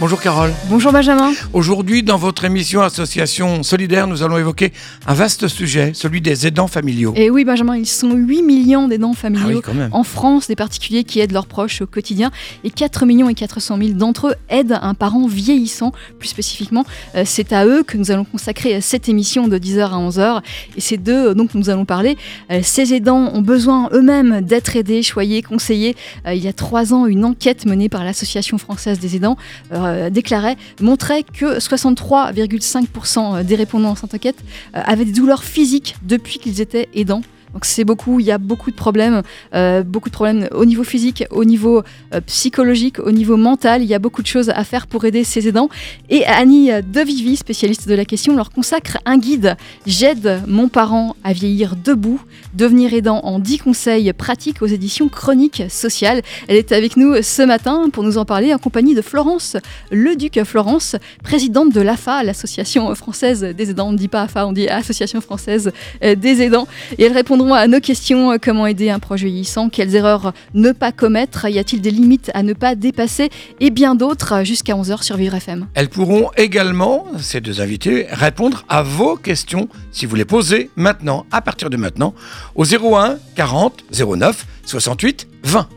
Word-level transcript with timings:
Bonjour 0.00 0.20
Carole. 0.20 0.52
Bonjour 0.68 0.90
Benjamin. 0.90 1.32
Aujourd'hui, 1.52 2.02
dans 2.02 2.16
votre 2.16 2.44
émission 2.44 2.82
Association 2.82 3.62
Solidaire, 3.62 4.08
nous 4.08 4.24
allons 4.24 4.36
évoquer 4.38 4.72
un 5.06 5.14
vaste 5.14 5.46
sujet, 5.46 5.92
celui 5.94 6.20
des 6.20 6.48
aidants 6.48 6.66
familiaux. 6.66 7.12
Et 7.14 7.30
oui 7.30 7.44
Benjamin, 7.44 7.76
ils 7.76 7.86
sont 7.86 8.10
8 8.12 8.42
millions 8.42 8.88
d'aidants 8.88 9.12
familiaux 9.12 9.62
Ah 9.64 9.68
oui, 9.70 9.78
même. 9.78 9.90
en 9.92 10.02
France, 10.02 10.48
des 10.48 10.56
particuliers 10.56 11.04
qui 11.04 11.20
aident 11.20 11.30
leurs 11.30 11.46
proches 11.46 11.80
au 11.80 11.86
quotidien. 11.86 12.32
Et 12.64 12.70
4 12.70 13.06
millions 13.06 13.28
et 13.28 13.34
400 13.34 13.78
000 13.78 13.90
d'entre 13.92 14.30
eux 14.30 14.34
aident 14.48 14.80
un 14.82 14.94
parent 14.94 15.28
vieillissant. 15.28 15.92
Plus 16.18 16.26
spécifiquement, 16.28 16.84
euh, 17.14 17.22
c'est 17.24 17.52
à 17.52 17.64
eux 17.64 17.84
que 17.84 17.96
nous 17.96 18.10
allons 18.10 18.24
consacrer 18.24 18.80
cette 18.80 19.08
émission 19.08 19.46
de 19.46 19.58
10h 19.58 19.90
à 19.90 19.96
11h. 19.96 20.42
Et 20.76 20.80
c'est 20.80 20.96
d'eux 20.96 21.28
euh, 21.28 21.34
donc 21.34 21.54
nous 21.54 21.70
allons 21.70 21.84
parler. 21.84 22.16
Euh, 22.50 22.60
Ces 22.64 22.94
aidants 22.94 23.30
ont 23.32 23.42
besoin 23.42 23.88
eux-mêmes 23.92 24.40
d'être 24.40 24.74
aidés, 24.74 25.04
choyés, 25.04 25.40
conseillés. 25.40 25.94
Euh, 26.26 26.34
Il 26.34 26.42
y 26.42 26.48
a 26.48 26.52
trois 26.52 26.92
ans, 26.92 27.06
une 27.06 27.24
enquête 27.24 27.64
menée 27.64 27.88
par 27.88 28.02
l'Association 28.02 28.58
française 28.58 28.98
des 28.98 29.14
aidants 29.14 29.36
euh, 29.84 30.10
déclarait, 30.10 30.56
montrait 30.80 31.22
que 31.22 31.58
63,5% 31.58 33.44
des 33.44 33.54
répondants 33.54 33.92
à 33.92 33.96
cette 33.96 34.14
enquête 34.14 34.38
euh, 34.76 34.80
avaient 34.84 35.04
des 35.04 35.12
douleurs 35.12 35.44
physiques 35.44 35.96
depuis 36.02 36.38
qu'ils 36.38 36.60
étaient 36.60 36.88
aidants. 36.94 37.22
Donc 37.54 37.64
c'est 37.64 37.84
beaucoup, 37.84 38.20
il 38.20 38.26
y 38.26 38.32
a 38.32 38.38
beaucoup 38.38 38.70
de 38.70 38.76
problèmes, 38.76 39.22
euh, 39.54 39.82
beaucoup 39.82 40.10
de 40.10 40.14
problèmes 40.14 40.48
au 40.52 40.64
niveau 40.64 40.84
physique, 40.84 41.24
au 41.30 41.44
niveau 41.44 41.82
euh, 42.12 42.20
psychologique, 42.26 42.98
au 42.98 43.12
niveau 43.12 43.36
mental. 43.36 43.82
Il 43.82 43.88
y 43.88 43.94
a 43.94 43.98
beaucoup 43.98 44.22
de 44.22 44.26
choses 44.26 44.50
à 44.50 44.64
faire 44.64 44.86
pour 44.86 45.04
aider 45.04 45.24
ces 45.24 45.48
aidants. 45.48 45.68
Et 46.10 46.26
Annie 46.26 46.70
Devivi, 46.82 47.36
spécialiste 47.36 47.88
de 47.88 47.94
la 47.94 48.04
question, 48.04 48.36
leur 48.36 48.50
consacre 48.50 48.98
un 49.06 49.16
guide. 49.16 49.56
J'aide 49.86 50.42
mon 50.46 50.68
parent 50.68 51.16
à 51.24 51.32
vieillir 51.32 51.76
debout, 51.76 52.20
devenir 52.54 52.92
aidant 52.92 53.20
en 53.20 53.38
10 53.38 53.58
conseils 53.58 54.12
pratiques 54.12 54.60
aux 54.60 54.66
éditions 54.66 55.08
Chroniques 55.08 55.62
Sociales. 55.68 56.22
Elle 56.48 56.56
est 56.56 56.72
avec 56.72 56.96
nous 56.96 57.22
ce 57.22 57.42
matin 57.42 57.88
pour 57.92 58.02
nous 58.02 58.18
en 58.18 58.24
parler 58.24 58.52
en 58.52 58.58
compagnie 58.58 58.94
de 58.94 59.02
Florence 59.02 59.56
Leduc. 59.90 60.42
Florence, 60.44 60.96
présidente 61.22 61.72
de 61.72 61.80
l'AFA, 61.80 62.22
l'Association 62.24 62.92
française 62.94 63.42
des 63.42 63.70
aidants. 63.70 63.88
On 63.88 63.92
ne 63.92 63.98
dit 63.98 64.08
pas 64.08 64.22
AFA, 64.22 64.46
on 64.46 64.52
dit 64.52 64.68
Association 64.68 65.20
française 65.20 65.72
euh, 66.02 66.14
des 66.14 66.42
aidants. 66.42 66.66
Et 66.98 67.04
elles 67.04 67.12
à 67.52 67.66
nos 67.66 67.80
questions. 67.80 68.38
Comment 68.40 68.66
aider 68.66 68.88
un 68.88 68.98
proche 68.98 69.22
vieillissant, 69.22 69.68
quelles 69.68 69.94
erreurs 69.94 70.32
ne 70.54 70.72
pas 70.72 70.92
commettre, 70.92 71.46
y 71.48 71.58
a-t-il 71.58 71.82
des 71.82 71.90
limites 71.90 72.30
à 72.32 72.42
ne 72.42 72.52
pas 72.54 72.74
dépasser, 72.74 73.28
et 73.60 73.70
bien 73.70 73.94
d'autres 73.94 74.44
jusqu'à 74.44 74.74
11h 74.74 75.02
sur 75.02 75.16
Vivre 75.16 75.34
FM. 75.34 75.66
Elles 75.74 75.88
pourront 75.88 76.30
également, 76.36 77.06
ces 77.18 77.40
deux 77.40 77.60
invités, 77.60 78.06
répondre 78.10 78.64
à 78.68 78.82
vos 78.82 79.16
questions 79.16 79.68
si 79.92 80.06
vous 80.06 80.16
les 80.16 80.24
posez 80.24 80.70
maintenant, 80.76 81.26
à 81.30 81.42
partir 81.42 81.68
de 81.68 81.76
maintenant, 81.76 82.14
au 82.54 82.64
01 82.64 83.18
40 83.34 83.84
09 83.92 84.46
68 84.64 85.28
20. 85.42 85.68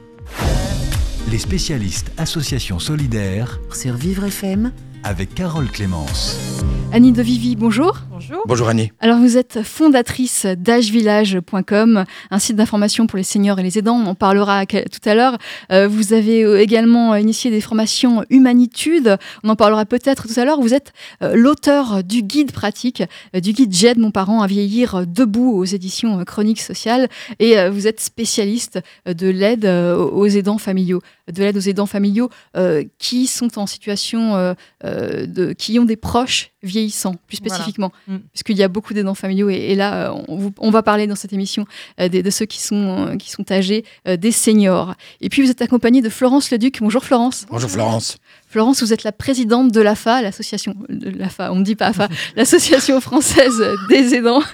Les 1.30 1.40
spécialistes 1.40 2.12
Association 2.18 2.80
Solidaire. 2.80 3.60
Sur 3.74 3.96
Vivre 3.96 4.24
FM, 4.24 4.72
avec 5.04 5.34
Carole 5.36 5.70
Clémence. 5.70 6.38
Annie 6.94 7.12
de 7.12 7.22
Vivi, 7.22 7.56
bonjour. 7.56 7.98
Bonjour. 8.10 8.44
Bonjour 8.46 8.70
Annie. 8.70 8.92
Alors 9.02 9.20
vous 9.20 9.38
êtes 9.38 9.62
fondatrice 9.62 10.46
d'agevillage.com, 10.46 12.06
un 12.32 12.40
site 12.40 12.56
d'information 12.56 13.08
pour 13.08 13.18
les 13.18 13.24
seniors 13.24 13.60
et 13.60 13.64
les 13.64 13.78
aidants, 13.78 13.98
on 13.98 14.08
en 14.08 14.16
parlera 14.16 14.66
tout 14.66 15.10
à 15.10 15.14
l'heure. 15.14 15.38
Euh, 15.72 15.88
vous 15.88 16.14
avez 16.14 16.44
euh, 16.44 16.62
également 16.62 17.14
initié 17.16 17.52
des 17.52 17.60
formations 17.60 18.24
Humanitude, 18.30 19.18
on 19.44 19.50
en 19.50 19.56
parlera 19.56 19.86
peut-être 19.86 20.28
tout 20.28 20.40
à 20.40 20.46
l'heure. 20.46 20.62
Vous 20.62 20.74
êtes 20.74 20.94
euh, 21.22 21.36
l'auteur 21.36 22.04
du 22.04 22.24
guide 22.24 22.52
pratique, 22.52 23.04
euh, 23.36 23.40
du 23.40 23.52
guide 23.52 23.74
J'aide 23.74 23.98
mon 23.98 24.12
parent 24.12 24.42
à 24.42 24.48
vieillir 24.48 25.06
debout 25.06 25.52
aux 25.52 25.66
éditions 25.66 26.24
Chroniques 26.24 26.62
Sociales 26.62 27.10
et 27.40 27.60
euh, 27.60 27.70
vous 27.70 27.88
êtes 27.88 28.00
spécialiste 28.00 28.80
de 29.06 29.28
l'aide 29.28 29.66
aux 29.66 30.28
aidants 30.28 30.58
familiaux, 30.58 31.02
de 31.32 31.44
l'aide 31.44 31.58
aux 31.58 31.62
aidants 31.62 31.86
familiaux 31.86 32.30
euh, 32.56 32.84
qui 33.00 33.28
sont 33.28 33.60
en 33.60 33.66
situation 33.68 34.36
euh, 34.36 34.54
euh, 34.86 35.26
de, 35.26 35.54
qui 35.54 35.78
ont 35.80 35.86
des 35.86 35.96
proches 35.98 36.52
vieillissants, 36.64 37.16
plus 37.28 37.38
Voilà. 37.40 37.56
spécifiquement, 37.56 37.92
Mm. 38.08 38.18
puisqu'il 38.34 38.58
y 38.58 38.64
a 38.64 38.68
beaucoup 38.68 38.94
d'aidants 38.94 39.14
familiaux 39.16 39.50
et, 39.50 39.56
et 39.56 39.76
là, 39.76 40.14
on, 40.28 40.70
va 40.72 40.84
parler 40.84 41.08
dans 41.08 41.16
cette 41.16 41.32
émission 41.34 41.66
euh, 42.00 42.10
des- 42.10 42.24
de, 42.24 42.30
ceux 42.30 42.46
qui 42.46 42.62
sont, 42.62 43.16
qui 43.18 43.30
sont 43.32 43.50
âgés, 43.52 43.86
euh, 44.08 44.18
des 44.18 44.32
seniors. 44.32 44.96
Et 45.22 45.30
puis 45.30 45.42
vous 45.42 45.50
êtes 45.52 45.62
accompagnée 45.62 46.02
de 46.02 46.10
Florence 46.10 46.52
Leduc. 46.52 46.80
Bonjour 46.82 47.04
Florence. 47.04 47.46
Bonjour 47.50 47.70
Florence. 47.70 48.18
Florence, 48.50 48.82
vous 48.82 48.94
êtes 48.94 49.04
la 49.04 49.12
présidente 49.12 49.72
de 49.74 49.82
l'AFA, 49.82 50.22
l'association 50.22 50.74
l'AFA, 50.90 51.52
on 51.52 51.56
ne 51.58 51.64
dit 51.64 51.76
pas 51.76 51.88
AFA, 51.88 52.08
l'association 52.38 53.02
française 53.02 53.62
des 53.90 54.16
aidants. 54.16 54.42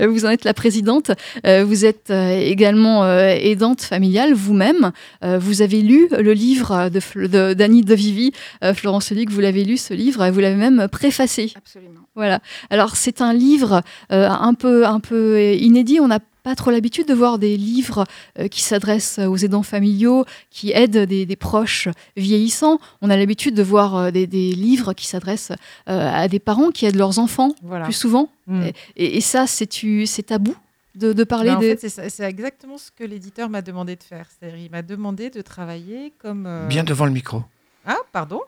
Vous 0.00 0.24
en 0.24 0.30
êtes 0.30 0.44
la 0.44 0.54
présidente. 0.54 1.10
Euh, 1.46 1.64
Vous 1.64 1.84
êtes 1.84 2.10
euh, 2.10 2.38
également 2.38 3.04
euh, 3.04 3.28
aidante 3.38 3.82
familiale 3.82 4.32
vous-même. 4.32 4.92
Vous 5.22 5.62
avez 5.62 5.80
lu 5.82 6.08
le 6.10 6.32
livre 6.32 6.88
de 6.90 7.00
Fl- 7.00 7.28
de- 7.28 7.54
d'Annie 7.54 7.82
de, 7.82 7.94
Vivi, 7.94 8.30
Florence 8.74 9.10
Leduc, 9.10 9.30
vous 9.30 9.40
l'avez 9.40 9.64
lu 9.64 9.76
ce 9.76 9.92
livre 9.94 10.24
et 10.24 10.30
vous 10.30 10.40
l'avez 10.40 10.56
même 10.56 10.86
préfacé. 10.90 11.52
Absolument. 11.56 12.00
Voilà. 12.14 12.40
Alors 12.70 12.96
c'est 12.96 13.20
un 13.20 13.32
livre 13.34 13.82
un 14.10 14.54
peu 14.54 14.86
un 14.86 15.00
peu 15.00 15.52
inédit. 15.54 15.98
On 16.00 16.08
n'a 16.08 16.20
pas 16.48 16.54
trop 16.54 16.70
l'habitude 16.70 17.06
de 17.06 17.12
voir 17.12 17.38
des 17.38 17.58
livres 17.58 18.04
euh, 18.38 18.48
qui 18.48 18.62
s'adressent 18.62 19.18
aux 19.18 19.36
aidants 19.36 19.62
familiaux, 19.62 20.24
qui 20.50 20.72
aident 20.72 21.04
des, 21.04 21.26
des 21.26 21.36
proches 21.36 21.88
vieillissants. 22.16 22.78
On 23.02 23.10
a 23.10 23.16
l'habitude 23.18 23.54
de 23.54 23.62
voir 23.62 23.96
euh, 23.96 24.10
des, 24.10 24.26
des 24.26 24.52
livres 24.52 24.94
qui 24.94 25.06
s'adressent 25.06 25.52
euh, 25.90 26.10
à 26.22 26.26
des 26.26 26.38
parents 26.38 26.70
qui 26.70 26.86
aident 26.86 26.96
leurs 26.96 27.18
enfants 27.18 27.54
Voilà. 27.62 27.84
plus 27.84 27.92
souvent. 27.92 28.30
Mm. 28.46 28.68
Et, 28.96 29.16
et 29.18 29.20
ça, 29.20 29.46
c'est 29.46 29.66
tu- 29.66 30.06
c'est 30.06 30.22
tabou 30.22 30.54
de, 30.94 31.12
de 31.12 31.24
parler 31.24 31.50
Ben, 31.50 31.56
en 31.58 31.60
de. 31.60 31.76
fait, 31.76 31.88
c'est 32.08 32.24
exactement 32.24 32.78
ce 32.78 32.90
que 32.90 33.04
l'éditeur 33.04 33.50
m'a 33.50 33.60
demandé 33.60 33.94
de 33.94 34.02
faire. 34.02 34.26
C'est-à-dire, 34.30 34.58
il 34.58 34.70
m'a 34.70 34.80
demandé 34.82 35.28
de 35.28 35.42
travailler 35.42 36.14
comme. 36.18 36.46
euh, 36.46 36.66
Bien 36.66 36.82
devant 36.82 37.04
le 37.04 37.12
micro. 37.12 37.42
Ah, 37.84 37.98
pardon. 38.10 38.40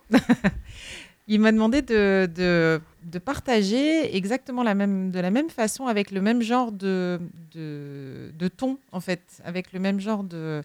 Il 1.30 1.38
m'a 1.38 1.52
demandé 1.52 1.80
de, 1.80 2.28
de, 2.34 3.18
partager 3.20 4.16
exactement 4.16 4.64
de 4.64 5.20
la 5.20 5.30
même 5.30 5.48
façon, 5.48 5.86
avec 5.86 6.10
le 6.10 6.20
même 6.20 6.42
genre 6.42 6.72
de, 6.72 7.20
de, 7.54 8.48
ton, 8.48 8.78
en 8.90 8.98
fait, 8.98 9.40
avec 9.44 9.72
le 9.72 9.78
même 9.78 10.00
genre 10.00 10.24
de 10.24 10.60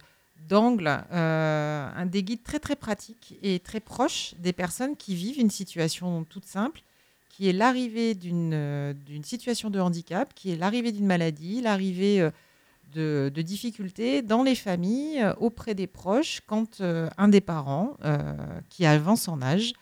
d'angle, 0.48 1.02
euh, 1.12 1.88
un 1.96 2.06
des 2.06 2.22
guides 2.22 2.42
très 2.44 2.60
très 2.60 2.76
pratique 2.76 3.36
et 3.42 3.58
très 3.58 3.80
proche 3.80 4.34
des 4.38 4.52
personnes 4.52 4.96
qui 4.96 5.16
vivent 5.16 5.40
une 5.40 5.50
situation 5.50 6.24
toute 6.24 6.44
simple, 6.44 6.82
qui 7.30 7.48
est 7.48 7.52
l'arrivée 7.52 8.14
d'une 8.14 8.94
d'une 9.06 9.24
situation 9.24 9.70
de 9.70 9.80
handicap, 9.80 10.32
qui 10.34 10.52
est 10.52 10.56
l'arrivée 10.56 10.92
d'une 10.92 11.06
maladie, 11.06 11.62
l'arrivée 11.62 12.20
euh, 12.20 12.30
de, 12.92 13.30
de 13.34 13.42
difficultés 13.42 14.22
dans 14.22 14.42
les 14.42 14.54
familles, 14.54 15.20
euh, 15.20 15.32
auprès 15.40 15.74
des 15.74 15.86
proches, 15.86 16.40
quand 16.46 16.80
un 16.80 17.28
des 17.28 17.40
parents, 17.40 17.96
qui 18.68 18.84
avance 18.84 19.28
en 19.28 19.40
âge, 19.42 19.72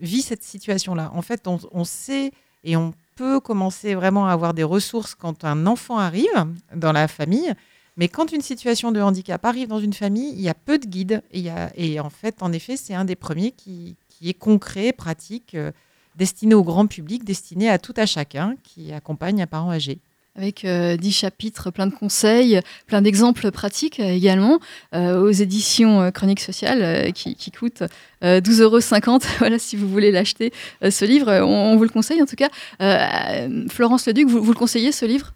vit 0.00 0.22
cette 0.22 0.42
situation-là. 0.42 1.10
En 1.14 1.22
fait, 1.22 1.46
on, 1.46 1.84
sait 1.84 2.32
et 2.64 2.76
on 2.76 2.92
peut 3.14 3.40
commencer 3.40 3.94
vraiment 3.94 4.26
à 4.26 4.32
avoir 4.32 4.54
des 4.54 4.62
ressources 4.62 5.14
quand 5.14 5.44
un 5.44 5.66
enfant 5.66 5.98
arrive 5.98 6.46
dans 6.74 6.92
la 6.92 7.08
famille. 7.08 7.52
Mais 7.96 8.08
quand 8.08 8.32
une 8.32 8.42
situation 8.42 8.92
de 8.92 9.00
handicap 9.00 9.42
arrive 9.44 9.68
dans 9.68 9.80
une 9.80 9.94
famille, 9.94 10.32
il 10.32 10.40
y 10.40 10.48
a 10.48 10.54
peu 10.54 10.78
de 10.78 10.86
guides. 10.86 11.22
Et, 11.32 11.98
en 11.98 12.10
fait, 12.10 12.42
en 12.42 12.52
effet, 12.52 12.76
c'est 12.76 12.94
un 12.94 13.06
des 13.06 13.16
premiers 13.16 13.52
qui, 13.52 13.96
qui 14.08 14.28
est 14.28 14.34
concret, 14.34 14.92
pratique, 14.92 15.54
euh, 15.54 15.72
destiné 16.16 16.54
au 16.54 16.64
grand 16.64 16.86
public, 16.86 17.24
destiné 17.24 17.70
à 17.70 17.78
tout 17.78 17.94
à 17.96 18.06
chacun 18.06 18.56
qui 18.62 18.92
accompagne 18.92 19.42
un 19.42 19.46
parent 19.46 19.70
âgé. 19.70 20.00
Avec 20.36 20.64
euh, 20.64 20.96
10 20.96 21.12
chapitres, 21.12 21.70
plein 21.70 21.86
de 21.86 21.94
conseils, 21.94 22.60
plein 22.86 23.02
d'exemples 23.02 23.50
pratiques 23.50 24.00
euh, 24.00 24.10
également, 24.10 24.60
euh, 24.94 25.20
aux 25.20 25.30
éditions 25.30 26.02
euh, 26.02 26.10
Chroniques 26.10 26.40
Sociales, 26.40 27.12
qui, 27.12 27.50
coûtent 27.50 27.84
euh, 28.22 28.40
12,50 28.40 28.62
euros. 28.62 28.78
Voilà, 29.38 29.58
si 29.58 29.76
vous 29.76 29.88
voulez 29.88 30.10
l'acheter, 30.10 30.52
ce 30.82 31.04
livre, 31.04 31.30
on, 31.42 31.76
vous 31.76 31.82
le 31.82 31.88
conseille 31.88 32.22
en 32.22 32.26
tout 32.26 32.36
cas. 32.36 32.48
Florence 33.68 34.06
Leduc, 34.06 34.28
vous 34.28 34.52
le 34.52 34.58
conseillez 34.58 34.92
ce 34.92 35.04
livre? 35.04 35.32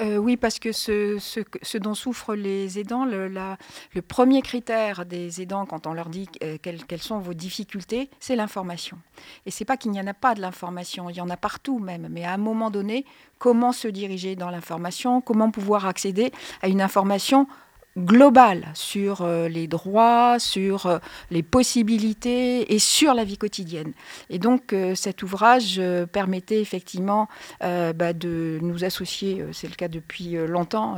Euh, 0.00 0.18
oui, 0.18 0.36
parce 0.36 0.58
que 0.58 0.72
ce, 0.72 1.78
dont 1.78 1.94
souffrent 1.94 2.34
les 2.34 2.78
aidants, 2.78 3.06
le, 3.06 3.56
premier 4.02 4.42
critère 4.42 5.06
des 5.06 5.40
aidants 5.40 5.64
quand 5.64 5.86
on 5.86 5.94
leur 5.94 6.10
dit 6.10 6.28
euh, 6.42 6.58
quelles, 6.60 6.84
quelles 6.84 7.02
sont 7.02 7.18
vos 7.18 7.34
difficultés, 7.34 8.10
c'est 8.20 8.36
l'information. 8.36 8.98
Et 9.46 9.50
c'est 9.50 9.64
pas 9.64 9.76
qu'il 9.76 9.90
n'y 9.92 10.00
en 10.00 10.06
a 10.06 10.14
pas 10.14 10.34
de 10.34 10.40
l'information, 10.42 11.08
il 11.08 11.16
y 11.16 11.20
en 11.20 11.30
a 11.30 11.36
partout 11.36 11.78
même, 11.78 12.08
mais 12.10 12.24
à 12.24 12.32
un 12.34 12.38
moment 12.38 12.70
donné, 12.70 13.06
comment 13.38 13.72
se 13.72 13.88
diriger 13.88 14.36
dans 14.36 14.50
l'information, 14.50 15.20
comment 15.20 15.50
pouvoir 15.50 15.86
accéder 15.86 16.30
à 16.60 16.68
une 16.68 16.82
information 16.82 17.46
global 17.96 18.68
sur 18.74 19.22
euh, 19.22 19.48
les 19.48 19.66
droits, 19.66 20.38
sur 20.38 20.86
euh, 20.86 20.98
les 21.30 21.42
possibilités 21.42 22.74
et 22.74 22.78
sur 22.78 23.14
la 23.14 23.24
vie 23.24 23.38
quotidienne. 23.38 23.92
Et 24.30 24.38
donc 24.38 24.72
euh, 24.72 24.94
cet 24.94 25.22
ouvrage 25.22 25.80
permettait 26.12 26.60
effectivement 26.60 27.28
bah, 27.60 28.12
de 28.12 28.58
nous 28.62 28.84
associer, 28.84 29.44
c'est 29.52 29.68
le 29.68 29.74
cas 29.74 29.88
depuis 29.88 30.36
longtemps, 30.46 30.96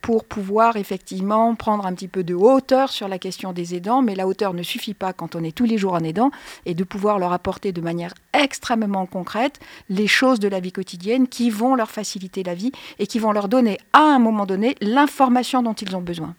pour 0.00 0.24
pouvoir 0.24 0.76
effectivement 0.76 1.54
prendre 1.54 1.86
un 1.86 1.94
petit 1.94 2.08
peu 2.08 2.24
de 2.24 2.34
hauteur 2.34 2.90
sur 2.90 3.08
la 3.08 3.18
question 3.18 3.52
des 3.52 3.74
aidants. 3.74 4.02
Mais 4.02 4.14
la 4.14 4.26
hauteur 4.26 4.54
ne 4.54 4.62
suffit 4.62 4.94
pas 4.94 5.12
quand 5.12 5.36
on 5.36 5.44
est 5.44 5.54
tous 5.54 5.64
les 5.64 5.78
jours 5.78 5.94
en 5.94 6.04
aidant 6.04 6.30
et 6.64 6.74
de 6.74 6.84
pouvoir 6.84 7.18
leur 7.18 7.32
apporter 7.32 7.72
de 7.72 7.80
manière 7.80 8.14
extrêmement 8.32 9.06
concrète 9.06 9.58
les 9.88 10.06
choses 10.06 10.40
de 10.40 10.48
la 10.48 10.60
vie 10.60 10.72
quotidienne 10.72 11.28
qui 11.28 11.50
vont 11.50 11.74
leur 11.74 11.90
faciliter 11.90 12.42
la 12.42 12.54
vie 12.54 12.72
et 12.98 13.06
qui 13.06 13.18
vont 13.18 13.32
leur 13.32 13.48
donner 13.48 13.78
à 13.92 14.00
un 14.00 14.18
moment 14.18 14.46
donné 14.46 14.76
l'information 14.80 15.55
dont 15.62 15.74
ils 15.74 15.94
ont 15.96 16.00
besoin. 16.00 16.34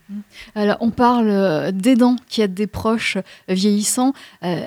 Alors, 0.56 0.78
on 0.80 0.90
parle 0.90 1.28
euh, 1.30 1.72
d'aidants 1.72 2.16
qui 2.30 2.42
aident 2.42 2.54
des 2.54 2.68
proches 2.68 3.18
vieillissants. 3.50 4.14
Euh, 4.44 4.62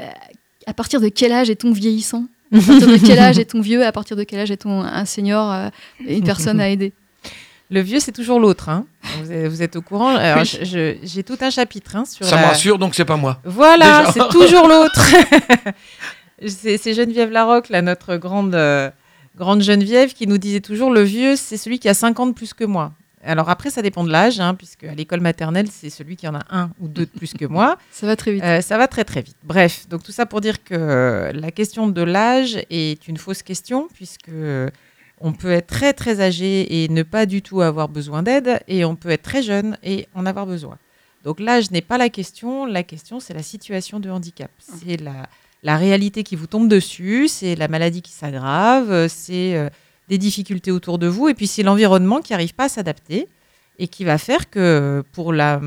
à 0.66 0.72
partir 0.74 1.00
de 1.00 1.08
quel 1.08 1.32
âge 1.32 1.50
est-on 1.50 1.72
vieillissant? 1.72 2.26
À 2.52 2.56
partir 2.66 2.88
de 2.88 2.96
quel 3.06 3.18
âge 3.18 3.38
est-on 3.38 3.60
vieux? 3.60 3.84
À 3.86 3.92
partir 3.92 4.16
de 4.16 4.24
quel 4.24 4.40
âge 4.40 4.50
est-on 4.50 4.80
un 4.82 5.04
senior, 5.04 5.52
euh, 5.52 5.68
une 6.06 6.24
personne 6.24 6.60
à 6.60 6.68
aider? 6.68 6.92
Le 7.72 7.80
vieux, 7.80 8.00
c'est 8.00 8.10
toujours 8.10 8.40
l'autre. 8.40 8.68
hein. 8.68 8.84
Vous, 9.22 9.30
êtes, 9.30 9.46
vous 9.48 9.62
êtes 9.62 9.76
au 9.76 9.80
courant 9.82 10.08
Alors, 10.16 10.40
Oui. 10.42 10.44
je- 10.44 10.64
je- 10.64 10.96
J'ai 11.04 11.22
tout 11.22 11.38
un 11.40 11.50
chapitre 11.50 11.94
hein, 11.94 12.04
sur 12.04 12.26
Ça 12.26 12.36
me 12.36 12.42
la- 12.42 12.48
rassure, 12.48 12.78
donc 12.78 12.96
c'est 12.96 13.04
pas 13.04 13.16
moi. 13.16 13.40
Voilà, 13.44 14.00
Déjà. 14.06 14.12
c'est 14.12 14.28
toujours 14.30 14.66
l'autre. 14.72 15.00
c'est 16.46 16.78
c'est 16.78 16.94
Geneviève 16.94 17.30
Larocque, 17.30 17.68
là, 17.68 17.82
notre 17.82 18.16
grande, 18.16 18.54
euh, 18.54 18.90
grande 19.36 19.62
Geneviève, 19.62 20.12
qui 20.14 20.26
nous 20.26 20.38
disait 20.38 20.60
toujours 20.60 20.90
le 20.90 21.02
vieux, 21.02 21.36
c'est 21.36 21.56
celui 21.56 21.78
qui 21.78 21.88
a 21.88 21.94
50 21.94 22.34
plus 22.34 22.54
que 22.54 22.64
moi. 22.64 22.92
Alors 23.22 23.50
après, 23.50 23.70
ça 23.70 23.82
dépend 23.82 24.02
de 24.02 24.10
l'âge, 24.10 24.40
hein, 24.40 24.54
puisque 24.54 24.84
à 24.84 24.94
l'école 24.94 25.20
maternelle, 25.20 25.68
c'est 25.70 25.90
celui 25.90 26.16
qui 26.16 26.26
en 26.26 26.34
a 26.34 26.44
un 26.50 26.70
ou 26.80 26.88
deux 26.88 27.04
de 27.04 27.10
plus 27.10 27.34
que 27.34 27.44
moi. 27.44 27.76
Ça 27.90 28.06
va 28.06 28.16
très 28.16 28.32
vite. 28.32 28.42
Euh, 28.42 28.60
ça 28.60 28.78
va 28.78 28.88
très 28.88 29.04
très 29.04 29.20
vite. 29.20 29.36
Bref, 29.44 29.88
donc 29.88 30.02
tout 30.02 30.12
ça 30.12 30.24
pour 30.24 30.40
dire 30.40 30.64
que 30.64 30.74
euh, 30.74 31.32
la 31.32 31.50
question 31.50 31.88
de 31.88 32.02
l'âge 32.02 32.58
est 32.70 33.08
une 33.08 33.18
fausse 33.18 33.42
question, 33.42 33.88
puisque 33.92 34.30
euh, 34.30 34.70
on 35.20 35.32
peut 35.32 35.50
être 35.50 35.66
très 35.66 35.92
très 35.92 36.20
âgé 36.20 36.82
et 36.82 36.88
ne 36.88 37.02
pas 37.02 37.26
du 37.26 37.42
tout 37.42 37.60
avoir 37.60 37.88
besoin 37.88 38.22
d'aide, 38.22 38.60
et 38.68 38.84
on 38.84 38.96
peut 38.96 39.10
être 39.10 39.22
très 39.22 39.42
jeune 39.42 39.76
et 39.82 40.08
en 40.14 40.24
avoir 40.24 40.46
besoin. 40.46 40.78
Donc 41.24 41.40
l'âge 41.40 41.70
n'est 41.70 41.82
pas 41.82 41.98
la 41.98 42.08
question, 42.08 42.64
la 42.64 42.82
question 42.82 43.20
c'est 43.20 43.34
la 43.34 43.42
situation 43.42 44.00
de 44.00 44.08
handicap. 44.08 44.50
C'est 44.58 44.96
la, 44.96 45.28
la 45.62 45.76
réalité 45.76 46.22
qui 46.22 46.36
vous 46.36 46.46
tombe 46.46 46.68
dessus, 46.68 47.28
c'est 47.28 47.54
la 47.54 47.68
maladie 47.68 48.00
qui 48.00 48.12
s'aggrave, 48.12 49.08
c'est 49.08 49.54
euh, 49.56 49.68
des 50.10 50.18
difficultés 50.18 50.70
autour 50.72 50.98
de 50.98 51.06
vous, 51.06 51.28
et 51.28 51.34
puis 51.34 51.46
c'est 51.46 51.62
l'environnement 51.62 52.20
qui 52.20 52.32
n'arrive 52.32 52.52
pas 52.54 52.64
à 52.64 52.68
s'adapter 52.68 53.28
et 53.78 53.88
qui 53.88 54.04
va 54.04 54.18
faire 54.18 54.50
que 54.50 55.02
pour 55.12 55.32
la, 55.32 55.58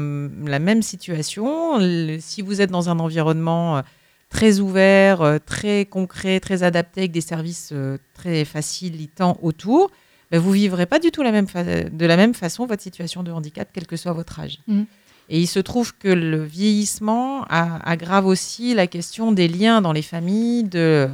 la 0.45 0.59
même 0.59 0.83
situation, 0.83 1.77
le- 1.79 2.17
si 2.19 2.41
vous 2.43 2.61
êtes 2.61 2.69
dans 2.69 2.89
un 2.89 2.99
environnement 2.99 3.77
euh, 3.77 3.81
très 4.29 4.59
ouvert, 4.59 5.21
euh, 5.21 5.37
très 5.43 5.85
concret, 5.85 6.39
très 6.39 6.61
adapté, 6.61 7.01
avec 7.01 7.11
des 7.11 7.21
services 7.21 7.69
euh, 7.71 7.97
très 8.13 8.45
facilitants 8.45 9.37
autour, 9.41 9.89
ben, 10.29 10.39
vous 10.39 10.51
vivrez 10.51 10.85
pas 10.85 10.99
du 10.99 11.09
tout 11.11 11.23
la 11.23 11.31
même 11.31 11.47
de 11.91 12.05
la 12.05 12.17
même 12.17 12.33
façon 12.33 12.65
votre 12.65 12.83
situation 12.83 13.23
de 13.23 13.31
handicap, 13.31 13.67
quel 13.73 13.87
que 13.87 13.95
soit 13.95 14.13
votre 14.13 14.39
âge. 14.39 14.59
Mhm. 14.67 14.85
Et 15.29 15.39
il 15.39 15.47
se 15.47 15.59
trouve 15.59 15.95
que 15.97 16.09
le 16.09 16.43
vieillissement 16.43 17.45
aggrave 17.49 18.25
aussi 18.25 18.73
la 18.73 18.87
question 18.87 19.31
des 19.31 19.47
liens 19.47 19.79
dans 19.81 19.93
les 19.93 20.01
familles, 20.01 20.65
de, 20.65 21.07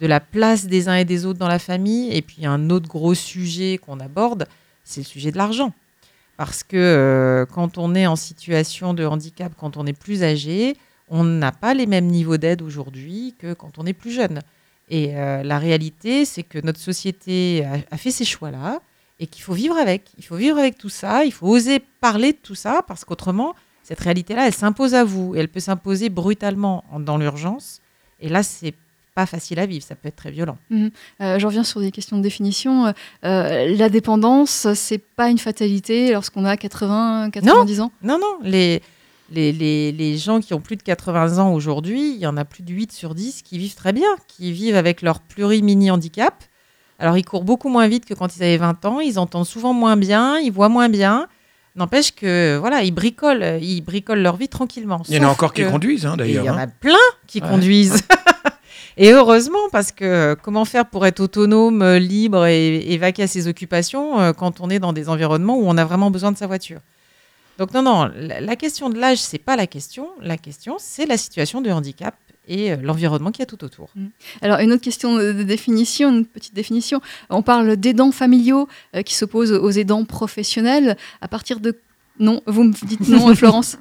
de 0.00 0.06
la 0.06 0.20
place 0.20 0.66
des 0.66 0.88
uns 0.88 0.96
et 0.96 1.04
des 1.04 1.26
autres 1.26 1.38
dans 1.38 1.48
la 1.48 1.58
famille. 1.58 2.12
Et 2.12 2.22
puis 2.22 2.46
un 2.46 2.70
autre 2.70 2.88
gros 2.88 3.14
sujet 3.14 3.78
qu'on 3.78 4.00
aborde, 4.00 4.46
c'est 4.82 5.00
le 5.00 5.06
sujet 5.06 5.32
de 5.32 5.36
l'argent. 5.36 5.72
Parce 6.36 6.62
que 6.64 6.76
euh, 6.76 7.46
quand 7.46 7.78
on 7.78 7.94
est 7.94 8.06
en 8.06 8.16
situation 8.16 8.92
de 8.92 9.04
handicap, 9.04 9.52
quand 9.58 9.76
on 9.76 9.86
est 9.86 9.92
plus 9.92 10.22
âgé, 10.24 10.76
on 11.08 11.22
n'a 11.22 11.52
pas 11.52 11.74
les 11.74 11.86
mêmes 11.86 12.06
niveaux 12.06 12.36
d'aide 12.38 12.62
aujourd'hui 12.62 13.34
que 13.38 13.52
quand 13.52 13.78
on 13.78 13.86
est 13.86 13.92
plus 13.92 14.10
jeune. 14.10 14.40
Et 14.88 15.16
euh, 15.16 15.42
la 15.42 15.58
réalité, 15.58 16.24
c'est 16.24 16.42
que 16.42 16.58
notre 16.58 16.80
société 16.80 17.64
a, 17.90 17.96
fait 17.96 18.10
ces 18.10 18.24
choix-là 18.24 18.80
et 19.20 19.26
qu'il 19.26 19.42
faut 19.42 19.54
vivre 19.54 19.76
avec. 19.76 20.10
Il 20.18 20.24
faut 20.24 20.36
vivre 20.36 20.58
avec 20.58 20.76
tout 20.76 20.88
ça, 20.88 21.24
il 21.24 21.32
faut 21.32 21.46
oser 21.46 21.80
parler 22.00 22.32
de 22.32 22.38
tout 22.38 22.54
ça 22.56 22.82
parce 22.86 23.04
qu'autrement, 23.04 23.54
cette 23.82 24.00
réalité-là, 24.00 24.46
elle 24.46 24.54
s'impose 24.54 24.94
à 24.94 25.04
vous 25.04 25.34
et 25.34 25.38
elle 25.38 25.48
peut 25.48 25.60
s'imposer 25.60 26.08
brutalement 26.08 26.84
en- 26.90 27.00
dans 27.00 27.16
l'urgence. 27.16 27.80
Et 28.20 28.28
là, 28.28 28.42
c'est 28.42 28.74
pas 29.14 29.26
facile 29.26 29.58
à 29.60 29.66
vivre, 29.66 29.84
ça 29.84 29.94
peut 29.94 30.08
être 30.08 30.16
très 30.16 30.30
violent. 30.30 30.58
Euh, 30.72 31.38
je 31.38 31.46
reviens 31.46 31.62
sur 31.64 31.80
des 31.80 31.90
questions 31.92 32.16
de 32.18 32.22
définition. 32.22 32.86
Euh, 32.86 32.92
euh, 33.24 33.76
la 33.76 33.88
dépendance, 33.88 34.66
c'est 34.74 34.98
pas 34.98 35.28
une 35.30 35.38
fatalité 35.38 36.12
lorsqu'on 36.12 36.44
a 36.44 36.56
80, 36.56 37.30
90 37.30 37.80
ans? 37.80 37.92
Non, 38.02 38.18
non, 38.18 38.38
les, 38.42 38.82
les, 39.30 39.52
les, 39.52 39.92
les 39.92 40.18
gens 40.18 40.40
qui 40.40 40.52
ont 40.52 40.60
plus 40.60 40.76
de 40.76 40.82
80 40.82 41.38
ans 41.38 41.52
aujourd'hui, 41.52 42.12
il 42.14 42.18
y 42.20 42.26
en 42.26 42.36
a 42.36 42.44
plus 42.44 42.62
de 42.64 42.72
8 42.72 42.90
sur 42.92 43.14
10 43.14 43.42
qui 43.42 43.58
vivent 43.58 43.76
très 43.76 43.92
bien, 43.92 44.08
qui 44.26 44.50
vivent 44.52 44.76
avec 44.76 45.00
leur 45.00 45.20
pluri-mini-handicap. 45.20 46.34
Alors, 46.98 47.16
ils 47.16 47.24
courent 47.24 47.44
beaucoup 47.44 47.68
moins 47.68 47.86
vite 47.88 48.04
que 48.06 48.14
quand 48.14 48.36
ils 48.36 48.42
avaient 48.42 48.56
20 48.56 48.84
ans, 48.84 49.00
ils 49.00 49.18
entendent 49.18 49.46
souvent 49.46 49.72
moins 49.74 49.96
bien, 49.96 50.38
ils 50.38 50.52
voient 50.52 50.68
moins 50.68 50.88
bien. 50.88 51.28
N'empêche 51.76 52.12
que, 52.14 52.56
voilà, 52.56 52.82
ils 52.84 52.92
bricolent, 52.92 53.58
ils 53.60 53.80
bricolent 53.80 54.22
leur 54.22 54.36
vie 54.36 54.48
tranquillement. 54.48 55.02
Il 55.08 55.16
y 55.16 55.18
en 55.18 55.24
a 55.24 55.26
encore 55.30 55.52
qui 55.52 55.64
conduisent, 55.64 56.06
hein, 56.06 56.12
Et 56.20 56.22
il 56.28 56.34
d'ailleurs. 56.36 56.44
y 56.44 56.50
en 56.50 56.54
hein. 56.56 56.62
a 56.62 56.66
plein 56.68 56.94
qui 57.26 57.40
Ouais. 57.40 57.48
conduisent. 57.48 58.00
et 58.96 59.12
heureusement, 59.12 59.68
parce 59.72 59.90
que 59.90 60.04
euh, 60.04 60.34
comment 60.40 60.64
faire 60.64 60.86
pour 60.86 61.04
être 61.06 61.20
autonome, 61.20 61.82
euh, 61.82 61.98
libre 61.98 62.46
et, 62.46 62.92
et 62.92 62.98
vaquer 62.98 63.24
à 63.24 63.26
ses 63.26 63.48
occupations 63.48 64.20
euh, 64.20 64.32
quand 64.32 64.60
on 64.60 64.70
est 64.70 64.78
dans 64.78 64.92
des 64.92 65.08
environnements 65.08 65.58
où 65.58 65.64
on 65.66 65.76
a 65.76 65.84
vraiment 65.84 66.10
besoin 66.10 66.30
de 66.30 66.36
sa 66.36 66.46
voiture? 66.46 66.80
Donc 67.58 67.72
non, 67.72 67.82
non, 67.82 68.10
la, 68.16 68.56
question 68.56 68.90
de 68.90 68.98
l'âge, 68.98 69.18
c'est 69.18 69.38
pas 69.38 69.54
la 69.54 69.68
question. 69.68 70.08
La 70.20 70.36
question, 70.36 70.76
c'est 70.78 71.06
la 71.06 71.16
situation 71.16 71.60
de 71.60 71.70
handicap 71.70 72.16
et 72.48 72.74
l'environnement 72.76 73.30
qu'il 73.30 73.40
y 73.40 73.42
a 73.44 73.46
tout 73.46 73.62
autour. 73.62 73.90
Alors, 74.42 74.58
une 74.58 74.72
autre 74.72 74.82
question 74.82 75.16
de 75.16 75.44
définition, 75.44 76.10
une 76.10 76.26
petite 76.26 76.52
définition. 76.52 77.00
On 77.30 77.42
parle 77.42 77.76
d'aidants 77.76 78.10
familiaux 78.10 78.68
qui 79.06 79.14
s'opposent 79.14 79.52
aux 79.52 79.70
aidants 79.70 80.04
professionnels. 80.04 80.96
À 81.20 81.28
partir 81.28 81.60
de. 81.60 81.78
Non, 82.18 82.42
vous 82.46 82.64
me 82.64 82.72
dites 82.72 83.08
non, 83.08 83.32
Florence? 83.36 83.78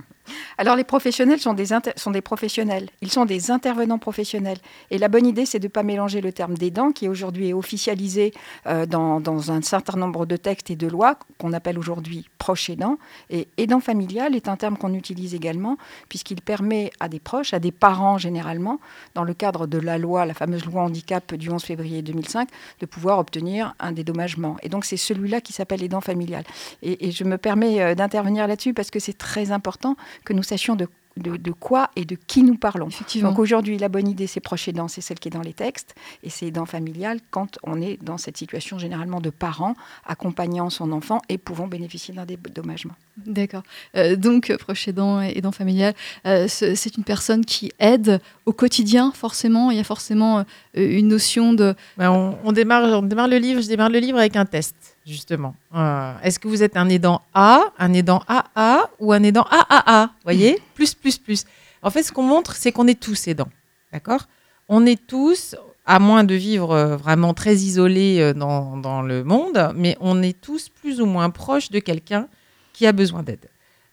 Alors 0.58 0.76
les 0.76 0.84
professionnels 0.84 1.40
sont 1.40 1.54
des, 1.54 1.68
sont 1.96 2.12
des 2.12 2.22
professionnels, 2.22 2.90
ils 3.02 3.12
sont 3.12 3.26
des 3.26 3.52
intervenants 3.52 3.98
professionnels. 3.98 4.58
Et 4.92 4.98
la 4.98 5.08
bonne 5.08 5.26
idée, 5.26 5.46
c'est 5.46 5.60
de 5.60 5.66
ne 5.66 5.72
pas 5.72 5.84
mélanger 5.84 6.22
le 6.22 6.32
terme 6.32 6.56
d'aidant, 6.56 6.92
qui 6.92 7.08
aujourd'hui 7.08 7.50
est 7.50 7.54
officialisé 7.54 8.34
euh, 8.68 8.86
dans, 8.86 9.20
dans 9.20 9.52
un 9.52 9.62
certain 9.62 9.98
nombre 9.98 10.26
de 10.26 10.38
textes 10.38 10.70
et 10.70 10.76
de 10.76 10.88
lois, 10.88 11.18
qu'on 11.38 11.54
appelle 11.54 11.80
aujourd'hui 11.80 12.28
proche 12.38 12.70
aidant. 12.70 12.98
Et 13.30 13.48
aidant 13.58 13.80
familial 13.80 14.36
est 14.36 14.48
un 14.48 14.56
terme 14.56 14.78
qu'on 14.78 14.94
utilise 14.94 15.34
également, 15.34 15.78
puisqu'il 16.10 16.42
permet 16.42 16.92
à 17.00 17.10
des 17.10 17.20
proches, 17.20 17.54
à 17.54 17.60
des 17.60 17.72
parents 17.72 18.18
généralement, 18.18 18.80
dans 19.16 19.24
le 19.24 19.34
cadre 19.34 19.68
de 19.68 19.78
la 19.78 19.98
loi, 19.98 20.26
la 20.26 20.34
fameuse 20.34 20.66
loi 20.66 20.84
handicap 20.84 21.34
du 21.34 21.50
11 21.50 21.64
février 21.64 22.02
2005, 22.02 22.50
de 22.80 22.86
pouvoir 22.86 23.20
obtenir 23.20 23.76
un 23.80 23.92
dédommagement. 23.92 24.58
Et 24.62 24.70
donc 24.70 24.86
c'est 24.86 24.98
celui-là 24.98 25.42
qui 25.42 25.54
s'appelle 25.54 25.84
aidant 25.84 26.02
familial. 26.02 26.44
Et, 26.82 27.08
et 27.08 27.12
je 27.12 27.24
me 27.24 27.38
permets 27.38 27.82
euh, 27.82 27.96
d'intervenir 27.96 28.48
là-dessus 28.48 28.74
parce 28.74 28.92
que 28.92 29.00
c'est 29.00 29.18
très 29.18 29.52
important 29.52 29.96
que 30.26 30.34
nous 30.34 30.44
sachions 30.44 30.76
de, 30.76 30.88
de, 31.18 31.38
de 31.38 31.52
quoi 31.52 31.92
et 31.96 32.06
de 32.06 32.16
qui 32.16 32.42
nous 32.42 32.56
parlons. 32.58 32.88
Effectivement. 32.88 33.30
Donc 33.30 33.40
aujourd'hui, 33.40 33.78
la 33.78 33.88
bonne 33.90 34.08
idée, 34.08 34.26
c'est 34.26 34.40
proche 34.40 34.68
aidant, 34.68 34.88
c'est 34.88 35.02
celle 35.02 35.20
qui 35.20 35.28
est 35.28 35.32
dans 35.32 35.42
les 35.42 35.54
textes, 35.54 35.94
et 36.24 36.30
c'est 36.32 36.48
aidant 36.48 36.66
familial 36.66 37.20
quand 37.30 37.60
on 37.64 37.80
est 37.82 38.02
dans 38.02 38.18
cette 38.18 38.36
situation 38.38 38.80
généralement 38.80 39.22
de 39.22 39.30
parents 39.30 39.76
accompagnant 40.08 40.70
son 40.72 40.92
enfant 40.92 41.22
et 41.30 41.38
pouvant 41.38 41.68
bénéficier 41.68 42.14
d'un 42.16 42.26
dédommagement. 42.26 42.94
D'accord. 43.18 43.62
Euh, 43.96 44.16
donc, 44.16 44.50
euh, 44.50 44.58
proche 44.58 44.88
aidant 44.88 45.22
et 45.22 45.34
aidant 45.38 45.52
familial, 45.52 45.94
euh, 46.26 46.48
ce- 46.48 46.74
c'est 46.74 46.98
une 46.98 47.04
personne 47.04 47.46
qui 47.46 47.72
aide 47.78 48.20
au 48.48 48.54
quotidien, 48.54 49.12
forcément. 49.14 49.70
Il 49.70 49.78
y 49.78 49.80
a 49.80 49.84
forcément 49.84 50.40
euh, 50.40 50.44
une 50.76 51.10
notion 51.10 51.54
de. 51.54 51.76
Ben, 51.98 52.10
on, 52.12 52.38
on 52.44 52.52
démarre, 52.52 52.86
on 53.00 53.04
démarre 53.04 53.28
le 53.28 53.38
livre, 53.38 53.62
je 53.62 53.68
démarre 53.68 53.90
le 53.90 54.00
livre 54.00 54.18
avec 54.18 54.36
un 54.36 54.46
test, 54.46 54.93
justement. 55.06 55.56
Euh, 55.76 56.14
Est-ce 56.24 56.40
que 56.40 56.48
vous 56.48 56.64
êtes 56.64 56.78
un 56.78 56.90
aidant 56.90 57.22
A, 57.34 57.62
un 57.78 57.94
aidant 57.94 58.22
AA 58.28 58.90
ou 59.00 59.14
un 59.14 59.24
aidant 59.24 59.46
AAA 59.50 60.10
voyez? 60.24 60.62
Plus, 60.76 60.94
plus, 60.94 61.18
plus. 61.18 61.46
En 61.82 61.90
fait, 61.90 62.04
ce 62.04 62.12
qu'on 62.12 62.24
montre, 62.24 62.56
c'est 62.56 62.72
qu'on 62.72 62.88
est 62.88 63.00
tous 63.00 63.28
aidants. 63.28 63.50
D'accord? 63.92 64.28
On 64.70 64.86
est 64.86 65.06
tous, 65.06 65.56
à 65.86 66.00
moins 66.00 66.24
de 66.24 66.36
vivre 66.36 66.72
euh, 66.72 66.96
vraiment 66.96 67.34
très 67.34 67.56
isolés 67.56 68.20
euh, 68.20 68.34
dans, 68.34 68.78
dans 68.78 69.02
le 69.02 69.24
monde, 69.24 69.72
mais 69.76 69.98
on 70.00 70.22
est 70.22 70.40
tous 70.40 70.70
plus 70.70 71.02
ou 71.02 71.06
moins 71.06 71.30
proches 71.30 71.70
de 71.70 71.80
quelqu'un 71.80 72.28
qui 72.72 72.88
a 72.88 72.92
besoin 72.92 73.24
d'aide. 73.24 73.50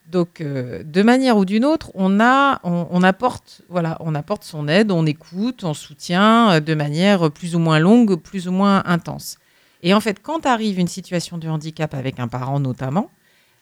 Donc, 0.07 0.43
de 0.43 1.02
manière 1.05 1.37
ou 1.37 1.45
d'une 1.45 1.64
autre, 1.64 1.93
on, 1.95 2.19
a, 2.19 2.59
on, 2.64 3.02
apporte, 3.05 3.62
voilà, 3.69 3.97
on 4.00 4.17
apporte 4.17 4.43
son 4.43 4.67
aide, 4.67 4.90
on 4.90 5.07
écoute, 5.07 5.62
on 5.62 5.73
soutient 5.73 6.61
de 6.61 6.75
manière 6.75 7.31
plus 7.31 7.55
ou 7.55 7.61
moins 7.61 7.79
longue, 7.79 8.17
plus 8.17 8.49
ou 8.49 8.50
moins 8.50 8.83
intense. 8.87 9.38
Et 9.83 9.95
en 9.95 10.01
fait, 10.01 10.21
quand 10.23 10.47
arrive 10.47 10.79
une 10.79 10.89
situation 10.89 11.39
de 11.39 11.49
handicap 11.49 11.95
avec 11.95 12.19
un 12.21 12.29
parent 12.29 12.61
notamment, 12.61 13.11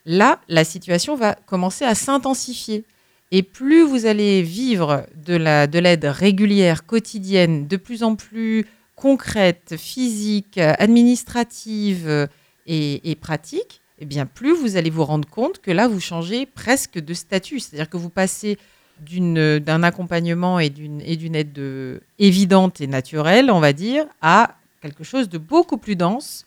là, 0.06 0.40
la 0.48 0.64
situation 0.64 1.16
va 1.16 1.34
commencer 1.34 1.84
à 1.84 1.94
s'intensifier. 1.94 2.84
Et 3.30 3.42
plus 3.42 3.82
vous 3.82 4.06
allez 4.06 4.42
vivre 4.42 5.06
de 5.16 5.34
la 5.36 5.66
de 5.66 5.78
l'aide 5.78 6.06
régulière, 6.06 6.86
quotidienne, 6.86 7.66
de 7.66 7.76
plus 7.76 8.02
en 8.02 8.14
plus 8.16 8.66
concrète, 8.96 9.74
physique, 9.76 10.58
administrative 10.58 12.08
euh, 12.08 12.26
et, 12.66 13.10
et 13.10 13.14
pratique, 13.14 13.80
eh 14.00 14.06
bien 14.06 14.26
plus 14.26 14.54
vous 14.54 14.76
allez 14.76 14.90
vous 14.90 15.04
rendre 15.04 15.28
compte 15.28 15.60
que 15.60 15.70
là, 15.70 15.88
vous 15.88 16.00
changez 16.00 16.46
presque 16.46 16.98
de 16.98 17.14
statut. 17.14 17.60
C'est-à-dire 17.60 17.88
que 17.88 17.96
vous 17.96 18.10
passez 18.10 18.58
d'un 19.00 19.82
accompagnement 19.84 20.58
et 20.58 20.70
d'une 20.70 21.00
aide 21.36 21.52
de- 21.52 22.00
évidente 22.18 22.80
et 22.80 22.88
naturelle, 22.88 23.50
on 23.50 23.60
va 23.60 23.72
dire, 23.72 24.06
à 24.20 24.56
quelque 24.80 25.04
chose 25.04 25.28
de 25.28 25.38
beaucoup 25.38 25.78
plus 25.78 25.96
dense. 25.96 26.44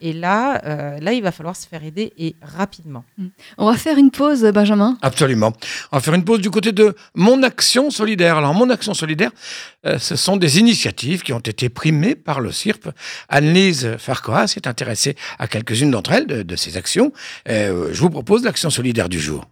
Et 0.00 0.12
là, 0.12 0.60
euh, 0.66 0.98
là, 1.00 1.12
il 1.12 1.22
va 1.22 1.30
falloir 1.30 1.56
se 1.56 1.66
faire 1.66 1.82
aider 1.84 2.12
et 2.18 2.34
rapidement. 2.42 3.04
On 3.56 3.70
va 3.70 3.76
faire 3.78 3.96
une 3.96 4.10
pause, 4.10 4.42
Benjamin. 4.52 4.98
Absolument. 5.02 5.52
On 5.92 5.96
va 5.96 6.02
faire 6.02 6.14
une 6.14 6.24
pause 6.24 6.40
du 6.40 6.50
côté 6.50 6.72
de 6.72 6.94
Mon 7.14 7.42
Action 7.42 7.90
Solidaire. 7.90 8.36
Alors, 8.36 8.52
Mon 8.54 8.68
Action 8.70 8.92
Solidaire, 8.92 9.30
euh, 9.86 9.98
ce 9.98 10.16
sont 10.16 10.36
des 10.36 10.58
initiatives 10.58 11.22
qui 11.22 11.32
ont 11.32 11.38
été 11.38 11.68
primées 11.68 12.16
par 12.16 12.40
le 12.40 12.50
CIRP. 12.50 12.88
Anne-Lise 13.28 13.96
Farcoa 13.98 14.46
s'est 14.46 14.66
intéressée 14.66 15.16
à 15.38 15.46
quelques-unes 15.46 15.92
d'entre 15.92 16.12
elles, 16.12 16.26
de, 16.26 16.42
de 16.42 16.56
ces 16.56 16.76
actions. 16.76 17.12
Euh, 17.48 17.90
je 17.92 18.00
vous 18.00 18.10
propose 18.10 18.42
l'action 18.44 18.70
solidaire 18.70 19.08
du 19.08 19.20
jour. 19.20 19.46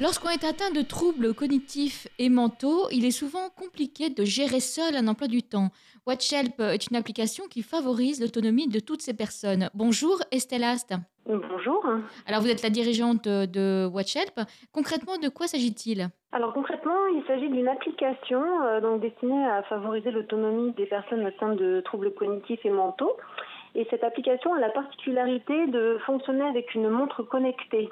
Lorsqu'on 0.00 0.28
est 0.28 0.44
atteint 0.44 0.70
de 0.70 0.86
troubles 0.86 1.34
cognitifs 1.34 2.06
et 2.20 2.28
mentaux, 2.28 2.86
il 2.92 3.04
est 3.04 3.10
souvent 3.10 3.48
compliqué 3.50 4.10
de 4.10 4.24
gérer 4.24 4.60
seul 4.60 4.94
un 4.94 5.08
emploi 5.08 5.26
du 5.26 5.42
temps. 5.42 5.70
WatchHelp 6.06 6.60
est 6.60 6.88
une 6.88 6.96
application 6.96 7.48
qui 7.50 7.62
favorise 7.62 8.20
l'autonomie 8.20 8.68
de 8.68 8.78
toutes 8.78 9.02
ces 9.02 9.12
personnes. 9.12 9.70
Bonjour 9.74 10.20
Estelle 10.30 10.62
Ast. 10.62 10.94
Bonjour. 11.26 11.84
Alors 12.26 12.42
vous 12.42 12.48
êtes 12.48 12.62
la 12.62 12.70
dirigeante 12.70 13.24
de 13.24 13.86
WatchHelp. 13.92 14.38
Concrètement, 14.72 15.18
de 15.18 15.28
quoi 15.28 15.48
s'agit-il? 15.48 16.08
Alors 16.30 16.52
concrètement, 16.54 17.08
il 17.16 17.24
s'agit 17.26 17.48
d'une 17.48 17.66
application 17.66 18.42
euh, 18.66 18.80
donc 18.80 19.00
destinée 19.00 19.46
à 19.46 19.64
favoriser 19.64 20.12
l'autonomie 20.12 20.72
des 20.74 20.86
personnes 20.86 21.26
atteintes 21.26 21.58
de 21.58 21.80
troubles 21.80 22.14
cognitifs 22.14 22.64
et 22.64 22.70
mentaux. 22.70 23.16
Et 23.74 23.84
cette 23.90 24.04
application 24.04 24.54
a 24.54 24.60
la 24.60 24.70
particularité 24.70 25.66
de 25.66 25.98
fonctionner 26.06 26.44
avec 26.44 26.72
une 26.74 26.88
montre 26.88 27.24
connectée. 27.24 27.90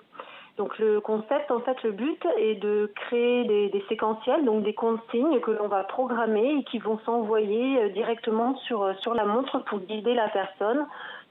Donc 0.56 0.78
le 0.78 1.00
concept, 1.00 1.50
en 1.50 1.60
fait, 1.60 1.82
le 1.82 1.92
but 1.92 2.18
est 2.38 2.54
de 2.54 2.90
créer 2.94 3.44
des, 3.44 3.84
séquentiels, 3.88 4.44
donc 4.44 4.64
des 4.64 4.72
consignes 4.72 5.38
que 5.40 5.50
l'on 5.50 5.68
va 5.68 5.84
programmer 5.84 6.60
et 6.60 6.64
qui 6.64 6.78
vont 6.78 6.98
s'envoyer 7.04 7.78
euh, 7.78 7.88
directement 7.90 8.56
sur, 8.60 8.82
euh, 8.82 8.94
sur 9.00 9.12
la 9.12 9.26
montre 9.26 9.58
pour 9.64 9.80
guider 9.80 10.14
la 10.14 10.28
personne 10.28 10.86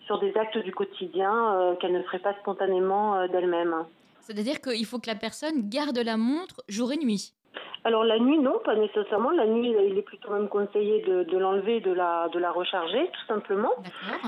sur 0.06 0.20
des 0.20 0.36
actes 0.38 0.60
du 0.60 0.72
quotidien 0.72 1.34
euh, 1.56 1.76
qu'elle 1.76 1.94
ne 1.94 2.04
ferait 2.04 2.20
pas 2.20 2.36
spontanément 2.42 3.28
d'elle-même. 3.28 3.86
C'est-à-dire 4.22 4.62
qu'il 4.62 4.86
faut 4.86 5.00
que 5.00 5.10
la 5.10 5.16
personne 5.16 5.70
garde 5.70 5.98
la 5.98 6.18
montre 6.18 6.64
jour 6.68 6.92
et 6.92 6.98
nuit. 6.98 7.34
Alors 7.84 8.04
la 8.04 8.18
nuit, 8.18 8.40
non, 8.40 8.60
pas 8.64 8.76
nécessairement. 8.76 9.30
La 9.30 9.46
nuit, 9.46 9.76
il 9.88 9.98
est 9.98 10.02
plutôt 10.02 10.32
même 10.32 10.50
conseillé 10.50 11.02
de, 11.02 11.24
de 11.24 11.38
l'enlever, 11.38 11.82
de 11.82 11.92
la, 11.92 12.30
de 12.30 12.40
la 12.40 12.52
recharger, 12.52 13.10
tout 13.14 13.26
simplement. 13.28 13.74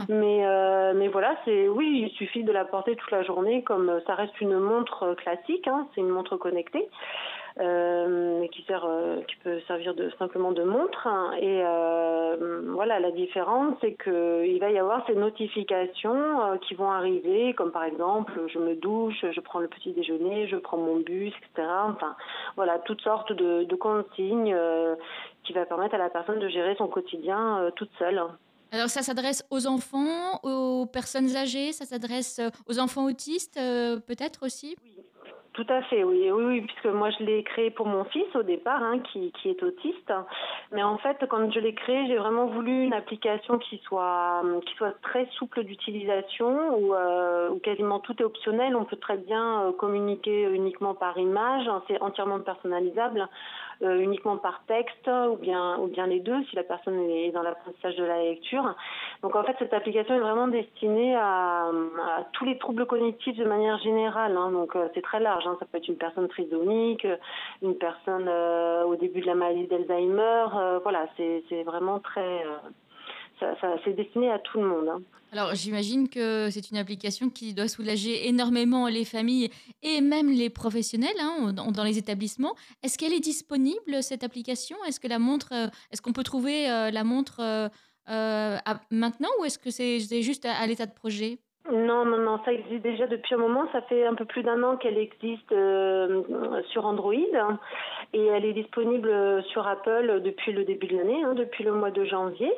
Mais, 0.10 0.46
euh, 0.46 0.94
mais 0.96 1.08
voilà, 1.08 1.36
c'est 1.44 1.68
oui, 1.68 2.08
il 2.08 2.16
suffit 2.16 2.44
de 2.44 2.52
la 2.52 2.66
porter 2.66 2.96
toute 2.96 3.12
la 3.12 3.24
journée, 3.24 3.64
comme 3.64 3.90
euh, 3.90 4.00
ça 4.06 4.14
reste 4.14 4.40
une 4.42 4.60
montre 4.60 5.16
classique, 5.16 5.68
hein, 5.68 5.88
c'est 5.96 6.02
une 6.02 6.10
montre 6.10 6.38
connectée. 6.38 6.88
Euh, 7.60 8.46
qui 8.50 8.62
sert, 8.68 8.86
euh, 8.86 9.22
qui 9.28 9.36
peut 9.38 9.60
servir 9.68 9.96
de 9.96 10.12
simplement 10.20 10.52
de 10.52 10.64
montre. 10.64 11.08
hein. 11.08 11.32
Et 11.42 11.64
euh, 11.66 12.62
voilà, 12.68 13.00
la 13.00 13.10
différence, 13.10 13.74
c'est 13.82 13.94
que 13.94 14.46
il 14.46 14.60
va 14.60 14.70
y 14.70 14.78
avoir 14.78 15.04
ces 15.08 15.16
notifications 15.16 16.44
euh, 16.44 16.58
qui 16.58 16.76
vont 16.76 16.92
arriver, 16.92 17.56
comme 17.56 17.72
par 17.72 17.84
exemple, 17.84 18.34
je 18.48 18.60
me 18.60 18.76
douche, 18.76 19.26
je 19.32 19.40
prends 19.40 19.58
le 19.58 19.68
petit 19.68 19.92
déjeuner, 19.92 20.48
je 20.48 20.56
prends 20.58 20.78
mon 20.78 20.98
bus, 20.98 21.34
etc. 21.34 21.68
Enfin, 21.88 22.16
voilà, 22.56 22.78
toutes 22.78 23.02
sortes 23.02 23.34
de, 23.34 23.64
de 23.64 23.76
consignes 23.76 24.54
euh, 24.54 24.96
qui 25.44 25.54
va 25.54 25.66
permettre 25.66 25.96
à 25.96 25.98
la 25.98 26.10
personne 26.10 26.38
de 26.40 26.50
gérer 26.50 26.76
son 26.78 26.88
quotidien 26.88 27.58
euh, 27.60 27.72
toute 27.72 27.90
seule. 27.98 28.22
Alors 28.72 28.90
ça 28.90 29.02
s'adresse 29.02 29.46
aux 29.50 29.66
enfants, 29.66 30.40
aux 30.44 30.86
personnes 30.86 31.36
âgées, 31.38 31.72
ça 31.72 31.86
s'adresse 31.86 32.40
euh, 32.40 32.50
aux 32.68 32.80
enfants 32.80 33.06
autistes 33.06 33.58
euh, 33.58 33.98
peut-être 33.98 34.46
aussi? 34.46 34.76
Tout 35.58 35.66
à 35.70 35.82
fait, 35.82 36.04
oui, 36.04 36.30
oui, 36.30 36.62
puisque 36.62 36.86
moi 36.86 37.10
je 37.10 37.24
l'ai 37.24 37.42
créé 37.42 37.72
pour 37.72 37.88
mon 37.88 38.04
fils 38.04 38.28
au 38.36 38.44
départ, 38.44 38.84
hein, 38.84 39.00
qui, 39.00 39.34
est 39.44 39.64
autiste. 39.64 40.14
Mais 40.72 40.84
en 40.84 41.00
fait, 41.00 41.18
quand 41.28 41.52
je 41.52 41.60
l'ai 41.60 41.74
créé, 41.74 42.06
j'ai 42.06 42.18
vraiment 42.18 42.46
voulu 42.46 42.84
une 42.84 42.94
application 42.94 43.58
qui 43.58 43.80
soit, 43.80 44.44
très 45.02 45.26
souple 45.32 45.64
d'utilisation, 45.64 46.78
où, 46.78 46.94
euh, 46.94 47.50
où 47.50 47.58
quasiment 47.58 48.00
tout 48.00 48.14
est 48.20 48.24
optionnel. 48.24 48.76
On 48.76 48.86
peut 48.86 48.98
très 48.98 49.18
bien 49.18 49.64
euh, 49.64 49.72
communiquer 49.72 50.44
uniquement 50.44 50.94
par 50.94 51.18
image, 51.18 51.68
hein, 51.68 51.82
c'est 51.88 52.00
entièrement 52.04 52.40
personnalisable, 52.40 53.28
euh, 53.84 54.00
uniquement 54.00 54.38
par 54.38 54.62
texte, 54.68 55.08
ou 55.08 55.36
bien, 55.38 55.78
ou 55.80 55.88
bien 55.88 56.08
les 56.08 56.20
deux, 56.20 56.44
si 56.46 56.56
la 56.56 56.64
personne 56.64 57.00
est 57.10 57.32
dans 57.32 57.42
l'apprentissage 57.44 57.96
de 57.96 58.04
la 58.04 58.22
lecture. 58.24 58.76
Donc 59.22 59.36
en 59.36 59.44
fait, 59.44 59.56
cette 59.60 59.74
application 59.74 60.16
est 60.16 60.20
vraiment 60.20 60.48
destinée 60.48 61.16
à, 61.16 61.68
à 61.68 62.24
tous 62.34 62.46
les 62.46 62.58
troubles 62.58 62.86
cognitifs 62.86 63.38
de 63.38 63.46
manière 63.46 63.78
générale. 63.80 64.36
hein. 64.38 64.52
donc 64.52 64.76
euh, 64.76 64.88
c'est 64.94 65.02
très 65.02 65.20
large. 65.20 65.46
hein. 65.48 65.56
Ça 65.60 65.66
peut 65.66 65.78
être 65.78 65.88
une 65.88 65.98
personne 65.98 66.28
trisomique, 66.28 67.06
euh, 67.06 67.18
une 67.62 67.76
personne 67.78 68.28
euh, 68.28 68.84
au 68.86 68.96
début 68.96 69.22
de 69.22 69.28
la 69.28 69.36
maladie 69.36 69.68
d'Alzheimer. 69.68 70.46
euh, 70.56 70.80
voilà, 70.84 71.08
c'est 71.18 71.44
c'est 71.50 71.64
vraiment 71.64 72.00
très. 72.00 72.44
Ça, 73.40 73.56
ça- 73.62 73.78
c'est 73.84 73.94
destiné 73.94 74.32
à 74.32 74.40
tout 74.40 74.60
le 74.60 74.68
monde. 74.68 74.90
hein. 74.90 75.02
Alors 75.34 75.54
j'imagine 75.56 76.08
que 76.08 76.50
c'est 76.50 76.72
une 76.72 76.78
application 76.78 77.30
qui 77.30 77.54
doit 77.54 77.68
soulager 77.68 78.30
énormément 78.30 78.88
les 78.88 79.04
familles 79.04 79.50
et 79.84 80.00
même 80.00 80.30
les 80.30 80.50
professionnels 80.50 81.20
hein, 81.20 81.52
dans, 81.54 81.84
les 81.84 81.98
établissements. 81.98 82.56
Est-ce 82.82 82.98
qu'elle 82.98 83.14
est 83.14 83.20
disponible 83.20 84.02
cette 84.02 84.24
application? 84.24 84.78
Est-ce 84.88 85.02
que 85.02 85.08
la 85.10 85.20
montre, 85.20 85.50
euh, 85.52 85.68
est-ce 85.92 86.02
qu'on 86.02 86.14
peut 86.14 86.24
trouver 86.24 86.70
euh, 86.70 86.92
la 86.92 87.04
montre 87.04 87.42
euh, 87.42 87.68
à- 88.08 88.80
maintenant 88.90 89.28
ou 89.40 89.46
est-ce 89.46 89.60
que 89.60 89.70
c'est 89.70 90.00
juste 90.22 90.46
à, 90.46 90.54
à 90.54 90.66
l'état 90.66 90.86
de 90.86 90.94
projet? 90.94 91.40
Non, 91.70 92.06
non, 92.06 92.20
non, 92.20 92.40
ça 92.46 92.54
existe 92.54 92.82
déjà 92.84 93.08
depuis 93.08 93.36
un 93.36 93.40
moment. 93.40 93.68
Ça 93.74 93.82
fait 93.82 94.06
un 94.08 94.16
peu 94.16 94.24
plus 94.24 94.44
d'un 94.44 94.64
an 94.64 94.78
qu'elle 94.78 94.98
existe 94.98 95.52
euh, 95.52 96.24
sur 96.72 96.86
Android 96.86 97.14
et 98.14 98.26
elle 98.26 98.46
est 98.46 98.54
disponible 98.54 99.44
sur 99.52 99.68
Apple 99.68 100.22
depuis 100.24 100.54
le 100.54 100.64
début 100.64 100.88
de 100.88 100.96
l'année, 100.96 101.22
hein, 101.26 101.34
depuis 101.34 101.66
le 101.66 101.74
mois 101.74 101.92
de 101.92 102.06
janvier. 102.06 102.50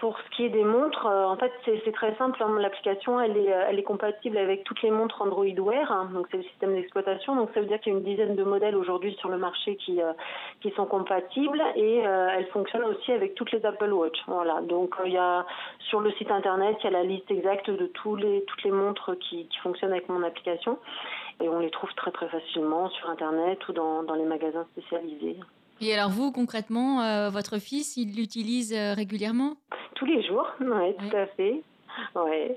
Pour 0.00 0.18
ce 0.18 0.34
qui 0.34 0.46
est 0.46 0.48
des 0.48 0.64
montres, 0.64 1.04
euh, 1.04 1.26
en 1.26 1.36
fait, 1.36 1.52
c'est 1.66 1.92
très 1.92 2.14
simple. 2.16 2.42
hein. 2.42 2.56
L'application, 2.58 3.20
elle 3.20 3.36
est, 3.36 3.52
euh, 3.52 3.66
elle 3.68 3.78
est 3.78 3.82
compatible 3.82 4.38
avec 4.38 4.64
toutes 4.64 4.80
les 4.80 4.90
montres 4.90 5.20
Android 5.20 5.44
Wear, 5.44 5.92
hein. 5.92 6.08
donc 6.14 6.26
c'est 6.30 6.38
le 6.38 6.42
système 6.44 6.74
d'exploitation. 6.74 7.36
Donc 7.36 7.50
ça 7.52 7.60
veut 7.60 7.66
dire 7.66 7.78
qu'il 7.80 7.92
y 7.92 7.94
a 7.94 7.98
une 7.98 8.04
dizaine 8.04 8.34
de 8.34 8.42
modèles 8.42 8.76
aujourd'hui 8.76 9.14
sur 9.16 9.28
le 9.28 9.36
marché 9.36 9.76
qui, 9.76 10.00
euh, 10.00 10.14
sont 10.74 10.86
compatibles 10.86 11.62
et 11.74 11.96
elle 11.96 12.46
fonctionne 12.46 12.84
aussi 12.84 13.10
avec 13.10 13.34
toutes 13.34 13.50
les 13.50 13.66
Apple 13.66 13.92
Watch. 13.92 14.16
Voilà. 14.28 14.60
Donc 14.62 14.94
il 15.04 15.12
y 15.12 15.18
a 15.18 15.44
sur 15.80 16.00
le 16.00 16.12
site 16.12 16.30
internet, 16.30 16.76
il 16.80 16.84
y 16.84 16.86
a 16.86 16.90
la 16.92 17.02
liste 17.02 17.28
exacte 17.30 17.68
de 17.68 17.86
toutes 17.86 18.22
les 18.22 18.70
montres 18.70 19.18
qui, 19.18 19.48
fonctionnent 19.62 19.90
avec 19.90 20.08
mon 20.08 20.22
application 20.22 20.78
et 21.40 21.48
on 21.48 21.58
les 21.58 21.70
trouve 21.70 21.92
très 21.94 22.12
très 22.12 22.28
facilement 22.28 22.88
sur 22.90 23.10
internet 23.10 23.58
ou 23.68 23.72
dans 23.72 24.14
les 24.14 24.24
magasins 24.24 24.64
spécialisés. 24.72 25.36
Et 25.80 25.94
alors 25.94 26.10
vous, 26.10 26.30
concrètement, 26.32 27.00
euh, 27.02 27.30
votre 27.30 27.58
fils, 27.58 27.96
il 27.96 28.14
l'utilise 28.16 28.72
euh, 28.74 28.94
régulièrement? 28.94 29.54
Tous 29.94 30.04
les 30.06 30.22
jours, 30.22 30.46
ouais, 30.60 30.94
tout 30.98 31.16
à 31.16 31.26
fait. 31.26 31.62
Ouais. 32.14 32.56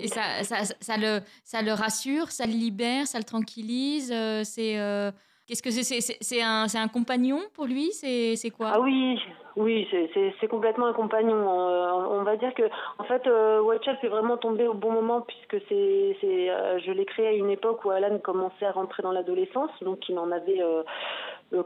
Et 0.00 0.08
ça, 0.08 0.42
ça, 0.42 0.64
ça- 0.80 0.96
le, 0.96 1.20
ça 1.44 1.62
le 1.62 1.72
rassure, 1.72 2.30
ça 2.30 2.46
le 2.46 2.52
libère, 2.52 3.06
ça 3.06 3.18
le 3.18 3.24
tranquillise. 3.24 4.12
euh, 4.12 4.40
c'est 4.44 4.78
euh, 4.78 5.10
qu'est-ce 5.46 5.62
que 5.62 5.70
c'est 5.70 5.82
C'est- 6.00 6.42
un, 6.42 6.66
un 6.74 6.88
compagnon 6.88 7.38
pour 7.54 7.66
lui? 7.66 7.92
C'est 7.92 8.50
quoi? 8.50 8.72
Ah 8.74 8.80
oui, 8.80 9.18
oui, 9.56 9.86
c'est- 9.90 10.48
complètement 10.48 10.86
un 10.86 10.92
compagnon. 10.92 11.36
On 11.36 12.22
va 12.24 12.36
dire 12.36 12.52
que, 12.54 12.64
en 12.98 13.04
fait, 13.04 13.24
euh, 13.26 13.60
WhatsApp 13.62 14.02
est 14.02 14.08
vraiment 14.08 14.36
tombé 14.36 14.66
au 14.66 14.74
bon 14.74 14.90
moment 14.92 15.20
puisque 15.22 15.64
c'est, 15.68 16.16
je 16.20 16.90
l'ai 16.90 17.04
créé 17.06 17.28
à 17.28 17.32
une 17.32 17.50
époque 17.50 17.84
où 17.84 17.90
Alan 17.90 18.18
commençait 18.18 18.66
à 18.66 18.72
rentrer 18.72 19.02
dans 19.02 19.12
l'adolescence, 19.12 19.70
donc 19.82 20.08
il 20.08 20.18
en 20.18 20.30
avait 20.32 20.60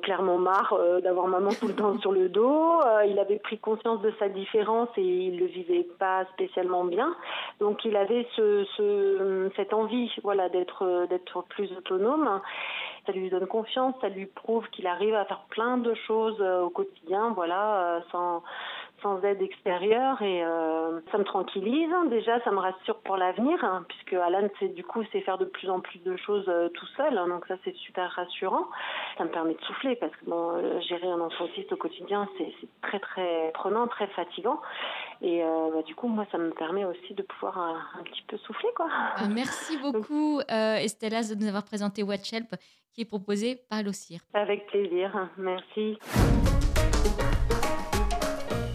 clairement 0.02 0.38
marre 0.38 0.73
euh, 0.73 1.00
d'avoir 1.00 1.28
maman 1.28 1.50
tout 1.50 1.69
le 1.69 1.75
temps 1.75 1.99
sur 2.00 2.12
le 2.12 2.28
dos. 2.28 2.81
Euh, 2.85 3.05
il 3.07 3.19
avait 3.19 3.38
pris 3.38 3.59
conscience 3.59 4.00
de 4.02 4.12
sa 4.19 4.28
différence 4.28 4.88
et 4.97 5.02
il 5.02 5.38
le 5.38 5.47
vivait 5.47 5.87
pas 5.99 6.25
spécialement 6.35 6.85
bien. 6.85 7.14
Donc 7.61 7.85
il 7.85 7.97
avait 7.97 8.26
ce, 8.35 8.64
ce, 8.76 9.50
cette 9.57 9.73
envie, 9.73 10.11
voilà, 10.23 10.49
d'être, 10.49 10.83
euh, 10.83 11.07
d'être 11.07 11.43
plus 11.43 11.71
autonome. 11.73 12.40
Ça 13.07 13.12
lui 13.12 13.31
donne 13.31 13.47
confiance, 13.47 13.95
ça 14.00 14.09
lui 14.09 14.26
prouve 14.26 14.69
qu'il 14.71 14.87
arrive 14.88 15.14
à 15.14 15.25
faire 15.26 15.45
plein 15.49 15.78
de 15.78 15.95
choses 15.95 16.38
euh, 16.40 16.62
au 16.62 16.71
quotidien, 16.71 17.33
voilà, 17.37 17.97
euh, 17.97 18.00
sans, 18.11 18.43
sans 19.03 19.23
aide 19.23 19.43
extérieure 19.43 20.21
et 20.23 20.43
euh, 20.45 21.00
ça 21.12 21.19
me 21.19 21.25
tranquillise. 21.25 21.91
Déjà, 22.09 22.41
ça 22.45 22.50
me 22.50 22.59
rassure 22.59 22.99
pour 23.00 23.17
l'avenir, 23.17 23.62
hein, 23.65 23.85
puisque 23.88 24.15
Alan, 24.15 24.49
c'est 24.59 24.75
du 24.75 24.85
coup, 24.85 25.03
sait 25.12 25.21
faire 25.21 25.38
de 25.38 25.45
plus 25.45 25.69
en 25.71 25.81
plus 25.81 25.99
de 26.00 26.17
choses 26.17 26.45
euh, 26.49 26.69
tout 26.71 26.87
seul, 26.97 27.17
hein, 27.17 27.29
donc 27.29 27.47
ça, 27.47 27.57
c'est 27.65 27.75
super 27.76 28.11
rassurant. 28.11 28.67
Ça 29.19 29.25
me 29.25 29.31
permet 29.31 29.55
de 29.55 29.61
souffler 29.62 29.97
parce 29.97 30.12
que 30.17 30.25
bon, 30.26 30.50
euh, 30.57 30.81
gérer 30.81 31.09
un 31.09 31.21
enfant 31.21 31.45
autiste 31.45 31.73
au 31.73 31.76
quotidien, 31.76 32.29
c'est 32.38 32.53
c'est 32.61 32.69
très 32.83 33.00
très 33.00 33.50
prenant, 33.55 33.87
très 33.87 34.07
fatigant. 34.09 34.61
Et 35.23 35.43
euh, 35.43 35.71
bah, 35.73 35.83
du 35.83 35.95
coup, 35.95 36.09
moi, 36.09 36.26
ça 36.31 36.38
me 36.38 36.50
permet 36.50 36.85
aussi 36.85 37.15
de 37.15 37.23
pouvoir 37.23 37.59
euh, 37.59 38.00
un 38.00 38.03
petit 38.05 38.23
peu 38.29 38.37
souffler, 38.38 38.69
quoi. 38.76 38.88
Ah, 38.91 39.26
Merci 39.29 39.76
beaucoup, 39.83 40.41
Estella, 40.49 41.23
de 41.23 41.35
nous 41.35 41.49
avoir 41.49 41.65
présenté 41.65 42.03
WatchHelp, 42.03 42.55
qui 42.93 43.03
est 43.03 43.07
proposé 43.07 43.61
par 43.69 43.83
l'OCIR. 43.83 44.21
Avec 44.35 44.67
plaisir, 44.67 45.29
merci. 45.37 45.99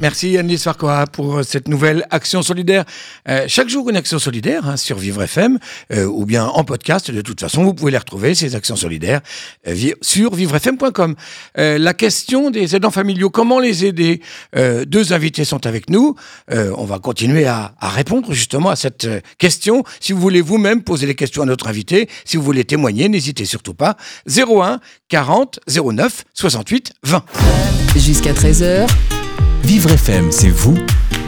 Merci 0.01 0.35
Annelise 0.35 0.63
Farquhar 0.63 1.07
pour 1.09 1.37
euh, 1.37 1.43
cette 1.43 1.67
nouvelle 1.67 2.07
action 2.09 2.41
solidaire. 2.41 2.85
Euh, 3.29 3.45
chaque 3.47 3.69
jour 3.69 3.87
une 3.87 3.95
action 3.95 4.17
solidaire 4.17 4.67
hein, 4.67 4.75
sur 4.75 4.97
Vivre 4.97 5.21
FM 5.21 5.59
euh, 5.93 6.05
ou 6.05 6.25
bien 6.25 6.45
en 6.45 6.63
podcast. 6.63 7.11
De 7.11 7.21
toute 7.21 7.39
façon, 7.39 7.63
vous 7.63 7.75
pouvez 7.75 7.91
les 7.91 7.99
retrouver 7.99 8.33
ces 8.33 8.55
actions 8.55 8.75
solidaires 8.75 9.21
sur 10.01 10.33
vivrefm.com. 10.33 11.15
La 11.55 11.93
question 11.93 12.49
des 12.49 12.75
aidants 12.75 12.89
familiaux, 12.89 13.29
comment 13.29 13.59
les 13.59 13.85
aider? 13.85 14.21
Deux 14.55 15.13
invités 15.13 15.45
sont 15.45 15.65
avec 15.67 15.89
nous. 15.89 16.15
On 16.49 16.85
va 16.85 16.99
continuer 16.99 17.45
à, 17.45 17.73
à 17.79 17.89
répondre 17.89 18.33
justement 18.33 18.69
à 18.69 18.75
cette 18.75 19.07
question. 19.37 19.83
Si 19.99 20.13
vous 20.13 20.19
voulez 20.21 20.41
vous-même 20.41 20.81
poser 20.81 21.05
les 21.05 21.15
questions 21.15 21.43
à 21.43 21.45
notre 21.45 21.67
invité, 21.67 22.09
si 22.25 22.37
vous 22.37 22.43
voulez 22.43 22.63
témoigner, 22.63 23.07
n'hésitez 23.09 23.45
surtout 23.45 23.73
pas. 23.73 23.97
01 24.27 24.79
40 25.09 25.59
09 25.67 26.23
68 26.33 26.93
20. 27.03 27.23
Jusqu'à 27.95 28.33
13h, 28.33 28.87
Vivre 29.63 29.91
FM, 29.91 30.31
c'est 30.31 30.49
vous 30.49 30.77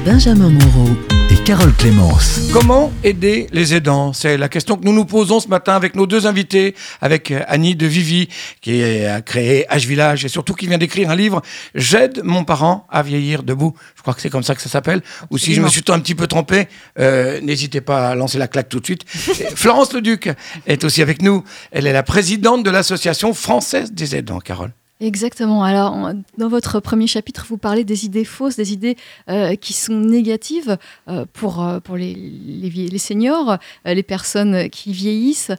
Benjamin 0.06 0.50
Moreau. 0.50 0.90
et 1.30 1.36
Carole 1.46 1.74
Clémence. 1.76 2.42
Comment 2.52 2.92
aider 3.06 3.48
les 3.54 3.74
aidants? 3.74 4.12
C'est 4.12 4.38
la 4.38 4.50
question 4.50 4.76
que 4.76 4.84
nous 4.84 4.92
nous 4.92 5.06
posons 5.06 5.40
ce 5.40 5.48
matin 5.48 5.76
avec 5.76 5.96
nos 5.96 6.06
deux 6.08 6.28
invités, 6.28 6.76
avec 7.00 7.32
euh, 7.32 7.42
Annie 7.48 7.76
de 7.78 7.86
Vivi, 7.88 8.28
qui 8.60 8.84
a 8.84 9.22
créé 9.22 9.66
H 9.72 9.88
Village 9.88 10.26
et 10.26 10.28
surtout 10.28 10.56
qui 10.56 10.68
vient 10.68 10.78
d'écrire 10.78 11.10
un 11.10 11.16
livre 11.16 11.42
J'aide 11.74 12.22
mon 12.24 12.44
parent 12.44 12.86
à 12.90 13.02
vieillir 13.02 13.44
debout. 13.44 13.74
Je 13.96 14.02
crois 14.02 14.14
que 14.14 14.20
c'est 14.22 14.30
comme 14.30 14.44
ça 14.44 14.56
que 14.56 14.62
ça 14.62 14.70
s'appelle. 14.70 15.02
Ou 15.32 15.38
si 15.38 15.54
je 15.54 15.62
me 15.62 15.70
suis 15.70 15.84
un 15.88 16.00
petit 16.00 16.16
peu 16.16 16.28
trompé, 16.28 16.68
euh, 17.00 17.40
n'hésitez 17.40 17.80
pas 17.80 18.10
à 18.10 18.16
lancer 18.16 18.38
la 18.38 18.50
claque 18.50 18.68
tout 18.68 18.82
de 18.82 18.86
suite. 18.86 19.04
Florence 19.56 19.94
Leduc 19.94 20.30
est 20.68 20.84
aussi 20.84 21.02
avec 21.02 21.22
nous. 21.22 21.44
Elle 21.72 21.88
est 21.88 21.94
la 21.94 22.04
présidente 22.04 22.64
de 22.64 22.70
l'association 22.70 23.34
française 23.34 23.94
des 23.94 24.18
aidants, 24.18 24.40
Carole. 24.40 24.74
Exactement. 25.04 25.66
Alors, 25.66 26.12
dans 26.38 26.48
votre 26.48 26.80
premier 26.80 27.08
chapitre, 27.08 27.46
vous 27.50 27.58
parlez 27.58 27.84
des 27.84 28.06
idées 28.06 28.24
fausses, 28.24 28.56
des 28.56 28.72
idées 28.72 28.96
euh, 29.30 29.56
qui 29.56 29.74
sont 29.74 30.00
négatives 30.00 30.78
euh, 31.10 31.26
pour, 31.34 31.62
euh, 31.62 31.82
pour 31.82 31.98
les, 31.98 32.14
les, 32.16 32.98
seniors, 32.98 33.58
les 33.84 34.04
personnes 34.04 34.70
qui 34.70 34.94
vieillissent. 34.94 35.52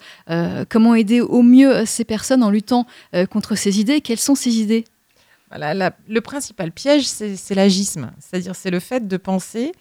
Comment 0.70 0.94
aider 0.94 1.20
au 1.20 1.42
mieux 1.42 1.84
ces 1.84 2.04
personnes 2.04 2.42
en 2.42 2.50
luttant 2.50 2.86
contre 3.30 3.54
ces 3.54 3.80
idées? 3.80 4.00
Quelles 4.00 4.18
sont 4.18 4.34
ces 4.34 4.56
idées? 4.56 4.84
Voilà, 5.50 5.92
le 6.08 6.20
principal 6.22 6.72
piège, 6.72 7.04
c'est 7.04 7.54
l'agisme. 7.54 8.12
C'est-à-dire, 8.18 8.56
c'est 8.56 8.70
le 8.70 8.80
fait 8.80 9.06
de 9.06 9.16
penser 9.18 9.72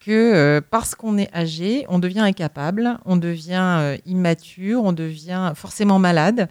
que 0.00 0.60
parce 0.70 0.96
qu'on 0.96 1.18
est 1.18 1.32
âgé, 1.34 1.86
on 1.88 2.00
devient 2.00 2.20
incapable, 2.20 2.98
on 3.04 3.16
devient 3.16 3.96
immature, 4.06 4.82
on 4.82 4.92
devient 4.92 5.52
forcément 5.54 6.00
malade, 6.00 6.48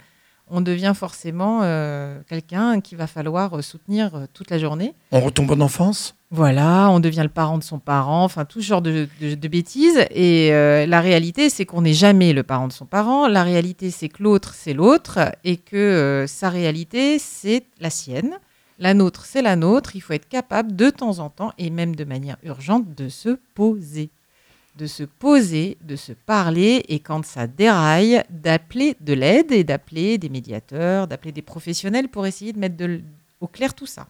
on 0.50 0.62
devient 0.62 0.93
forcément 0.95 1.62
euh, 1.63 2.19
quelqu'un 2.27 2.81
qu'il 2.81 2.97
va 2.97 3.07
falloir 3.07 3.57
euh, 3.57 3.62
soutenir 3.62 4.15
euh, 4.15 4.25
toute 4.33 4.50
la 4.51 4.59
journée. 4.59 4.93
On 5.12 5.19
retombe 5.21 5.51
en 5.51 5.59
enfance? 5.62 6.15
Voilà, 6.31 6.89
on 6.89 7.00
devient 7.00 7.21
le 7.23 7.29
parent 7.29 7.59
de 7.59 7.63
son 7.63 7.77
parent, 7.79 8.23
enfin 8.23 8.43
tout 8.45 8.59
ce 8.62 8.65
genre 8.65 8.81
de, 8.81 9.07
de- 9.21 9.35
de 9.35 9.47
bêtises. 9.47 10.00
Et 10.09 10.50
euh, 10.51 10.85
la 10.88 11.00
réalité, 11.00 11.50
c'est 11.51 11.65
qu'on 11.65 11.81
n'est 11.83 11.93
jamais 11.93 12.33
le 12.33 12.41
parent 12.43 12.67
de 12.67 12.73
son 12.73 12.85
parent. 12.85 13.27
La 13.27 13.43
réalité, 13.43 13.91
c'est 13.91 14.09
que 14.09 14.23
l'autre, 14.23 14.53
c'est 14.55 14.73
l'autre, 14.73 15.19
et 15.43 15.57
que 15.57 16.25
sa 16.27 16.50
réalité, 16.50 17.19
c'est 17.19 17.65
la 17.79 17.91
sienne. 17.91 18.31
La 18.79 18.95
nôtre, 18.95 19.25
c'est 19.25 19.43
la 19.43 19.55
nôtre. 19.55 19.95
Il 19.95 20.01
faut 20.01 20.13
être 20.13 20.27
capable 20.27 20.75
de 20.75 20.89
temps 20.89 21.19
en 21.19 21.29
temps, 21.29 21.51
et 21.59 21.69
même 21.69 21.95
de 21.95 22.03
manière 22.03 22.38
urgente, 22.43 22.95
de 22.95 23.09
se 23.09 23.38
poser. 23.53 24.09
De 24.75 24.88
se 24.88 25.03
poser, 25.03 25.77
de 25.84 25.96
se 25.96 26.13
parler, 26.13 26.84
et 26.89 27.00
quand 27.00 27.24
ça 27.25 27.46
déraille, 27.46 28.24
d'appeler 28.32 28.96
de 29.01 29.13
l'aide 29.13 29.51
et 29.51 29.63
d'appeler 29.63 30.18
des 30.18 30.30
médiateurs, 30.30 31.08
d'appeler 31.08 31.32
des 31.32 31.44
professionnels 31.44 32.08
pour 32.10 32.25
essayer 32.25 32.53
de 32.53 32.60
mettre 32.60 32.75
de 32.77 33.01
au 33.39 33.48
clair 33.48 33.74
tout 33.75 33.86
ça. 33.86 34.08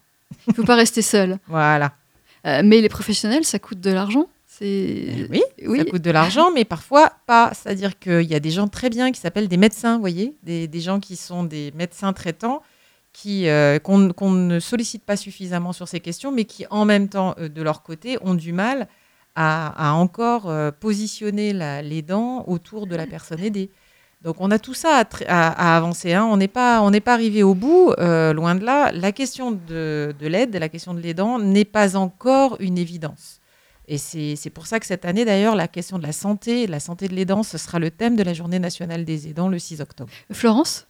Il 0.48 0.52
ne 0.52 0.54
faut 0.56 0.64
pas 0.64 0.76
rester 0.76 1.02
seul. 1.02 1.38
Voilà. 1.48 1.94
Euh, 2.46 2.62
mais 2.64 2.82
les 2.82 2.90
professionnels, 2.90 3.44
ça 3.46 3.60
coûte 3.60 3.80
de 3.82 3.92
l'argent. 3.92 4.28
C'est 4.48 4.66
Eh 4.68 5.28
Oui, 5.30 5.42
oui. 5.66 5.80
ça 5.80 5.86
coûte 5.86 6.02
de 6.02 6.12
l'argent, 6.12 6.52
mais 6.52 6.64
parfois 6.66 7.12
pas. 7.26 7.52
C'est-à-dire 7.54 7.98
qu'il 8.00 8.22
y 8.24 8.36
a 8.36 8.40
des 8.40 8.52
gens 8.52 8.68
très 8.68 8.90
bien 8.90 9.12
qui 9.12 9.20
s'appellent 9.20 9.48
des 9.48 9.58
médecins, 9.58 9.96
vous 9.96 10.02
voyez, 10.02 10.36
des, 10.44 10.68
des 10.68 10.80
gens 10.82 11.00
qui 11.00 11.16
sont 11.16 11.44
des 11.44 11.72
médecins 11.76 12.14
traitants, 12.14 12.62
qui 13.12 13.48
euh, 13.48 13.80
qu'on 13.80 14.12
qu'on 14.14 14.32
ne 14.32 14.60
sollicite 14.60 15.04
pas 15.04 15.18
suffisamment 15.18 15.74
sur 15.74 15.88
ces 15.88 16.00
questions, 16.00 16.32
mais 16.32 16.46
qui 16.46 16.66
en 16.70 16.86
même 16.86 17.10
temps, 17.10 17.34
euh, 17.40 17.50
de 17.50 17.62
leur 17.62 17.82
côté, 17.84 18.18
ont 18.22 18.34
du 18.36 18.54
mal 18.54 18.88
à, 19.36 19.94
encore 19.96 20.50
euh, 20.50 20.72
positionner 20.72 21.54
la- 21.54 21.82
les 21.82 22.02
dents 22.02 22.44
autour 22.48 22.88
de 22.88 22.96
la 22.96 23.08
personne 23.08 23.40
aidée. 23.40 23.70
Donc 24.22 24.38
on 24.40 24.52
a 24.52 24.60
tout 24.60 24.74
ça 24.74 25.04
à, 25.28 25.76
avancer. 25.78 26.14
hein. 26.14 26.26
On 26.30 26.38
n'est 26.38 26.48
pas, 26.48 26.82
on 26.82 26.92
pas 27.02 27.14
arrivé 27.14 27.44
au 27.44 27.56
bout, 27.56 27.92
euh, 28.00 28.32
loin 28.32 28.56
de 28.56 28.64
là. 28.64 28.92
La 28.94 29.12
question 29.12 29.52
de, 29.52 30.16
de 30.18 30.28
l'aide, 30.28 30.56
la 30.56 30.70
question 30.70 30.94
de 30.94 31.02
l'aidant 31.02 31.40
n'est 31.40 31.66
pas 31.66 31.98
encore 31.98 32.56
une 32.62 32.78
évidence. 32.78 33.40
Et 33.90 33.98
c'est 33.98 34.50
pour 34.50 34.66
ça 34.66 34.80
que 34.80 34.86
cette 34.86 35.04
année, 35.04 35.26
d'ailleurs, 35.26 35.56
la 35.56 35.68
question 35.68 35.98
de 36.00 36.04
la 36.04 36.14
santé, 36.14 36.68
la 36.68 36.80
santé 36.80 37.10
de 37.10 37.14
l'aidant, 37.16 37.44
ce 37.44 37.58
sera 37.58 37.80
le 37.80 37.92
thème 37.92 38.16
de 38.16 38.24
la 38.24 38.34
Journée 38.34 38.60
nationale 38.60 39.04
des 39.04 39.28
aidants 39.28 39.50
le 39.50 39.60
6 39.60 39.82
octobre. 39.82 40.10
Florence? 40.32 40.88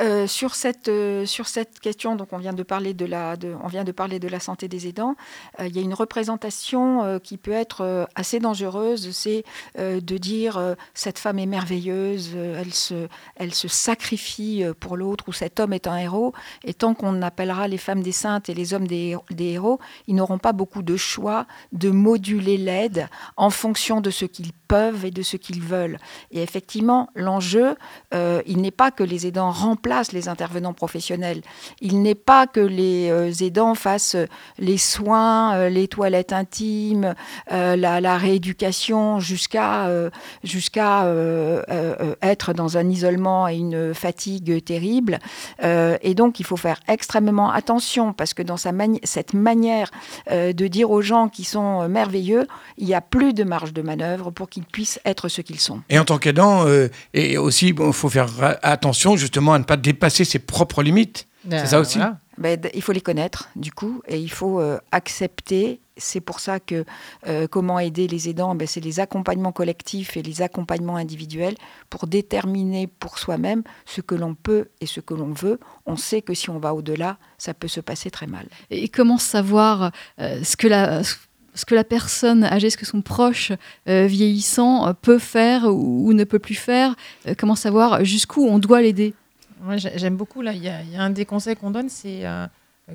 Euh, 0.00 0.26
sur, 0.26 0.54
cette, 0.54 0.88
euh, 0.88 1.26
sur 1.26 1.46
cette 1.46 1.78
question, 1.78 2.16
donc 2.16 2.32
on 2.32 2.38
vient 2.38 2.54
de 2.54 2.62
parler 2.62 2.94
de 2.94 3.04
la, 3.04 4.40
santé 4.40 4.66
des 4.66 4.86
aidants. 4.86 5.16
Euh, 5.60 5.66
Il 5.66 5.76
y 5.76 5.78
a 5.78 5.82
une 5.82 5.92
représentation 5.92 7.20
qui 7.22 7.36
peut 7.36 7.52
être 7.52 8.08
assez 8.14 8.40
dangereuse, 8.40 9.10
c'est 9.12 9.44
de 9.78 10.18
dire 10.18 10.76
cette 10.94 11.18
femme 11.18 11.38
est 11.38 11.46
merveilleuse, 11.46 12.30
elle 12.34 12.72
se, 13.54 13.68
sacrifie 13.68 14.64
pour 14.80 14.96
l'autre, 14.96 15.24
ou 15.28 15.32
cet 15.32 15.60
homme 15.60 15.72
est 15.72 15.86
un 15.86 15.96
héros. 15.96 16.32
Et 16.64 16.74
tant 16.74 16.94
qu'on 16.94 17.22
appellera 17.22 17.68
les 17.68 17.78
femmes 17.78 18.02
des 18.02 18.12
saintes 18.12 18.48
et 18.48 18.54
les 18.54 18.74
hommes 18.74 18.86
des, 18.86 19.16
des 19.30 19.52
héros, 19.52 19.78
ils 20.06 20.14
n'auront 20.14 20.38
pas 20.38 20.52
beaucoup 20.52 20.82
de 20.82 20.96
choix 20.96 21.46
de 21.72 21.90
moduler 21.90 22.56
l'aide 22.56 23.08
en 23.36 23.50
fonction 23.50 24.00
de 24.00 24.10
ce 24.10 24.24
qu'ils 24.24 24.52
peuvent 24.72 25.04
et 25.04 25.10
de 25.10 25.20
ce 25.20 25.36
qu'ils 25.36 25.60
veulent. 25.60 25.98
Et 26.30 26.42
effectivement, 26.42 27.10
l'enjeu, 27.14 27.76
euh, 28.14 28.40
il 28.46 28.62
n'est 28.62 28.78
pas 28.82 28.90
que 28.90 29.02
les 29.02 29.26
aidants 29.26 29.50
remplacent 29.50 30.12
les 30.12 30.28
intervenants 30.28 30.72
professionnels. 30.72 31.42
Il 31.82 32.00
n'est 32.00 32.14
pas 32.32 32.46
que 32.46 32.60
les 32.60 33.10
euh, 33.10 33.30
aidants 33.46 33.74
fassent 33.74 34.14
euh, 34.14 34.26
les 34.58 34.78
soins, 34.78 35.68
les 35.68 35.88
toilettes 35.88 36.32
intimes, 36.32 37.14
la, 37.50 38.16
rééducation 38.16 39.20
jusqu'à 39.20 39.74
jusqu'à 40.42 41.06
être 42.22 42.52
dans 42.54 42.78
un 42.78 42.88
isolement 42.88 43.48
et 43.48 43.56
une 43.56 43.92
fatigue 43.94 44.64
terrible. 44.64 45.18
Et 45.62 46.14
donc, 46.14 46.40
il 46.40 46.46
faut 46.46 46.56
faire 46.56 46.80
extrêmement 46.88 47.50
attention 47.50 48.12
parce 48.12 48.32
que 48.34 48.42
dans 48.42 48.56
sa 48.56 48.72
mani- 48.72 49.00
cette 49.02 49.34
manière 49.34 49.90
de 50.30 50.66
dire 50.76 50.90
aux 50.90 51.02
gens 51.02 51.28
qui 51.28 51.44
sont 51.44 51.88
merveilleux, 51.88 52.46
il 52.78 52.86
n'y 52.86 52.94
a 52.94 53.00
plus 53.00 53.32
de 53.34 53.44
marge 53.44 53.72
de 53.72 53.82
manœuvre 53.82 54.30
pour 54.30 54.48
qu'ils 54.48 54.61
puissent 54.62 55.00
être 55.04 55.28
ce 55.28 55.40
qu'ils 55.40 55.60
sont. 55.60 55.82
Et 55.88 55.98
en 55.98 56.04
tant 56.04 56.18
qu'aidant, 56.18 56.66
euh, 56.66 56.88
et 57.14 57.38
aussi, 57.38 57.68
il 57.68 57.92
faut 57.92 58.08
faire 58.08 58.58
attention 58.62 59.16
justement 59.16 59.54
à 59.54 59.58
ne 59.58 59.64
pas 59.64 59.76
dépasser 59.76 60.24
ses 60.24 60.38
propres 60.38 60.82
limites. 60.82 61.26
C'est 61.50 61.66
ça 61.66 61.80
aussi 61.80 61.98
Voilà. 61.98 62.18
Ben, 62.38 62.58
il 62.74 62.82
faut 62.82 62.92
les 62.92 63.00
connaître, 63.00 63.50
du 63.56 63.72
coup, 63.72 64.02
et 64.08 64.18
il 64.18 64.30
faut 64.30 64.58
euh, 64.58 64.78
accepter. 64.90 65.80
C'est 65.98 66.20
pour 66.20 66.40
ça 66.40 66.60
que 66.60 66.84
euh, 67.26 67.46
comment 67.46 67.78
aider 67.78 68.08
les 68.08 68.28
aidants, 68.30 68.54
ben, 68.54 68.66
c'est 68.66 68.80
les 68.80 69.00
accompagnements 69.00 69.52
collectifs 69.52 70.16
et 70.16 70.22
les 70.22 70.40
accompagnements 70.40 70.96
individuels 70.96 71.54
pour 71.90 72.06
déterminer 72.06 72.86
pour 72.86 73.18
soi-même 73.18 73.62
ce 73.84 74.00
que 74.00 74.14
l'on 74.14 74.34
peut 74.34 74.68
et 74.80 74.86
ce 74.86 75.00
que 75.00 75.12
l'on 75.12 75.32
veut. 75.32 75.60
On 75.84 75.96
sait 75.96 76.22
que 76.22 76.32
si 76.32 76.48
on 76.48 76.58
va 76.58 76.74
au-delà, 76.74 77.18
ça 77.36 77.52
peut 77.52 77.68
se 77.68 77.80
passer 77.80 78.10
très 78.10 78.26
mal. 78.26 78.46
Et 78.70 78.88
comment 78.88 79.18
savoir 79.18 79.92
euh, 80.18 80.42
ce 80.42 80.56
que 80.56 80.68
la 80.68 81.02
ce 81.54 81.64
que 81.64 81.74
la 81.74 81.84
personne 81.84 82.44
âgée, 82.44 82.70
ce 82.70 82.76
que 82.76 82.86
son 82.86 83.02
proche 83.02 83.52
euh, 83.88 84.06
vieillissant 84.06 84.88
euh, 84.88 84.92
peut 84.92 85.18
faire 85.18 85.64
ou, 85.66 86.08
ou 86.08 86.12
ne 86.12 86.24
peut 86.24 86.38
plus 86.38 86.54
faire, 86.54 86.94
euh, 87.26 87.34
comment 87.36 87.56
savoir 87.56 88.04
jusqu'où 88.04 88.46
on 88.46 88.58
doit 88.58 88.80
l'aider? 88.82 89.14
Moi, 89.62 89.76
j'ai- 89.76 89.92
j'aime 89.96 90.16
beaucoup. 90.16 90.42
Là, 90.42 90.52
il 90.54 90.62
y, 90.64 90.68
a 90.68 90.82
il 90.82 90.90
y 90.90 90.96
a 90.96 91.02
un 91.02 91.10
des 91.10 91.24
conseils 91.24 91.54
qu'on 91.56 91.70
donne, 91.70 91.88
c'est 91.88 92.26
euh, 92.26 92.46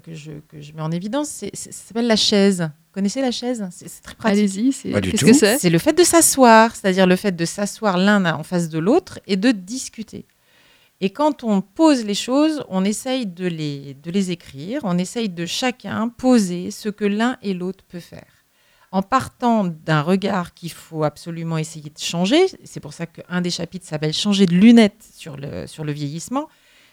que, 0.04 0.14
je, 0.14 0.32
que 0.50 0.60
je 0.60 0.74
mets 0.74 0.82
en 0.82 0.92
évidence, 0.92 1.30
c'est- 1.30 1.52
c'est- 1.54 1.72
ça 1.72 1.88
s'appelle 1.88 2.08
la 2.08 2.16
chaise. 2.16 2.62
Vous 2.62 2.94
connaissez 2.94 3.22
la 3.22 3.32
chaise? 3.32 3.64
C'est 3.72 3.88
c'est 3.88 4.02
très 4.02 4.16
pratique. 4.16 4.38
Allez-y, 4.40 4.72
c'est 4.74 4.90
Pas 4.92 5.02
du 5.02 5.12
qu'est-ce 5.12 5.22
tout. 5.26 5.32
que 5.32 5.38
c'est? 5.38 5.60
C'est 5.60 5.70
le 5.70 5.78
fait 5.78 5.94
de 5.94 6.04
s'asseoir, 6.04 6.76
c'est-à-dire 6.76 7.06
le 7.08 7.16
fait 7.16 7.36
de 7.36 7.46
s'asseoir 7.46 7.98
l'un 7.98 8.26
en 8.34 8.44
face 8.44 8.70
de 8.70 8.80
l'autre 8.80 9.20
et 9.28 9.36
de 9.38 9.52
discuter. 9.52 10.26
Et 11.00 11.12
quand 11.12 11.44
on 11.44 11.62
pose 11.62 12.04
les 12.06 12.16
choses, 12.16 12.64
on 12.70 12.84
essaye 12.84 13.28
de 13.28 13.46
les, 13.46 13.96
de 14.04 14.10
les 14.10 14.32
écrire, 14.32 14.82
on 14.84 14.98
essaye 14.98 15.30
de 15.30 15.46
chacun 15.46 16.10
poser 16.10 16.72
ce 16.72 16.90
que 16.90 17.06
l'un 17.06 17.38
et 17.44 17.54
l'autre 17.54 17.84
peut 17.88 18.00
faire. 18.00 18.26
En 18.92 19.02
partant 19.02 19.66
d'un 19.66 20.02
regard 20.02 20.54
qu'il 20.54 20.72
faut 20.72 21.04
absolument 21.04 21.58
essayer 21.58 21.90
de 21.90 22.00
changer, 22.00 22.46
c'est 22.64 22.80
pour 22.80 22.94
ça 22.94 23.06
qu'un 23.06 23.42
des 23.42 23.50
chapitres 23.50 23.86
s'appelle 23.86 24.14
Changer 24.14 24.46
de 24.46 24.56
lunettes 24.56 25.06
sur 25.14 25.36
le, 25.36 25.68
sur 25.68 25.84
le 25.84 25.92
vieillissement, 25.92 26.48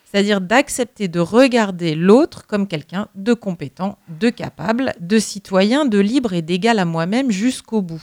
c'est-à-dire 0.04 0.40
d'accepter 0.40 1.06
de 1.06 1.20
regarder 1.20 1.94
l'autre 1.94 2.46
comme 2.46 2.66
quelqu'un 2.66 3.08
de 3.14 3.32
compétent, 3.32 3.98
de 4.08 4.28
capable, 4.28 4.92
de 4.98 5.20
citoyen, 5.20 5.84
de 5.84 5.98
libre 5.98 6.32
et 6.32 6.42
d'égal 6.42 6.80
à 6.80 6.84
moi-même 6.84 7.30
jusqu'au 7.30 7.80
bout. 7.80 8.02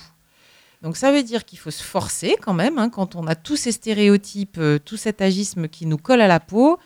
Donc 0.81 0.95
ça 0.95 1.11
veut 1.11 1.23
dire 1.23 1.45
qu'il 1.45 1.59
faut 1.59 1.69
se 1.69 1.83
forcer 1.83 2.37
quand 2.41 2.53
même, 2.53 2.79
hein, 2.79 2.89
quand 2.89 3.15
on 3.15 3.27
a 3.27 3.35
tous 3.35 3.57
ces 3.57 3.71
stéréotypes, 3.71 4.57
euh, 4.57 4.79
tout 4.79 4.97
cet 4.97 5.21
agisme 5.21 5.67
qui 5.67 5.85
nous 5.85 5.97
colle 5.97 6.21
à 6.21 6.27
la 6.27 6.39
peau, 6.39 6.79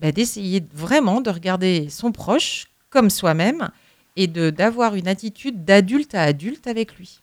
bah, 0.00 0.10
d'essayer 0.10 0.64
vraiment 0.72 1.20
de 1.20 1.30
regarder 1.30 1.88
son 1.90 2.12
proche 2.12 2.66
comme 2.90 3.08
soi-même 3.08 3.70
et 4.16 4.26
de 4.26 4.50
d'avoir 4.50 4.94
une 4.94 5.08
attitude 5.08 5.64
d'adulte 5.64 6.14
à 6.14 6.22
adulte 6.22 6.66
avec 6.66 6.96
lui. 6.96 7.20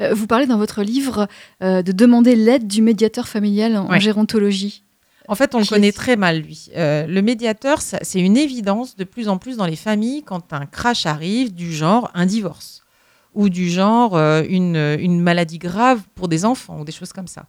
Euh, 0.00 0.14
Vous 0.14 0.26
parlez 0.26 0.46
dans 0.46 0.58
votre 0.58 0.82
livre 0.82 1.26
euh, 1.62 1.82
de 1.82 1.92
demander 1.92 2.36
l'aide 2.36 2.66
du 2.66 2.82
médiateur 2.82 3.28
familial 3.28 3.76
en 3.76 3.88
Ouais. 3.88 4.00
gérontologie. 4.00 4.82
En 5.28 5.34
fait, 5.36 5.54
on 5.54 5.60
le 5.60 5.64
connaît 5.66 5.92
très 5.92 6.16
mal, 6.16 6.40
lui. 6.40 6.70
Euh, 6.76 7.06
le 7.06 7.22
médiateur, 7.22 7.80
c'est 7.82 8.20
une 8.20 8.36
évidence 8.36 8.96
de 8.96 9.04
plus 9.04 9.28
en 9.28 9.38
plus 9.38 9.56
dans 9.56 9.66
les 9.66 9.76
familles 9.76 10.22
quand 10.24 10.52
un 10.52 10.66
crash 10.66 11.06
arrive, 11.06 11.54
du 11.54 11.72
genre 11.72 12.10
un 12.14 12.26
divorce, 12.26 12.82
ou 13.34 13.48
du 13.48 13.70
genre 13.70 14.16
euh, 14.16 14.42
une, 14.48 14.74
une 14.98 15.20
maladie 15.20 15.58
grave 15.58 16.02
pour 16.16 16.26
des 16.26 16.44
enfants, 16.44 16.80
ou 16.80 16.84
des 16.84 16.90
choses 16.92 17.12
comme 17.12 17.28
ça. 17.28 17.44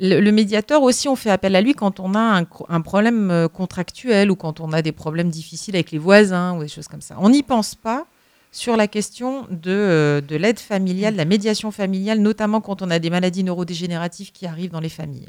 Le, 0.00 0.20
le 0.20 0.32
médiateur 0.32 0.82
aussi, 0.82 1.08
on 1.08 1.16
fait 1.16 1.30
appel 1.30 1.54
à 1.54 1.60
lui 1.60 1.74
quand 1.74 2.00
on 2.00 2.14
a 2.14 2.44
un, 2.68 2.80
problème 2.80 3.30
euh, 3.30 3.48
contractuel 3.48 4.30
ou 4.30 4.36
quand 4.36 4.60
on 4.60 4.72
a 4.72 4.82
des 4.82 4.92
problèmes 4.92 5.30
difficiles 5.30 5.76
avec 5.76 5.90
les 5.90 5.98
voisins 5.98 6.56
ou 6.56 6.62
des 6.62 6.68
choses 6.68 6.88
comme 6.88 7.00
ça. 7.00 7.16
On 7.18 7.30
n'y 7.30 7.42
pense 7.42 7.74
pas 7.74 8.06
sur 8.50 8.76
la 8.76 8.86
question 8.86 9.46
de, 9.50 9.70
euh, 9.70 10.20
de 10.20 10.36
l'aide 10.36 10.58
familiale, 10.58 11.14
de 11.14 11.18
la 11.18 11.24
médiation 11.24 11.70
familiale, 11.70 12.20
notamment 12.20 12.60
quand 12.60 12.82
on 12.82 12.90
a 12.90 12.98
des 12.98 13.10
maladies 13.10 13.44
neurodégénératives 13.44 14.32
qui 14.32 14.46
arrivent 14.46 14.70
dans 14.70 14.80
les 14.80 14.88
familles. 14.88 15.28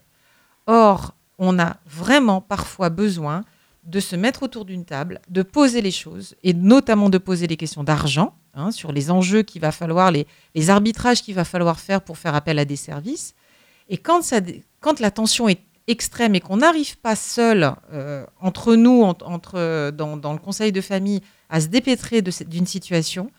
Or, 0.67 1.13
on 1.39 1.59
a 1.59 1.77
vraiment 1.85 2.41
parfois 2.41 2.89
besoin 2.89 3.43
de 3.85 3.99
se 3.99 4.15
mettre 4.15 4.43
autour 4.43 4.65
d'une 4.65 4.85
table, 4.85 5.19
de 5.29 5.41
poser 5.41 5.81
les 5.81 5.91
choses, 5.91 6.35
et 6.43 6.53
notamment 6.53 7.09
de 7.09 7.17
poser 7.17 7.47
les 7.47 7.57
questions 7.57 7.83
d'argent, 7.83 8.33
hein, 8.53 8.71
sur 8.71 8.91
les 8.91 9.11
enjeux 9.11 9.43
qu'il 9.43 9.61
va 9.61 9.71
falloir, 9.71 10.11
les, 10.11 10.25
les 10.55 10.69
arbitrages 10.69 11.21
qu'il 11.21 11.35
va 11.35 11.43
falloir 11.43 11.79
faire 11.79 12.01
pour 12.01 12.17
faire 12.17 12.35
appel 12.35 12.59
à 12.59 12.65
des 12.65 12.77
services. 12.77 13.35
Et 13.89 13.97
quand, 13.97 14.21
la 14.99 15.11
tension 15.11 15.49
est 15.49 15.61
extrême 15.87 16.35
et 16.35 16.39
qu'on 16.39 16.57
n'arrive 16.57 16.97
pas 16.97 17.15
seul, 17.15 17.73
euh, 17.91 18.25
entre 18.39 18.75
nous, 18.75 19.03
en- 19.03 19.17
entre, 19.25 19.91
dans, 19.91 20.17
dans 20.17 20.33
le 20.33 20.39
conseil 20.39 20.71
de 20.71 20.81
famille, 20.81 21.21
à 21.49 21.59
se 21.61 21.67
dépêtrer 21.67 22.21
d'une 22.21 22.65
situation, 22.65 23.29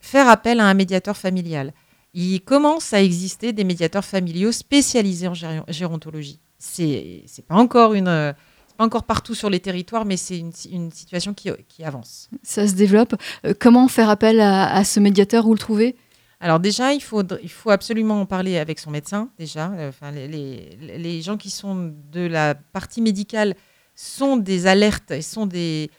faire 0.00 0.28
appel 0.28 0.60
à 0.60 0.66
un 0.66 0.74
médiateur 0.74 1.16
familial. 1.16 1.72
Il 2.14 2.40
commence 2.40 2.92
à 2.92 3.02
exister 3.02 3.52
des 3.52 3.64
médiateurs 3.64 4.04
familiaux 4.04 4.50
spécialisés 4.52 5.28
en 5.28 5.34
gérontologie. 5.68 6.40
C'est 6.58 7.22
pas 7.46 7.54
encore 7.54 7.94
une, 7.94 8.08
euh, 8.08 8.32
pas 8.76 8.84
encore 8.84 9.04
partout 9.04 9.34
sur 9.34 9.50
les 9.50 9.60
territoires, 9.60 10.04
mais 10.04 10.16
c'est 10.16 10.38
une, 10.38 10.90
situation 10.90 11.34
qui, 11.34 11.50
avance. 11.84 12.30
Ça 12.42 12.66
se 12.66 12.72
développe. 12.72 13.14
Euh, 13.44 13.52
comment 13.58 13.86
faire 13.88 14.08
appel 14.08 14.40
à, 14.40 14.72
à 14.74 14.84
ce 14.84 15.00
médiateur? 15.00 15.46
Où 15.46 15.52
le 15.52 15.58
trouver? 15.58 15.96
Alors 16.40 16.60
déjà, 16.60 16.92
il 16.92 17.02
faut, 17.02 17.24
absolument 17.66 18.20
en 18.20 18.26
parler 18.26 18.58
avec 18.58 18.78
son 18.78 18.90
médecin. 18.90 19.30
Déjà, 19.38 19.72
Euh, 19.72 19.88
enfin, 19.88 20.12
les, 20.12 21.22
gens 21.22 21.36
qui 21.36 21.50
sont 21.50 21.92
de 22.12 22.20
la 22.20 22.54
partie 22.54 23.02
médicale 23.02 23.54
sont 23.96 24.36
des 24.36 24.66
alertes 24.66 25.10
et 25.10 25.22
sont 25.22 25.46
des, 25.46 25.90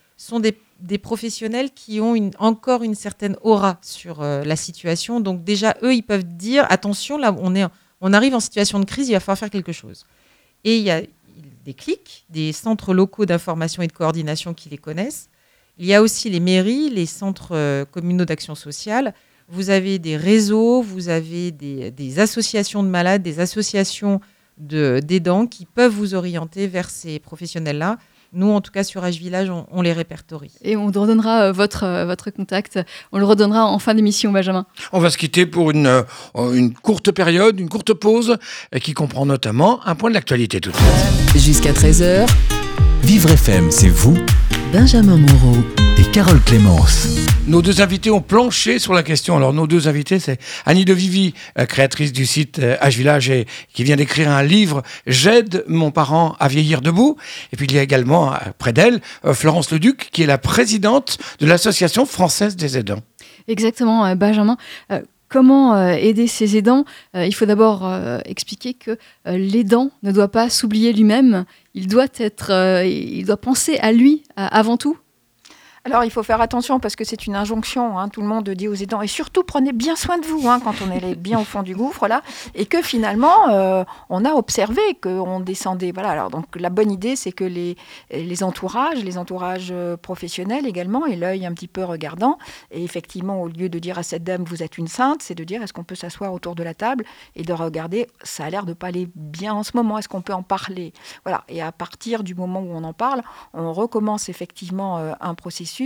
professionnels 1.01 1.71
qui 1.71 1.99
ont 1.99 2.31
encore 2.39 2.83
une 2.83 2.95
certaine 2.95 3.35
aura 3.41 3.79
sur 3.81 4.21
euh, 4.21 4.43
la 4.45 4.55
situation. 4.55 5.19
Donc 5.19 5.43
déjà, 5.43 5.75
eux, 5.83 5.93
ils 5.93 6.03
peuvent 6.03 6.23
dire 6.23 6.65
attention, 6.69 7.17
là, 7.17 7.35
on 7.37 7.53
est, 7.53 7.65
on 7.99 8.13
arrive 8.13 8.33
en 8.33 8.39
situation 8.39 8.79
de 8.79 8.85
crise, 8.85 9.09
il 9.09 9.13
va 9.13 9.19
falloir 9.19 9.39
faire 9.39 9.49
quelque 9.49 9.73
chose. 9.73 10.05
Et 10.63 10.77
il 10.77 10.83
y 10.83 10.91
a 10.91 11.01
des 11.65 11.73
clics, 11.73 12.25
des 12.29 12.53
centres 12.53 12.93
locaux 12.93 13.25
d'information 13.25 13.83
et 13.83 13.87
de 13.87 13.91
coordination 13.91 14.53
qui 14.53 14.69
les 14.69 14.77
connaissent. 14.77 15.29
Il 15.77 15.85
y 15.85 15.93
a 15.93 16.01
aussi 16.01 16.29
les 16.29 16.39
mairies, 16.39 16.89
les 16.89 17.05
centres 17.05 17.55
euh, 17.55 17.83
communaux 17.85 18.25
d'action 18.25 18.55
sociale. 18.55 19.13
Vous 19.51 19.69
avez 19.71 19.97
des 19.99 20.15
réseaux, 20.15 20.81
vous 20.81 21.09
avez 21.09 21.51
des, 21.51 21.91
des 21.91 22.19
associations 22.19 22.83
de 22.83 22.87
malades, 22.89 23.23
des 23.23 23.39
associations 23.39 24.21
de- 24.59 24.99
d'aidants 25.03 25.47
qui 25.47 25.65
peuvent 25.65 25.91
vous 25.91 26.13
orienter 26.13 26.67
vers 26.67 26.89
ces 26.89 27.19
professionnels-là. 27.19 27.97
Nous, 28.31 28.47
en 28.51 28.61
tout 28.61 28.71
cas, 28.71 28.83
sur 28.83 29.01
H 29.01 29.17
Village, 29.17 29.49
on, 29.49 29.65
on 29.71 29.81
les 29.81 29.91
répertorie. 29.91 30.51
Et 30.61 30.77
on 30.77 30.85
redonnera 30.85 31.45
euh, 31.45 31.51
votre, 31.51 31.83
euh, 31.83 32.05
votre 32.05 32.29
contact. 32.29 32.77
On 33.11 33.17
le 33.17 33.25
redonnera 33.25 33.65
en 33.65 33.79
fin 33.79 33.95
d'émission, 33.95 34.31
Benjamin. 34.31 34.67
On 34.93 34.99
va 34.99 35.09
se 35.09 35.17
quitter 35.17 35.47
pour 35.47 35.71
une, 35.71 35.87
euh, 35.87 36.03
une 36.53 36.71
courte 36.75 37.11
période, 37.11 37.59
une 37.59 37.69
courte 37.69 37.93
pause, 37.93 38.37
qui 38.83 38.93
comprend 38.93 39.25
notamment 39.25 39.79
un 39.87 39.95
point 39.95 40.11
de 40.11 40.13
l'actualité 40.13 40.61
tout 40.61 40.69
de 40.69 40.75
suite. 40.75 41.41
Jusqu'à 41.43 41.71
13h, 41.73 42.29
Vivre 43.01 43.31
FM, 43.31 43.71
c'est 43.71 43.89
vous 43.89 44.15
Benjamin 44.71 45.17
Moreau. 45.17 45.88
Carole 46.13 46.41
Clémence. 46.41 47.07
Nos 47.47 47.61
deux 47.61 47.81
invités 47.81 48.09
ont 48.09 48.21
planché 48.21 48.79
sur 48.79 48.93
la 48.93 49.03
question. 49.03 49.37
Alors, 49.37 49.53
nos 49.53 49.67
deux 49.67 49.87
invités, 49.87 50.17
c'est 50.19 50.39
Annie 50.65 50.83
de 50.83 50.93
Vivi, 50.93 51.33
euh, 51.57 51.65
créatrice 51.65 52.11
du 52.11 52.25
site 52.25 52.59
euh, 52.59 52.75
H 52.77 52.97
Village 52.97 53.29
et 53.29 53.45
qui 53.73 53.83
vient 53.83 53.95
d'écrire 53.95 54.31
un 54.31 54.41
livre 54.41 54.81
J'aide 55.05 55.63
mon 55.67 55.91
parent 55.91 56.35
à 56.39 56.47
vieillir 56.47 56.81
debout. 56.81 57.15
Et 57.53 57.57
puis, 57.57 57.67
il 57.67 57.75
y 57.75 57.79
a 57.79 57.83
également, 57.83 58.33
euh, 58.33 58.37
près 58.57 58.73
d'elle, 58.73 59.01
euh, 59.23 59.33
Florence 59.33 59.71
Leduc, 59.71 60.09
qui 60.11 60.23
est 60.23 60.27
la 60.27 60.39
présidente 60.39 61.19
de 61.39 61.45
l'Association 61.45 62.05
française 62.05 62.55
des 62.55 62.77
aidants. 62.77 63.01
Exactement, 63.47 64.05
euh, 64.05 64.15
Benjamin. 64.15 64.57
Euh, 64.91 65.01
comment 65.27 65.75
euh, 65.75 65.91
aider 65.93 66.25
ses 66.25 66.57
aidants? 66.57 66.85
Euh, 67.15 67.27
Il 67.27 67.33
faut 67.33 67.45
d'abord 67.45 67.85
euh, 67.85 68.17
expliquer 68.25 68.73
que 68.73 68.91
euh, 69.27 69.37
l'aidant 69.37 69.91
ne 70.01 70.11
doit 70.11 70.31
pas 70.31 70.49
s'oublier 70.49 70.91
lui-même. 70.91 71.45
Il 71.75 71.87
doit 71.87 72.07
être, 72.17 72.51
euh, 72.51 72.83
il 72.83 73.25
doit 73.25 73.37
penser 73.37 73.77
à 73.77 73.91
lui 73.91 74.23
euh, 74.39 74.47
avant 74.49 74.77
tout. 74.77 74.97
Alors, 75.89 76.03
il 76.03 76.11
faut 76.11 76.21
faire 76.21 76.39
attention 76.39 76.79
parce 76.79 76.95
que 76.95 77.03
c'est 77.03 77.25
une 77.25 77.35
injonction. 77.35 77.97
hein. 77.97 78.09
Tout 78.09 78.21
le 78.21 78.27
monde 78.27 78.47
dit 78.49 78.67
aux 78.67 78.75
aidants. 78.75 79.01
Et 79.01 79.07
surtout, 79.07 79.41
prenez 79.43 79.73
bien 79.73 79.95
soin 79.95 80.19
de 80.19 80.25
vous 80.25 80.47
hein, 80.47 80.59
quand 80.63 80.75
on 80.87 80.91
est 80.91 81.15
bien 81.15 81.39
au 81.39 81.43
fond 81.43 81.63
du 81.63 81.75
gouffre, 81.75 82.07
là. 82.07 82.21
Et 82.53 82.67
que 82.67 82.83
finalement, 82.83 83.49
euh, 83.49 83.83
on 84.09 84.23
a 84.23 84.33
observé 84.33 84.81
qu'on 85.01 85.39
descendait. 85.39 85.91
Voilà. 85.91 86.11
Alors, 86.11 86.29
donc, 86.29 86.45
la 86.55 86.69
bonne 86.69 86.91
idée, 86.91 87.15
c'est 87.15 87.31
que 87.31 87.43
les, 87.43 87.75
les 88.11 88.43
entourages, 88.43 89.03
les 89.03 89.17
entourages 89.17 89.69
euh, 89.71 89.97
professionnels 89.97 90.67
également, 90.67 91.07
et 91.07 91.15
l'œil 91.15 91.47
un 91.47 91.53
petit 91.53 91.67
peu 91.67 91.83
regardant, 91.83 92.37
et 92.69 92.83
effectivement, 92.83 93.41
au 93.41 93.47
lieu 93.47 93.67
de 93.67 93.79
dire 93.79 93.97
à 93.97 94.03
cette 94.03 94.23
dame, 94.23 94.43
vous 94.43 94.61
êtes 94.61 94.77
une 94.77 94.87
sainte, 94.87 95.23
c'est 95.23 95.33
de 95.33 95.43
dire, 95.43 95.63
est-ce 95.63 95.73
qu'on 95.73 95.83
peut 95.83 95.95
s'asseoir 95.95 96.33
autour 96.33 96.53
de 96.53 96.61
la 96.61 96.75
table 96.75 97.03
et 97.35 97.41
de 97.41 97.53
regarder, 97.53 98.05
ça 98.21 98.45
a 98.45 98.49
l'air 98.51 98.65
de 98.67 98.73
pas 98.73 98.87
aller 98.87 99.09
bien 99.15 99.55
en 99.55 99.63
ce 99.63 99.71
moment, 99.73 99.97
est-ce 99.97 100.07
qu'on 100.07 100.21
peut 100.21 100.33
en 100.33 100.43
parler? 100.43 100.93
Voilà. 101.25 101.43
Et 101.49 101.63
à 101.63 101.71
partir 101.71 102.23
du 102.23 102.35
moment 102.35 102.59
où 102.59 102.71
on 102.73 102.83
en 102.83 102.93
parle, 102.93 103.21
on 103.55 103.73
recommence 103.73 104.29
effectivement 104.29 104.99
euh, 104.99 105.13
un 105.19 105.33
processus. 105.33 105.78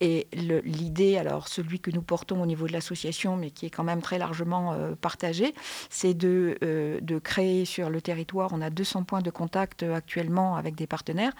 Et 0.00 0.26
l'idée, 0.32 1.18
alors 1.18 1.48
celui 1.48 1.80
que 1.80 1.90
nous 1.90 2.02
portons 2.02 2.42
au 2.42 2.46
niveau 2.46 2.66
de 2.66 2.72
l'association, 2.72 3.36
mais 3.36 3.50
qui 3.50 3.66
est 3.66 3.70
quand 3.70 3.84
même 3.84 4.00
très 4.00 4.18
largement 4.18 4.72
euh, 4.72 4.94
partagé, 4.94 5.54
c'est 5.90 6.14
de, 6.14 6.58
euh, 6.62 7.00
de 7.00 7.18
créer 7.18 7.64
sur 7.64 7.90
le 7.90 8.00
territoire, 8.00 8.50
on 8.52 8.60
a 8.60 8.70
200 8.70 9.04
points 9.04 9.22
de 9.22 9.30
contact 9.30 9.82
euh, 9.82 9.94
actuellement 9.94 10.56
avec 10.56 10.74
des 10.74 10.86
partenaires, 10.86 11.32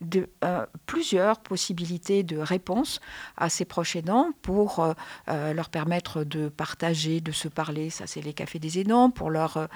de, 0.00 0.30
euh, 0.44 0.64
plusieurs 0.86 1.40
possibilités 1.40 2.22
de 2.22 2.38
réponse 2.38 3.00
à 3.36 3.48
ces 3.48 3.64
proches 3.64 3.96
aidants 3.96 4.30
pour 4.42 4.80
euh, 4.80 4.92
euh, 5.28 5.52
leur 5.52 5.68
permettre 5.68 6.24
de 6.24 6.48
partager, 6.48 7.20
de 7.20 7.32
se 7.32 7.48
parler, 7.48 7.90
ça 7.90 8.06
c'est 8.06 8.20
les 8.20 8.32
cafés 8.32 8.58
des 8.58 8.78
aidants, 8.78 9.10
pour 9.10 9.30
leur 9.30 9.68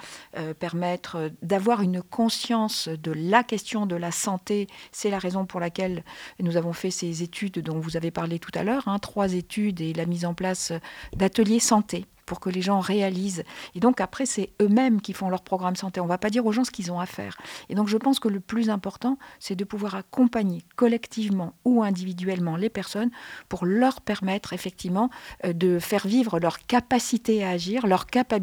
permettre 0.59 1.31
d'avoir 1.41 1.81
une 1.81 2.01
conscience 2.01 2.87
de 2.87 3.11
la 3.11 3.43
question 3.43 3.85
de 3.85 3.95
la 3.95 4.11
santé. 4.11 4.67
C'est 4.91 5.09
la 5.09 5.19
raison 5.19 5.45
pour 5.45 5.59
laquelle 5.59 6.03
nous 6.39 6.57
avons 6.57 6.73
fait 6.73 6.91
ces 6.91 7.23
études 7.23 7.59
dont 7.59 7.79
vous 7.79 7.97
avez 7.97 8.11
parlé 8.11 8.39
tout 8.39 8.51
à 8.53 8.63
l'heure, 8.63 8.87
hein, 8.87 8.99
trois 8.99 9.33
études 9.33 9.81
et 9.81 9.93
la 9.93 10.05
mise 10.05 10.25
en 10.25 10.33
place 10.33 10.73
d'ateliers 11.15 11.59
santé 11.59 12.05
pour 12.25 12.39
que 12.39 12.49
les 12.49 12.61
gens 12.61 12.79
réalisent. 12.79 13.43
Et 13.73 13.79
donc 13.79 14.01
après, 14.01 14.25
c'est 14.25 14.51
eux-mêmes 14.61 15.01
qui 15.01 15.13
font 15.13 15.29
leur 15.29 15.43
programme 15.43 15.75
santé. 15.75 15.99
On 15.99 16.05
ne 16.05 16.09
va 16.09 16.17
pas 16.17 16.29
dire 16.29 16.45
aux 16.45 16.51
gens 16.51 16.63
ce 16.63 16.71
qu'ils 16.71 16.91
ont 16.91 16.99
à 16.99 17.05
faire. 17.05 17.37
Et 17.69 17.75
donc 17.75 17.87
je 17.87 17.97
pense 17.97 18.19
que 18.19 18.27
le 18.27 18.39
plus 18.39 18.69
important, 18.69 19.17
c'est 19.39 19.55
de 19.55 19.63
pouvoir 19.63 19.95
accompagner 19.95 20.63
collectivement 20.75 21.53
ou 21.65 21.83
individuellement 21.83 22.55
les 22.55 22.69
personnes 22.69 23.11
pour 23.49 23.65
leur 23.65 24.01
permettre 24.01 24.53
effectivement 24.53 25.09
euh, 25.45 25.53
de 25.53 25.79
faire 25.79 26.07
vivre 26.07 26.39
leur 26.39 26.59
capacité 26.59 27.43
à 27.43 27.49
agir, 27.49 27.87
leur 27.87 28.05
capacité 28.05 28.35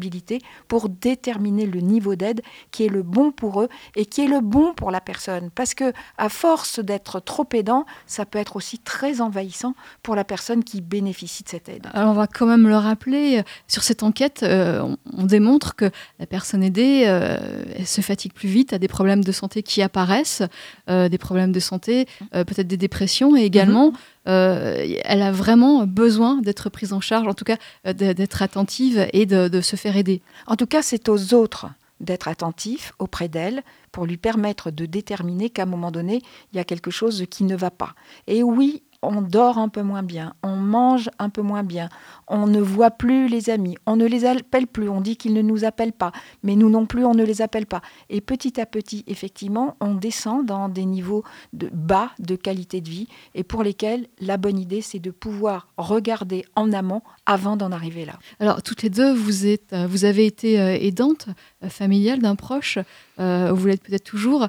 pour 0.67 0.89
déterminer 0.89 1.65
le 1.65 1.79
niveau 1.79 2.15
d'aide 2.15 2.41
qui 2.71 2.85
est 2.85 2.89
le 2.89 3.03
bon 3.03 3.31
pour 3.31 3.61
eux 3.61 3.69
et 3.95 4.05
qui 4.05 4.21
est 4.21 4.27
le 4.27 4.41
bon 4.41 4.73
pour 4.73 4.91
la 4.91 5.01
personne. 5.01 5.49
Parce 5.51 5.73
que 5.73 5.93
à 6.17 6.29
force 6.29 6.79
d'être 6.79 7.19
trop 7.19 7.47
aidant, 7.53 7.85
ça 8.07 8.25
peut 8.25 8.39
être 8.39 8.55
aussi 8.55 8.79
très 8.79 9.21
envahissant 9.21 9.75
pour 10.01 10.15
la 10.15 10.23
personne 10.23 10.63
qui 10.63 10.81
bénéficie 10.81 11.43
de 11.43 11.49
cette 11.49 11.69
aide. 11.69 11.87
Alors 11.93 12.11
on 12.11 12.13
va 12.13 12.27
quand 12.27 12.45
même 12.45 12.67
le 12.67 12.77
rappeler, 12.77 13.43
sur 13.73 13.81
cette 13.81 14.03
enquête, 14.03 14.41
euh, 14.43 14.81
on, 14.81 14.97
on 15.17 15.25
démontre 15.25 15.75
que 15.75 15.89
la 16.19 16.27
personne 16.27 16.61
aidée 16.61 17.05
euh, 17.07 17.37
elle 17.75 17.87
se 17.87 18.01
fatigue 18.01 18.31
plus 18.31 18.47
vite, 18.47 18.71
a 18.71 18.77
des 18.77 18.87
problèmes 18.87 19.23
de 19.23 19.31
santé 19.31 19.63
qui 19.63 19.81
apparaissent, 19.81 20.43
euh, 20.91 21.09
des 21.09 21.17
problèmes 21.17 21.51
de 21.51 21.59
santé, 21.59 22.05
peut-être 22.31 22.67
des 22.67 22.77
dépressions, 22.77 23.35
et 23.35 23.41
également 23.41 23.91
euh, 24.27 24.95
elle 25.03 25.23
a 25.23 25.31
vraiment 25.31 25.87
besoin 25.87 26.39
d'être 26.41 26.69
prise 26.69 26.93
en 26.93 27.01
charge, 27.01 27.27
en 27.27 27.33
tout 27.33 27.45
cas 27.45 27.57
d'être 27.93 28.43
attentive 28.43 29.07
et 29.11 29.25
de, 29.25 29.47
de 29.47 29.61
se 29.61 29.75
faire 29.75 29.97
aider. 29.97 30.21
En 30.45 30.55
tout 30.55 30.67
cas, 30.67 30.83
c'est 30.83 31.09
aux 31.09 31.33
autres 31.33 31.65
d'être 31.99 32.27
attentifs 32.27 32.93
auprès 32.99 33.27
d'elle 33.27 33.63
pour 33.91 34.05
lui 34.05 34.17
permettre 34.17 34.69
de 34.69 34.85
déterminer 34.85 35.49
qu'à 35.49 35.63
un 35.63 35.65
moment 35.65 35.91
donné, 35.91 36.21
il 36.51 36.57
y 36.57 36.59
a 36.59 36.63
quelque 36.63 36.91
chose 36.91 37.25
qui 37.29 37.43
ne 37.43 37.55
va 37.55 37.71
pas. 37.71 37.95
Et 38.27 38.43
oui, 38.43 38.83
on 39.03 39.21
dort 39.21 39.57
un 39.57 39.69
peu 39.69 39.81
moins 39.81 40.03
bien, 40.03 40.33
on 40.43 40.55
mange 40.55 41.09
un 41.19 41.29
peu 41.29 41.41
moins 41.41 41.63
bien, 41.63 41.89
on 42.27 42.47
ne 42.47 42.59
voit 42.61 42.91
plus 42.91 43.27
les 43.27 43.49
amis, 43.49 43.75
on 43.85 43.95
ne 43.95 44.05
les 44.05 44.25
appelle 44.25 44.67
plus, 44.67 44.89
on 44.89 45.01
dit 45.01 45.17
qu'ils 45.17 45.33
ne 45.33 45.41
nous 45.41 45.65
appellent 45.65 45.93
pas, 45.93 46.11
mais 46.41 46.55
nous 46.55 46.69
non 46.69 46.85
plus, 46.85 47.05
on 47.05 47.13
ne 47.13 47.23
les 47.23 47.41
appelle 47.41 47.65
pas. 47.65 47.81
Et 48.09 48.21
petit 48.21 48.59
à 48.59 48.65
petit, 48.65 49.03
effectivement, 49.07 49.75
on 49.79 49.93
descend 49.95 50.45
dans 50.45 50.69
des 50.69 50.85
niveaux 50.85 51.23
de 51.53 51.69
bas 51.71 52.11
de 52.19 52.35
qualité 52.35 52.81
de 52.81 52.89
vie 52.89 53.07
et 53.35 53.43
pour 53.43 53.63
lesquels 53.63 54.07
la 54.19 54.37
bonne 54.37 54.57
idée, 54.57 54.81
c'est 54.81 54.99
de 54.99 55.11
pouvoir 55.11 55.67
regarder 55.77 56.45
en 56.55 56.71
amont 56.71 57.01
avant 57.25 57.57
d'en 57.57 57.71
arriver 57.71 58.05
là. 58.05 58.13
Alors, 58.39 58.61
toutes 58.61 58.83
les 58.83 58.89
deux, 58.89 59.13
vous, 59.13 59.45
êtes, 59.45 59.73
euh, 59.73 59.87
vous 59.87 60.05
avez 60.05 60.25
été 60.25 60.59
euh, 60.59 60.77
aidante 60.79 61.27
euh, 61.63 61.69
familiale 61.69 62.19
d'un 62.19 62.35
proche, 62.35 62.77
euh, 63.19 63.51
vous 63.53 63.67
l'êtes 63.67 63.83
peut-être 63.83 64.03
toujours. 64.03 64.47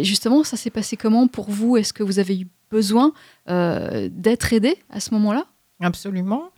Justement, 0.00 0.44
ça 0.44 0.56
s'est 0.56 0.70
passé 0.70 0.96
comment 0.96 1.26
pour 1.26 1.50
vous? 1.50 1.76
Est-ce 1.76 1.92
que 1.92 2.02
vous 2.02 2.18
avez 2.18 2.40
eu 2.40 2.46
besoin 2.72 3.12
euh, 3.50 4.08
d'être 4.10 4.52
aidé 4.54 4.76
à 4.88 4.98
ce 4.98 5.12
moment-là? 5.14 5.44
Absolument. 5.80 6.50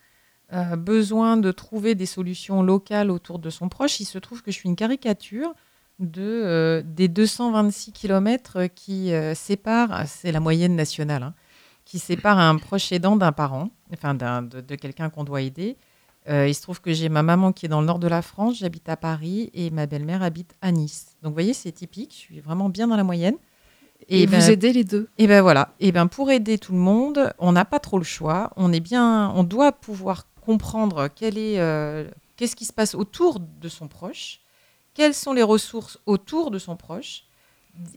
Euh, 0.53 0.77
besoin 0.77 1.37
de 1.37 1.51
trouver 1.51 1.97
des 1.97 2.07
solutions 2.07 2.63
locales 2.63 3.11
autour 3.11 3.41
de 3.41 3.51
son 3.51 3.69
proche. 3.69 3.99
Il 3.99 4.05
se 4.05 4.19
trouve 4.19 4.41
que 4.43 4.53
je 4.53 4.57
suis 4.59 4.69
une 4.69 4.77
caricature 4.77 5.53
de, 5.99 6.23
euh, 6.23 6.83
des 6.85 7.09
226 7.09 7.93
km 7.93 8.67
qui 8.75 9.13
séparent, 9.35 10.07
c'est 10.07 10.31
la 10.33 10.41
moyenne 10.41 10.77
nationale, 10.77 11.25
hein, 11.25 11.35
qui 11.85 11.99
sépare 11.99 12.39
un 12.39 12.57
proche 12.57 12.93
aidant 12.93 13.17
d'un 13.17 13.33
parent, 13.33 13.71
enfin 13.93 14.15
de, 14.15 14.61
de 14.61 14.75
quelqu'un 14.77 15.11
qu'on 15.11 15.25
doit 15.25 15.43
aider. 15.43 15.77
Il 16.27 16.55
se 16.55 16.63
trouve 16.63 16.81
que 16.81 16.93
j'ai 16.93 17.11
ma 17.11 17.23
maman 17.23 17.53
qui 17.53 17.67
est 17.67 17.69
dans 17.69 17.81
le 17.81 17.87
nord 17.87 17.99
de 17.99 18.09
la 18.09 18.23
France, 18.23 18.59
j'habite 18.59 18.89
à 18.89 18.97
Paris 18.97 19.51
et 19.53 19.71
ma 19.71 19.85
belle-mère 19.87 20.23
habite 20.23 20.55
à 20.63 20.73
Nice. 20.73 21.17
Donc 21.23 21.31
vous 21.33 21.35
voyez, 21.35 21.53
c'est 21.53 21.73
typique, 21.73 22.13
je 22.13 22.19
suis 22.19 22.41
vraiment 22.41 22.71
bien 22.71 22.89
dans 22.89 22.97
la 22.97 23.05
moyenne. 23.05 23.37
Et, 24.09 24.27
ben, 24.27 24.39
vous 24.39 24.51
aidez 24.51 24.73
les 24.73 24.85
deux 24.85 25.09
et 25.19 25.27
ben 25.27 25.41
voilà. 25.41 25.75
Et 25.81 25.93
ben 25.93 26.07
pour 26.07 26.31
aider 26.31 26.59
tout 26.59 26.73
le 26.73 26.79
monde, 26.79 27.33
on 27.39 27.53
n'a 27.53 27.65
pas 27.65 27.79
trop 27.79 27.99
le 27.99 28.05
choix. 28.05 28.51
On 28.57 28.73
est 28.73 28.81
bien, 28.81 29.31
on 29.35 29.45
doit 29.45 29.73
pouvoir 29.73 30.27
comprendre 30.45 31.09
quel 31.15 31.39
est, 31.39 31.59
euh, 31.59 32.09
qu'est-ce 32.37 32.57
qui 32.57 32.65
se 32.65 32.73
passe 32.73 32.95
autour 32.95 33.41
de 33.41 33.69
son 33.69 33.89
proche, 33.89 34.41
quelles 34.93 35.15
sont 35.15 35.33
les 35.33 35.43
ressources 35.43 35.99
autour 36.07 36.51
de 36.51 36.59
son 36.59 36.77
proche, 36.77 37.25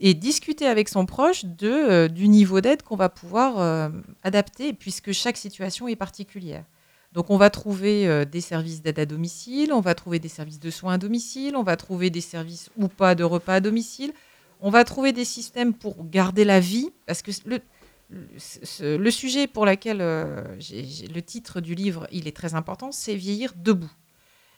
et 0.00 0.14
discuter 0.14 0.66
avec 0.66 0.88
son 0.88 1.06
proche 1.06 1.44
de, 1.44 1.68
euh, 1.68 2.08
du 2.08 2.28
niveau 2.28 2.60
d'aide 2.60 2.82
qu'on 2.82 2.96
va 2.96 3.08
pouvoir 3.08 3.58
euh, 3.58 3.88
adapter, 4.24 4.72
puisque 4.72 5.12
chaque 5.12 5.36
situation 5.36 5.86
est 5.88 5.96
particulière. 5.96 6.64
Donc 7.12 7.30
on 7.30 7.38
va 7.38 7.48
trouver 7.48 8.26
des 8.26 8.42
services 8.42 8.82
d'aide 8.82 8.98
à 8.98 9.06
domicile, 9.06 9.72
on 9.72 9.80
va 9.80 9.94
trouver 9.94 10.18
des 10.18 10.28
services 10.28 10.60
de 10.60 10.70
soins 10.70 10.94
à 10.94 10.98
domicile, 10.98 11.56
on 11.56 11.62
va 11.62 11.76
trouver 11.76 12.10
des 12.10 12.20
services 12.20 12.68
ou 12.76 12.86
pas 12.88 13.14
de 13.14 13.24
repas 13.24 13.54
à 13.54 13.60
domicile, 13.60 14.12
on 14.60 14.70
va 14.70 14.84
trouver 14.84 15.12
des 15.12 15.24
systèmes 15.24 15.72
pour 15.74 16.08
garder 16.08 16.44
la 16.44 16.60
vie, 16.60 16.90
parce 17.06 17.22
que 17.22 17.30
le, 17.46 17.60
le, 18.10 18.26
ce- 18.38 18.96
le 18.96 19.10
sujet 19.10 19.46
pour 19.46 19.66
lequel 19.66 19.98
euh, 20.00 20.42
le 21.14 21.20
titre 21.20 21.60
du 21.60 21.74
livre 21.74 22.06
il 22.12 22.26
est 22.28 22.36
très 22.36 22.54
important, 22.54 22.90
c'est 22.92 23.14
vieillir 23.14 23.52
debout. 23.56 23.90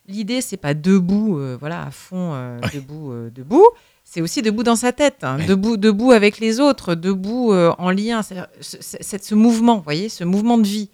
L'idée, 0.06 0.40
c'est 0.40 0.56
pas 0.56 0.74
debout, 0.74 1.38
euh, 1.38 1.56
voilà, 1.60 1.84
à 1.84 1.90
fond, 1.90 2.32
euh, 2.34 2.58
debout, 2.74 3.12
debout. 3.30 3.66
C'est 4.02 4.22
aussi 4.22 4.42
debout 4.42 4.62
dans 4.64 4.74
sa 4.76 4.92
tête, 4.92 5.22
hein, 5.22 5.36
debout, 5.46 5.76
debout 5.76 6.10
avec 6.10 6.40
les 6.40 6.58
autres, 6.58 6.94
debout 6.96 7.52
en 7.52 7.90
lien. 7.90 8.22
C'est 8.22 9.22
ce, 9.22 9.34
mouvement, 9.36 9.76
vous 9.76 9.84
voyez, 9.84 10.08
ce 10.08 10.24
mouvement 10.24 10.58
de 10.58 10.66
vie. 10.66 10.90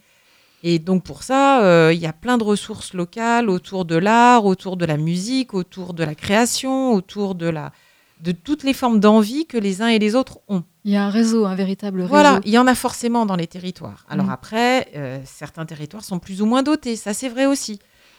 Et 0.63 0.79
donc 0.79 1.03
pour 1.05 1.23
ça, 1.23 1.63
euh, 1.65 1.93
il 1.95 2.01
y 2.01 2.07
a 2.07 2.13
plein 2.13 2.37
de 2.39 2.45
ressources 2.45 2.93
locales 2.93 3.49
autour 3.49 3.85
de 3.85 3.97
l'art, 3.97 4.45
autour 4.45 4.77
de 4.77 4.85
la 4.85 4.97
musique, 4.97 5.55
autour 5.55 5.95
de 5.95 6.03
la 6.05 6.15
création, 6.15 6.93
autour 6.93 7.35
de 7.37 7.47
la 7.47 7.73
de 8.21 8.33
toutes 8.33 8.63
les 8.65 8.73
formes 8.73 8.99
d'envie 9.01 9.47
que 9.47 9.59
les 9.59 9.83
uns 9.83 9.89
et 9.89 9.99
les 9.99 10.15
autres 10.15 10.39
ont. 10.49 10.65
Il 10.85 10.93
y 10.93 10.97
a 10.97 11.05
un 11.05 11.11
réseau, 11.11 11.45
un 11.45 11.55
véritable 11.55 12.01
réseau. 12.01 12.09
Voilà, 12.11 12.41
il 12.45 12.53
y 12.53 12.59
en 12.59 12.67
a 12.67 12.75
forcément 12.75 13.27
dans 13.27 13.37
les 13.37 13.47
territoires. 13.47 14.07
Alors 14.09 14.27
Mm. 14.27 14.31
après, 14.31 14.89
euh, 14.97 15.19
certains 15.25 15.67
territoires 15.67 16.05
sont 16.05 16.19
plus 16.19 16.41
ou 16.43 16.47
moins 16.47 16.63
dotés, 16.63 16.97
ça 16.97 17.13
c'est 17.15 17.29
vrai 17.29 17.47
aussi. 17.47 17.79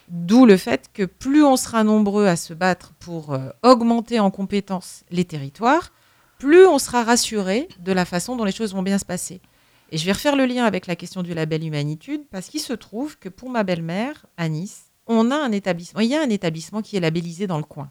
D'où 0.10 0.46
le 0.46 0.56
fait 0.58 0.90
que 0.94 1.04
plus 1.04 1.44
on 1.44 1.58
sera 1.58 1.84
nombreux 1.84 2.28
à 2.28 2.36
se 2.36 2.54
battre 2.54 2.94
pour 3.00 3.34
euh, 3.34 3.50
augmenter 3.64 4.20
en 4.20 4.32
compétences 4.32 5.04
les 5.12 5.26
territoires, 5.26 5.92
plus 6.40 6.66
on 6.66 6.78
sera 6.80 7.04
rassuré 7.04 7.68
de 7.80 7.92
la 7.92 8.06
façon 8.06 8.36
dont 8.36 8.44
les 8.46 8.52
choses 8.52 8.74
vont 8.74 8.84
bien 8.84 9.00
se 9.00 9.06
passer. 9.06 9.42
Et 9.92 9.98
je 9.98 10.06
vais 10.06 10.12
refaire 10.12 10.36
le 10.36 10.46
lien 10.46 10.66
avec 10.66 10.86
la 10.88 10.96
question 10.96 11.24
du 11.24 11.34
label 11.34 11.64
Humanitude, 11.66 12.22
parce 12.30 12.48
qu'il 12.48 12.60
se 12.60 12.74
trouve 12.74 13.18
que 13.18 13.30
pour 13.30 13.50
ma 13.50 13.64
belle-mère, 13.64 14.26
à 14.38 14.48
Nice, 14.50 14.84
on 15.08 15.32
a 15.32 15.36
un 15.36 15.52
établissement, 15.54 16.02
il 16.02 16.10
y 16.10 16.16
a 16.16 16.22
un 16.22 16.30
établissement 16.30 16.82
qui 16.82 16.98
est 16.98 17.00
labellisé 17.00 17.48
dans 17.48 17.58
le 17.58 17.64
coin. 17.64 17.90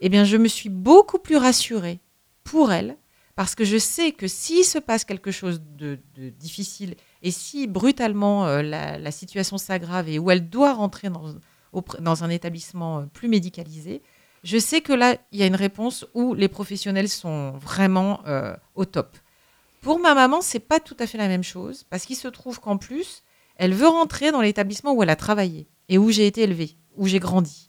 Eh 0.00 0.08
bien, 0.08 0.24
je 0.24 0.36
me 0.36 0.48
suis 0.48 0.68
beaucoup 0.68 1.18
plus 1.18 1.36
rassurée 1.36 2.00
pour 2.44 2.72
elle, 2.72 2.96
parce 3.34 3.54
que 3.54 3.64
je 3.64 3.78
sais 3.78 4.12
que 4.12 4.26
s'il 4.26 4.64
se 4.64 4.78
passe 4.78 5.04
quelque 5.04 5.30
chose 5.30 5.62
de, 5.76 5.98
difficile 6.38 6.96
et 7.22 7.30
si 7.30 7.66
brutalement 7.66 8.46
euh, 8.46 8.62
la, 8.62 9.10
situation 9.12 9.58
s'aggrave 9.58 10.08
et 10.08 10.18
où 10.18 10.30
elle 10.30 10.48
doit 10.48 10.72
rentrer 10.72 11.08
dans 12.00 12.24
un 12.24 12.30
établissement 12.30 12.98
euh, 12.98 13.02
plus 13.06 13.28
médicalisé, 13.28 14.02
je 14.44 14.58
sais 14.58 14.80
que 14.80 14.92
là, 14.92 15.16
il 15.32 15.38
y 15.38 15.42
a 15.42 15.46
une 15.46 15.56
réponse 15.56 16.06
où 16.14 16.34
les 16.34 16.48
professionnels 16.48 17.08
sont 17.08 17.52
vraiment 17.58 18.20
euh, 18.26 18.56
au 18.74 18.84
top. 18.84 19.16
Pour 19.80 19.98
ma 20.00 20.14
maman, 20.14 20.40
c'est 20.40 20.58
pas 20.58 20.80
tout 20.80 20.96
à 20.98 21.06
fait 21.06 21.18
la 21.18 21.28
même 21.28 21.44
chose, 21.44 21.84
parce 21.90 22.06
qu'il 22.06 22.16
se 22.16 22.28
trouve 22.28 22.60
qu'en 22.60 22.76
plus, 22.76 23.22
elle 23.56 23.74
veut 23.74 23.88
rentrer 23.88 24.32
dans 24.32 24.40
l'établissement 24.40 24.92
où 24.92 25.02
elle 25.02 25.10
a 25.10 25.16
travaillé 25.16 25.68
et 25.88 25.98
où 25.98 26.10
j'ai 26.10 26.26
été 26.26 26.42
élevée, 26.42 26.76
où 26.96 27.06
j'ai 27.06 27.18
grandi. 27.18 27.67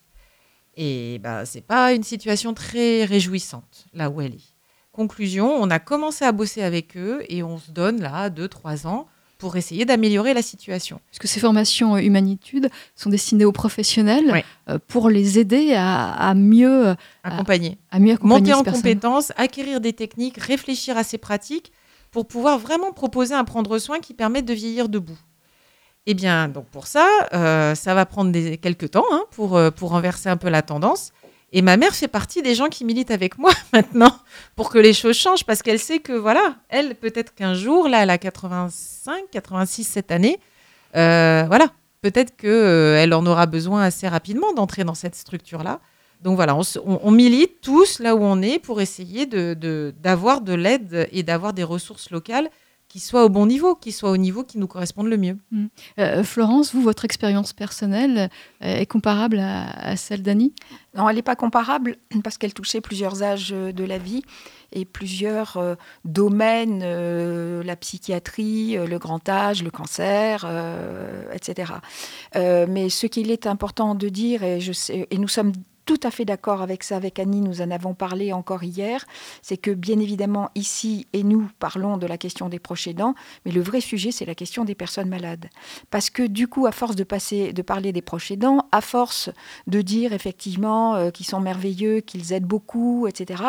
Et 0.81 1.19
bah, 1.19 1.45
c'est 1.45 1.59
pas 1.59 1.91
une 1.91 2.03
situation 2.03 2.53
très 2.53 3.03
réjouissante, 3.03 3.85
là 3.93 4.09
où 4.09 4.21
elle 4.21 4.35
est. 4.35 4.55
Conclusion, 4.93 5.53
on 5.53 5.69
a 5.69 5.77
commencé 5.77 6.23
à 6.23 6.31
bosser 6.31 6.63
avec 6.63 6.95
eux 6.95 7.21
et 7.27 7.43
on 7.43 7.57
se 7.57 7.71
donne 7.71 7.99
là 8.01 8.29
2-3 8.29 8.87
ans 8.87 9.05
pour 9.37 9.57
essayer 9.57 9.83
d'améliorer 9.83 10.33
la 10.33 10.41
situation. 10.41 11.01
Parce 11.09 11.19
que 11.19 11.27
ces 11.27 11.41
formations 11.41 11.95
euh, 11.95 11.99
Humanitude 11.99 12.69
sont 12.95 13.09
destinées 13.09 13.43
aux 13.43 13.51
professionnels 13.51 14.41
euh, 14.69 14.79
pour 14.87 15.09
les 15.09 15.37
aider 15.37 15.73
à, 15.73 16.11
à 16.11 16.33
mieux, 16.33 16.87
euh, 16.87 16.95
Accompagner. 17.23 17.77
à 17.91 17.99
mieux 17.99 18.13
accompagner 18.13 18.39
monter 18.39 18.53
en 18.53 18.63
personnes. 18.63 18.81
compétences, 18.81 19.33
acquérir 19.35 19.81
des 19.81 19.91
techniques, 19.91 20.37
réfléchir 20.37 20.95
à 20.97 21.03
ces 21.03 21.17
pratiques 21.17 21.73
pour 22.11 22.25
pouvoir 22.25 22.57
vraiment 22.57 22.93
proposer 22.93 23.35
un 23.35 23.43
prendre 23.43 23.79
soin 23.79 23.99
qui 23.99 24.13
permette 24.13 24.45
de 24.45 24.53
vieillir 24.53 24.87
debout. 24.87 25.19
Eh 26.05 26.13
bien, 26.13 26.47
donc 26.47 26.65
pour 26.67 26.87
ça, 26.87 27.07
euh, 27.33 27.75
ça 27.75 27.93
va 27.93 28.05
prendre 28.05 28.31
quelques 28.55 28.91
temps 28.91 29.05
hein, 29.11 29.25
pour, 29.31 29.57
euh, 29.57 29.69
pour 29.69 29.91
renverser 29.91 30.29
un 30.29 30.37
peu 30.37 30.49
la 30.49 30.61
tendance. 30.61 31.11
Et 31.51 31.61
ma 31.61 31.77
mère 31.77 31.95
fait 31.95 32.07
partie 32.07 32.41
des 32.41 32.55
gens 32.55 32.67
qui 32.67 32.85
militent 32.85 33.11
avec 33.11 33.37
moi 33.37 33.51
maintenant 33.73 34.15
pour 34.55 34.69
que 34.69 34.77
les 34.77 34.93
choses 34.93 35.17
changent 35.17 35.45
parce 35.45 35.61
qu'elle 35.61 35.79
sait 35.79 35.99
que, 35.99 36.13
voilà, 36.13 36.55
elle, 36.69 36.95
peut-être 36.95 37.33
qu'un 37.33 37.53
jour, 37.53 37.87
là, 37.87 38.03
elle 38.03 38.09
a 38.09 38.17
85, 38.17 39.25
86 39.31 39.83
cette 39.83 40.11
année, 40.11 40.39
euh, 40.95 41.43
voilà, 41.47 41.71
peut-être 42.01 42.35
qu'elle 42.35 43.13
en 43.13 43.25
aura 43.25 43.45
besoin 43.45 43.83
assez 43.83 44.07
rapidement 44.07 44.53
d'entrer 44.53 44.83
dans 44.83 44.95
cette 44.95 45.15
structure-là. 45.15 45.79
Donc 46.21 46.35
voilà, 46.35 46.57
on, 46.83 47.11
milite 47.11 47.61
tous 47.61 47.99
là 47.99 48.13
où 48.13 48.23
on 48.23 48.41
est 48.41 48.59
pour 48.59 48.81
essayer 48.81 49.25
de- 49.25 49.93
d'avoir 50.01 50.41
de, 50.41 50.53
l'aide 50.53 51.07
et 51.13 51.23
d'avoir 51.23 51.53
des 51.53 51.63
ressources 51.63 52.09
locales 52.11 52.49
qui 52.89 52.99
soient 52.99 53.23
au 53.23 53.29
bon 53.29 53.45
niveau, 53.45 53.75
qui 53.75 53.91
soient 53.91 54.09
au 54.09 54.17
niveau 54.17 54.43
qui 54.43 54.57
nous 54.57 54.67
correspondent 54.67 55.09
le 55.09 55.17
mieux. 55.17 55.37
Euh, 55.99 56.23
Florence, 56.23 56.73
vous, 56.73 56.81
votre 56.81 57.05
expérience 57.05 57.53
personnelle 57.53 58.29
euh, 58.63 58.75
est 58.75 58.87
comparable 58.87 59.39
à, 59.39 59.69
à 59.69 59.95
celle 59.95 60.23
d'Annie? 60.23 60.53
Non, 60.95 61.07
elle 61.07 61.15
n'est 61.15 61.21
pas 61.21 61.35
comparable 61.35 61.97
parce 62.23 62.39
qu'elle 62.39 62.53
touchait 62.53 62.81
plusieurs 62.81 63.21
âges 63.21 63.51
euh, 63.53 63.71
de 63.71 63.83
la 63.83 63.99
vie 63.99 64.23
et 64.71 64.85
plusieurs 64.85 65.57
euh, 65.57 65.75
domaines, 66.03 66.81
euh, 66.83 67.63
la 67.63 67.75
psychiatrie, 67.75 68.77
euh, 68.77 68.87
le 68.87 68.97
grand 68.99 69.27
âge, 69.29 69.63
le 69.63 69.71
cancer, 69.71 70.45
euh, 70.45 71.23
etc. 71.33 71.73
Euh, 72.35 72.65
mais 72.67 72.89
ce 72.89 73.07
qu'il 73.07 73.31
est 73.31 73.47
important 73.47 73.93
de 73.95 74.09
dire, 74.09 74.43
et, 74.43 74.59
je 74.59 74.71
sais, 74.71 75.07
et 75.09 75.17
nous 75.17 75.27
sommes 75.27 75.53
tout 75.89 75.99
à 76.03 76.11
fait 76.11 76.23
d'accord 76.23 76.61
avec 76.61 76.83
ça, 76.83 76.97
avec 76.97 77.17
Annie, 77.17 77.41
nous 77.41 77.61
en 77.63 77.71
avons 77.71 77.95
parlé 77.95 78.31
encore 78.31 78.63
hier, 78.63 79.07
c'est 79.41 79.57
que 79.57 79.71
bien 79.71 79.99
évidemment 79.99 80.51
ici 80.53 81.07
et 81.13 81.23
nous 81.23 81.49
parlons 81.57 81.97
de 81.97 82.05
la 82.05 82.19
question 82.19 82.47
des 82.47 82.59
proches 82.59 82.85
aidants, 82.85 83.15
mais 83.43 83.51
le 83.51 83.59
vrai 83.59 83.81
sujet 83.81 84.11
c'est 84.11 84.25
la 84.25 84.35
question 84.35 84.65
des 84.65 84.75
personnes 84.75 85.09
malades. 85.09 85.47
Parce 85.89 86.11
que 86.11 86.21
du 86.21 86.47
coup, 86.47 86.67
à 86.67 86.71
force 86.71 86.95
de 86.95 87.03
passer, 87.03 87.53
de 87.53 87.61
parler 87.63 87.91
des 87.91 88.03
proches 88.03 88.29
aidants, 88.29 88.67
à 88.71 88.81
force 88.81 89.31
de 89.65 89.81
dire 89.81 90.13
effectivement 90.13 90.93
euh, 90.93 91.09
qu'ils 91.09 91.25
sont 91.25 91.39
merveilleux, 91.39 92.01
qu'ils 92.01 92.33
aident 92.33 92.45
beaucoup, 92.45 93.07
etc., 93.07 93.41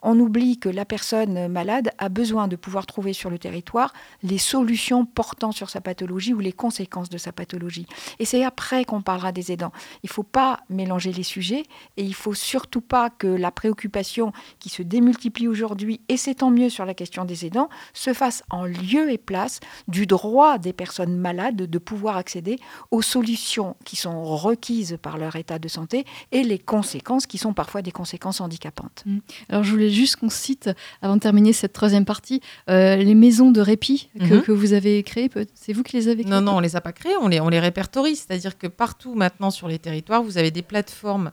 on 0.00 0.16
oublie 0.20 0.60
que 0.60 0.68
la 0.68 0.84
personne 0.84 1.48
malade 1.48 1.90
a 1.98 2.08
besoin 2.08 2.46
de 2.46 2.54
pouvoir 2.54 2.86
trouver 2.86 3.12
sur 3.12 3.30
le 3.30 3.38
territoire 3.40 3.92
les 4.22 4.38
solutions 4.38 5.06
portant 5.06 5.50
sur 5.50 5.70
sa 5.70 5.80
pathologie 5.80 6.34
ou 6.34 6.38
les 6.38 6.52
conséquences 6.52 7.08
de 7.08 7.18
sa 7.18 7.32
pathologie. 7.32 7.86
Et 8.20 8.24
c'est 8.24 8.44
après 8.44 8.84
qu'on 8.84 9.02
parlera 9.02 9.32
des 9.32 9.50
aidants. 9.50 9.72
Il 10.04 10.06
ne 10.06 10.12
faut 10.12 10.22
pas 10.22 10.60
mélanger 10.68 11.12
les 11.12 11.24
sujets 11.24 11.64
Et 11.96 12.04
il 12.04 12.14
faut 12.14 12.34
surtout 12.34 12.80
pas 12.80 13.10
que 13.10 13.26
la 13.26 13.50
préoccupation 13.50 14.32
qui 14.58 14.68
se 14.68 14.82
démultiplie 14.82 15.48
aujourd'hui, 15.48 16.00
et 16.08 16.16
c'est 16.16 16.34
tant 16.36 16.50
mieux 16.50 16.68
sur 16.70 16.84
la 16.84 16.94
question 16.94 17.24
des 17.24 17.46
aidants, 17.46 17.68
se 17.94 18.12
fasse 18.12 18.42
en 18.50 18.64
lieu 18.64 19.10
et 19.10 19.18
place 19.18 19.60
du 19.88 20.06
droit 20.06 20.58
des 20.58 20.72
personnes 20.72 21.16
malades 21.16 21.56
de 21.56 21.78
pouvoir 21.78 22.16
accéder 22.16 22.58
aux 22.90 23.02
solutions 23.02 23.76
qui 23.84 23.96
sont 23.96 24.24
requises 24.24 24.98
par 25.00 25.18
leur 25.18 25.36
état 25.36 25.58
de 25.58 25.68
santé 25.68 26.04
et 26.32 26.42
les 26.42 26.58
conséquences 26.58 27.26
qui 27.26 27.38
sont 27.38 27.52
parfois 27.54 27.82
des 27.82 27.92
conséquences 27.92 28.40
handicapantes. 28.40 29.02
Mmh. 29.06 29.18
Alors 29.48 29.64
je 29.64 29.70
voulais 29.70 29.90
juste 29.90 30.16
qu'on 30.16 30.30
cite, 30.30 30.70
avant 31.02 31.16
de 31.16 31.20
terminer 31.20 31.52
cette 31.52 31.72
troisième 31.72 32.04
partie, 32.04 32.40
euh, 32.68 32.96
les 32.96 33.14
maisons 33.14 33.50
de 33.50 33.60
répit 33.60 34.10
que, 34.18 34.34
Mhm. 34.34 34.42
que 34.42 34.52
vous 34.52 34.72
avez 34.72 35.02
créées. 35.02 35.30
C'est 35.54 35.72
vous 35.72 35.82
qui 35.82 35.96
les 35.96 36.08
avez 36.08 36.22
créées 36.24 36.32
Non, 36.34 36.40
non, 36.40 36.56
on 36.56 36.60
les 36.60 36.76
a 36.76 36.80
pas 36.80 36.92
créés, 36.92 37.16
on 37.20 37.28
les, 37.28 37.40
on 37.40 37.48
les 37.48 37.60
répertorie. 37.60 38.16
C'est-à-dire 38.16 38.58
que 38.58 38.66
partout 38.66 39.14
maintenant 39.14 39.50
sur 39.50 39.68
les 39.68 39.78
territoires, 39.78 40.22
vous 40.22 40.38
avez 40.38 40.50
des 40.50 40.62
plateformes 40.62 41.32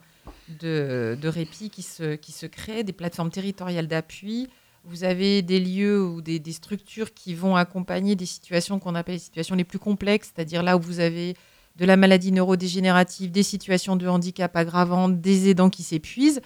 de, 0.60 1.18
répit 1.28 1.70
qui 1.70 1.82
se, 1.82 2.16
qui 2.16 2.32
se 2.32 2.46
créent, 2.46 2.84
des 2.84 2.94
plateformes 2.94 3.32
territoriales 3.32 3.88
d'appui. 3.88 4.48
Vous 4.84 5.04
avez 5.04 5.42
des 5.42 5.60
lieux 5.60 6.02
ou 6.02 6.22
des, 6.22 6.40
des 6.40 6.54
structures 6.54 7.14
qui 7.14 7.36
vont 7.36 7.56
accompagner 7.56 8.16
des 8.16 8.26
situations 8.26 8.80
qu'on 8.80 8.96
appelle 8.96 9.16
les 9.16 9.20
situations 9.20 9.56
les 9.56 9.66
plus 9.66 9.80
complexes, 9.80 10.32
c'est-à-dire 10.34 10.64
là 10.64 10.78
où 10.78 10.80
vous 10.80 11.00
avez 11.00 11.36
de 11.76 11.86
la 11.86 11.98
maladie 11.98 12.32
neurodégénérative, 12.32 13.32
des 13.32 13.44
situations 13.44 13.96
de 13.96 14.08
handicap 14.08 14.56
aggravantes, 14.56 15.22
des 15.22 15.50
aidants 15.50 15.70
qui 15.70 15.84
s'épuisent. 15.84 16.42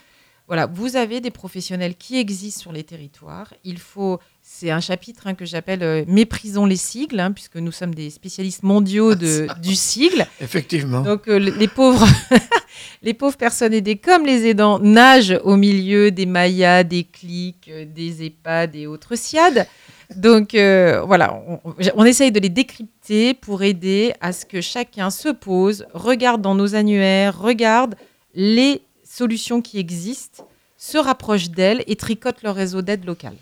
Voilà, 0.47 0.65
vous 0.65 0.97
avez 0.97 1.21
des 1.21 1.31
professionnels 1.31 1.95
qui 1.95 2.17
existent 2.17 2.59
sur 2.59 2.71
les 2.73 2.83
territoires. 2.83 3.53
Il 3.63 3.79
faut, 3.79 4.19
c'est 4.53 4.69
un 4.69 4.81
chapitre 4.81 5.27
hein, 5.27 5.33
que 5.33 5.45
j'appelle 5.45 5.81
euh, 5.81 6.03
Méprisons 6.07 6.65
les 6.65 6.75
sigles, 6.75 7.19
hein, 7.19 7.31
puisque 7.31 7.55
nous 7.55 7.71
sommes 7.71 7.95
des 7.95 8.09
spécialistes 8.09 8.63
mondiaux 8.63 9.15
de, 9.15 9.47
du 9.61 9.75
sigle. 9.75 10.27
Effectivement. 10.41 11.01
Donc 11.01 11.27
euh, 11.27 11.39
les 11.39 11.67
pauvres, 11.67 12.05
les 13.01 13.13
pauvres 13.13 13.37
personnes 13.37 13.73
aidées 13.73 13.95
comme 13.95 14.25
les 14.25 14.45
aidants 14.45 14.77
nagent 14.77 15.39
au 15.45 15.55
milieu 15.55 16.11
des 16.11 16.25
mayas, 16.25 16.83
des 16.83 17.05
clics, 17.05 17.69
euh, 17.69 17.85
des 17.85 18.25
EHPAD 18.25 18.75
et 18.75 18.87
autres 18.87 19.15
SIAD. 19.15 19.67
Donc 20.15 20.53
euh, 20.53 21.01
voilà, 21.07 21.41
on, 21.47 21.73
on 21.95 22.05
essaye 22.05 22.31
de 22.31 22.39
les 22.39 22.49
décrypter 22.49 23.33
pour 23.33 23.63
aider 23.63 24.13
à 24.19 24.33
ce 24.33 24.45
que 24.45 24.59
chacun 24.59 25.09
se 25.09 25.29
pose, 25.29 25.85
regarde 25.93 26.41
dans 26.41 26.55
nos 26.55 26.75
annuaires, 26.75 27.39
regarde 27.39 27.95
les 28.35 28.81
solutions 29.03 29.61
qui 29.61 29.79
existent, 29.79 30.45
se 30.83 30.97
rapproche 30.97 31.49
d'elles 31.51 31.83
et 31.85 31.95
tricote 31.95 32.41
leur 32.43 32.55
réseau 32.55 32.81
d'aide 32.81 33.05
locale. 33.05 33.35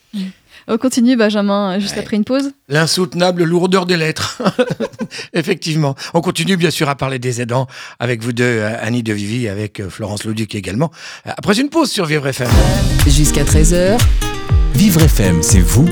On 0.68 0.78
continue, 0.78 1.16
Benjamin, 1.16 1.80
juste 1.80 1.94
Ouais. 1.96 2.02
après 2.02 2.18
une 2.18 2.26
pause. 2.26 2.52
L'insoutenable 2.68 3.44
lourdeur 3.46 3.86
des 3.86 3.96
lettres. 3.96 4.42
Effectivement. 5.34 5.96
On 6.14 6.20
continue 6.20 6.58
bien 6.58 6.70
sûr 6.70 6.90
à 6.90 6.96
parler 6.96 7.18
des 7.18 7.40
aidants 7.42 7.68
avec 8.00 8.22
vous 8.22 8.34
deux, 8.34 8.44
euh, 8.44 8.76
Annie 8.82 9.04
de 9.04 9.14
Vivi, 9.14 9.48
avec 9.48 9.80
euh, 9.80 9.90
Florence 9.90 10.26
Lauduc 10.26 10.54
également. 10.54 10.92
Euh, 11.28 11.32
Après 11.38 11.58
une 11.60 11.70
pause 11.70 11.90
sur 11.90 12.06
Vivre 12.06 12.28
FM. 12.28 12.50
Jusqu'à 13.08 13.46
13h, 13.46 13.98
Vivre 14.76 15.02
FM, 15.02 15.42
c'est 15.42 15.62
vous 15.62 15.88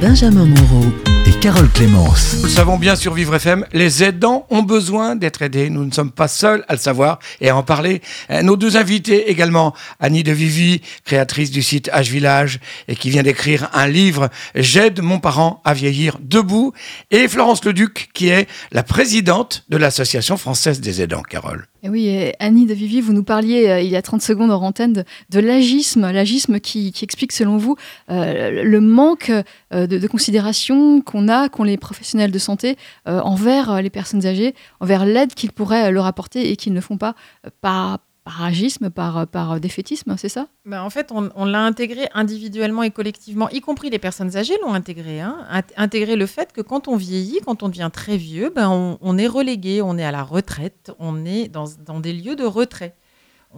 Benjamin 0.00 0.46
Moreau. 0.46 0.86
Et 1.26 1.32
Carole 1.40 1.68
Clémence. 1.70 2.36
Nous 2.38 2.44
le 2.44 2.48
savons 2.48 2.76
bien 2.78 2.94
sur 2.94 3.12
Vivre 3.12 3.34
FM, 3.34 3.64
les 3.72 4.04
aidants 4.04 4.46
ont 4.50 4.62
besoin 4.62 5.16
d'être 5.16 5.42
aidés. 5.42 5.70
Nous 5.70 5.84
ne 5.84 5.90
sommes 5.90 6.12
pas 6.12 6.28
seuls 6.28 6.64
à 6.68 6.74
le 6.74 6.78
savoir 6.78 7.18
et 7.40 7.48
à 7.48 7.56
en 7.56 7.62
parler. 7.62 8.00
Euh, 8.30 8.42
Nos 8.42 8.56
deux 8.56 8.76
invités 8.76 9.28
également, 9.30 9.74
Annie 9.98 10.22
de 10.22 10.32
Vivi, 10.32 10.82
créatrice 11.04 11.50
du 11.50 11.62
site 11.62 11.88
H 11.92 12.10
Village 12.10 12.60
et 12.86 12.94
qui 12.94 13.10
vient 13.10 13.24
d'écrire 13.24 13.68
un 13.72 13.88
livre 13.88 14.28
J'aide 14.54 15.00
mon 15.02 15.18
parent 15.18 15.62
à 15.64 15.74
vieillir 15.74 16.18
debout, 16.20 16.72
et 17.10 17.26
Florence 17.28 17.64
Leduc, 17.64 18.10
qui 18.14 18.28
est 18.28 18.48
la 18.70 18.82
présidente 18.82 19.64
de 19.68 19.76
l'Association 19.76 20.36
française 20.36 20.80
des 20.80 21.02
aidants, 21.02 21.22
Carole. 21.22 21.66
Et 21.82 21.88
oui, 21.88 22.08
et 22.08 22.34
Annie 22.40 22.66
de 22.66 22.74
Vivi, 22.74 23.00
vous 23.00 23.12
nous 23.12 23.22
parliez 23.22 23.68
euh, 23.68 23.80
il 23.80 23.88
y 23.88 23.94
a 23.94 24.02
30 24.02 24.20
secondes 24.20 24.50
en 24.50 24.60
antenne 24.60 24.92
de, 24.92 25.04
de 25.30 25.38
l'agisme, 25.38 26.10
l'agisme 26.10 26.58
qui, 26.58 26.90
qui 26.90 27.04
explique 27.04 27.30
selon 27.30 27.58
vous 27.58 27.76
euh, 28.10 28.64
le 28.64 28.80
manque 28.80 29.30
euh, 29.72 29.86
de, 29.86 29.96
de 29.98 30.06
considération 30.08 31.00
qu'on 31.00 31.15
a, 31.28 31.48
qu'ont 31.48 31.64
les 31.64 31.76
professionnels 31.76 32.30
de 32.30 32.38
santé 32.38 32.76
euh, 33.08 33.20
envers 33.20 33.70
euh, 33.70 33.80
les 33.80 33.90
personnes 33.90 34.26
âgées, 34.26 34.54
envers 34.80 35.04
l'aide 35.04 35.34
qu'ils 35.34 35.52
pourraient 35.52 35.88
euh, 35.88 35.90
leur 35.90 36.06
apporter 36.06 36.50
et 36.50 36.56
qu'ils 36.56 36.72
ne 36.72 36.80
font 36.80 36.96
pas 36.96 37.14
par, 37.60 37.98
par 38.24 38.42
agisme, 38.42 38.90
par, 38.90 39.26
par 39.26 39.60
défaitisme, 39.60 40.16
c'est 40.16 40.28
ça? 40.28 40.48
Ben, 40.64 40.82
en 40.82 40.90
fait, 40.90 41.12
on, 41.12 41.44
l'a 41.44 41.62
intégré 41.62 42.08
individuellement 42.14 42.82
et 42.82 42.90
collectivement, 42.90 43.48
y 43.50 43.60
compris 43.60 43.90
les 43.90 43.98
personnes 43.98 44.36
âgées 44.36 44.56
l'ont 44.62 44.74
intégré. 44.74 45.20
Hein, 45.20 45.38
Int- 45.52 45.72
intégrer 45.76 46.16
le 46.16 46.26
fait 46.26 46.52
que 46.52 46.60
quand 46.60 46.88
on 46.88 46.96
vieillit, 46.96 47.40
quand 47.44 47.62
on 47.62 47.68
devient 47.68 47.90
très 47.92 48.16
vieux, 48.16 48.52
ben, 48.54 48.96
on, 49.00 49.18
est 49.18 49.28
relégué, 49.28 49.82
on 49.82 49.96
est 49.98 50.04
à 50.04 50.12
la 50.12 50.22
retraite, 50.22 50.92
on 50.98 51.24
est 51.24 51.48
dans, 51.48 51.66
dans 51.84 52.00
des 52.00 52.12
lieux 52.12 52.36
de 52.36 52.44
retrait. 52.44 52.94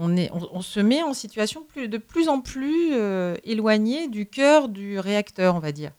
On, 0.01 0.17
est, 0.17 0.31
on, 0.33 0.61
se 0.61 0.79
met 0.79 1.03
en 1.03 1.13
situation 1.13 1.67
de 1.75 1.99
plus 1.99 2.29
en 2.29 2.41
plus 2.41 2.93
éloignée 3.43 4.07
du 4.07 4.27
cœur 4.27 4.69
du 4.69 5.01
réacteur, 5.01 5.57
on 5.57 5.59
va 5.59 5.73
dire. 5.73 5.91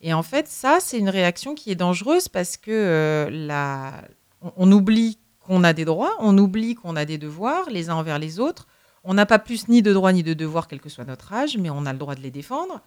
Et 0.00 0.14
en 0.14 0.22
fait, 0.22 0.48
ça, 0.48 0.78
c'est 0.80 0.98
une 0.98 1.08
réaction 1.08 1.54
qui 1.54 1.70
est 1.70 1.74
dangereuse 1.74 2.28
parce 2.28 2.56
que 2.56 2.70
euh, 2.70 3.90
on 4.56 4.72
oublie 4.72 5.18
qu'on 5.40 5.64
a 5.64 5.72
des 5.72 5.84
droits, 5.84 6.14
on 6.20 6.36
oublie 6.38 6.74
qu'on 6.74 6.96
a 6.96 7.04
des 7.04 7.18
devoirs 7.18 7.68
les 7.70 7.90
uns 7.90 7.96
envers 7.96 8.18
les 8.18 8.40
autres. 8.40 8.66
On 9.04 9.14
n'a 9.14 9.26
pas 9.26 9.38
plus 9.38 9.68
ni 9.68 9.82
de 9.82 9.92
droits 9.92 10.12
ni 10.12 10.22
de 10.22 10.34
devoirs, 10.34 10.68
quel 10.68 10.80
que 10.80 10.88
soit 10.88 11.04
notre 11.04 11.32
âge, 11.32 11.56
mais 11.58 11.70
on 11.70 11.86
a 11.86 11.92
le 11.92 11.98
droit 11.98 12.14
de 12.14 12.20
les 12.20 12.30
défendre. 12.30 12.80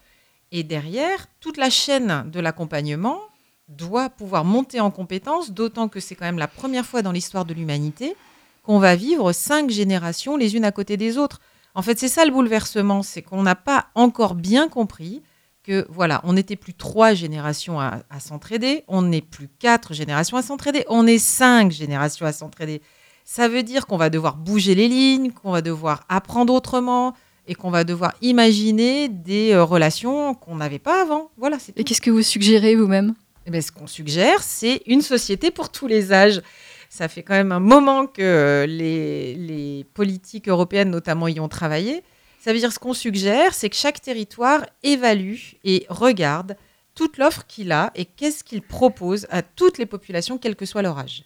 Et 0.52 0.62
derrière, 0.62 1.26
toute 1.40 1.56
la 1.56 1.70
chaîne 1.70 2.30
de 2.30 2.40
l'accompagnement 2.40 3.20
doit 3.68 4.10
pouvoir 4.10 4.44
monter 4.44 4.80
en 4.80 4.90
compétence, 4.90 5.50
d'autant 5.50 5.88
que 5.88 6.00
c'est 6.00 6.14
quand 6.14 6.26
même 6.26 6.38
la 6.38 6.48
première 6.48 6.86
fois 6.86 7.02
dans 7.02 7.12
l'histoire 7.12 7.44
de 7.44 7.54
l'humanité 7.54 8.16
qu'on 8.62 8.78
va 8.78 8.96
vivre 8.96 9.32
cinq 9.32 9.70
générations 9.70 10.36
les 10.36 10.56
unes 10.56 10.64
à 10.64 10.72
côté 10.72 10.96
des 10.96 11.18
autres. 11.18 11.40
En 11.74 11.82
fait, 11.82 11.98
c'est 11.98 12.08
ça 12.08 12.24
le 12.24 12.30
bouleversement, 12.30 13.02
c'est 13.02 13.22
qu'on 13.22 13.42
n'a 13.42 13.54
pas 13.54 13.86
encore 13.94 14.34
bien 14.34 14.68
compris 14.68 15.22
que 15.64 15.86
voilà, 15.88 16.20
on 16.24 16.34
n'était 16.34 16.56
plus 16.56 16.74
trois 16.74 17.14
générations 17.14 17.80
à, 17.80 18.02
à 18.10 18.20
s'entraider, 18.20 18.84
on 18.86 19.02
n'est 19.02 19.22
plus 19.22 19.48
quatre 19.48 19.94
générations 19.94 20.36
à 20.36 20.42
s'entraider, 20.42 20.84
on 20.88 21.06
est 21.06 21.18
cinq 21.18 21.72
générations 21.72 22.26
à 22.26 22.32
s'entraider. 22.32 22.80
Ça 23.24 23.48
veut 23.48 23.62
dire 23.62 23.86
qu'on 23.86 23.96
va 23.96 24.10
devoir 24.10 24.36
bouger 24.36 24.74
les 24.74 24.86
lignes, 24.86 25.32
qu'on 25.32 25.52
va 25.52 25.62
devoir 25.62 26.04
apprendre 26.10 26.52
autrement 26.52 27.14
et 27.46 27.54
qu'on 27.54 27.70
va 27.70 27.84
devoir 27.84 28.14
imaginer 28.20 29.08
des 29.08 29.52
euh, 29.52 29.64
relations 29.64 30.34
qu'on 30.34 30.56
n'avait 30.56 30.78
pas 30.78 31.02
avant. 31.02 31.30
Voilà, 31.38 31.56
Et 31.76 31.84
qu'est-ce 31.84 32.00
que 32.00 32.10
vous 32.10 32.22
suggérez 32.22 32.76
vous-même? 32.76 33.14
Eh 33.46 33.50
ben, 33.50 33.60
ce 33.60 33.72
qu'on 33.72 33.86
suggère, 33.86 34.42
c'est 34.42 34.82
une 34.86 35.02
société 35.02 35.50
pour 35.50 35.70
tous 35.70 35.86
les 35.86 36.12
âges. 36.12 36.40
Ça 36.88 37.08
fait 37.08 37.22
quand 37.22 37.34
même 37.34 37.52
un 37.52 37.60
moment 37.60 38.06
que 38.06 38.22
euh, 38.22 38.66
les, 38.66 39.34
les 39.34 39.84
politiques 39.94 40.48
européennes, 40.48 40.90
notamment, 40.90 41.28
y 41.28 41.40
ont 41.40 41.48
travaillé. 41.48 42.02
Ça 42.44 42.52
veut 42.52 42.58
dire 42.58 42.70
ce 42.74 42.78
qu'on 42.78 42.92
suggère, 42.92 43.54
c'est 43.54 43.70
que 43.70 43.74
chaque 43.74 44.02
territoire 44.02 44.66
évalue 44.82 45.38
et 45.64 45.86
regarde 45.88 46.58
toute 46.94 47.16
l'offre 47.16 47.46
qu'il 47.46 47.72
a 47.72 47.90
et 47.94 48.04
qu'est-ce 48.04 48.44
qu'il 48.44 48.60
propose 48.60 49.26
à 49.30 49.40
toutes 49.40 49.78
les 49.78 49.86
populations, 49.86 50.36
quel 50.36 50.54
que 50.54 50.66
soit 50.66 50.82
leur 50.82 50.98
âge. 50.98 51.24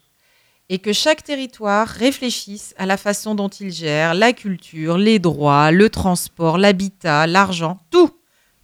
Et 0.68 0.78
que 0.78 0.92
chaque 0.92 1.24
territoire 1.24 1.88
réfléchisse 1.88 2.72
à 2.78 2.86
la 2.86 2.96
façon 2.96 3.34
dont 3.34 3.48
il 3.48 3.72
gère 3.72 4.14
la 4.14 4.32
culture, 4.32 4.96
les 4.96 5.18
droits, 5.18 5.72
le 5.72 5.90
transport, 5.90 6.56
l'habitat, 6.56 7.26
l'argent, 7.26 7.80
tout. 7.90 8.12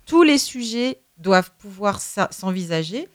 Tous 0.07 0.23
les 0.23 0.38
sujets 0.38 1.01
doivent 1.19 1.51
pouvoir 1.59 2.01
sa- 2.01 2.29
s'envisager 2.31 3.09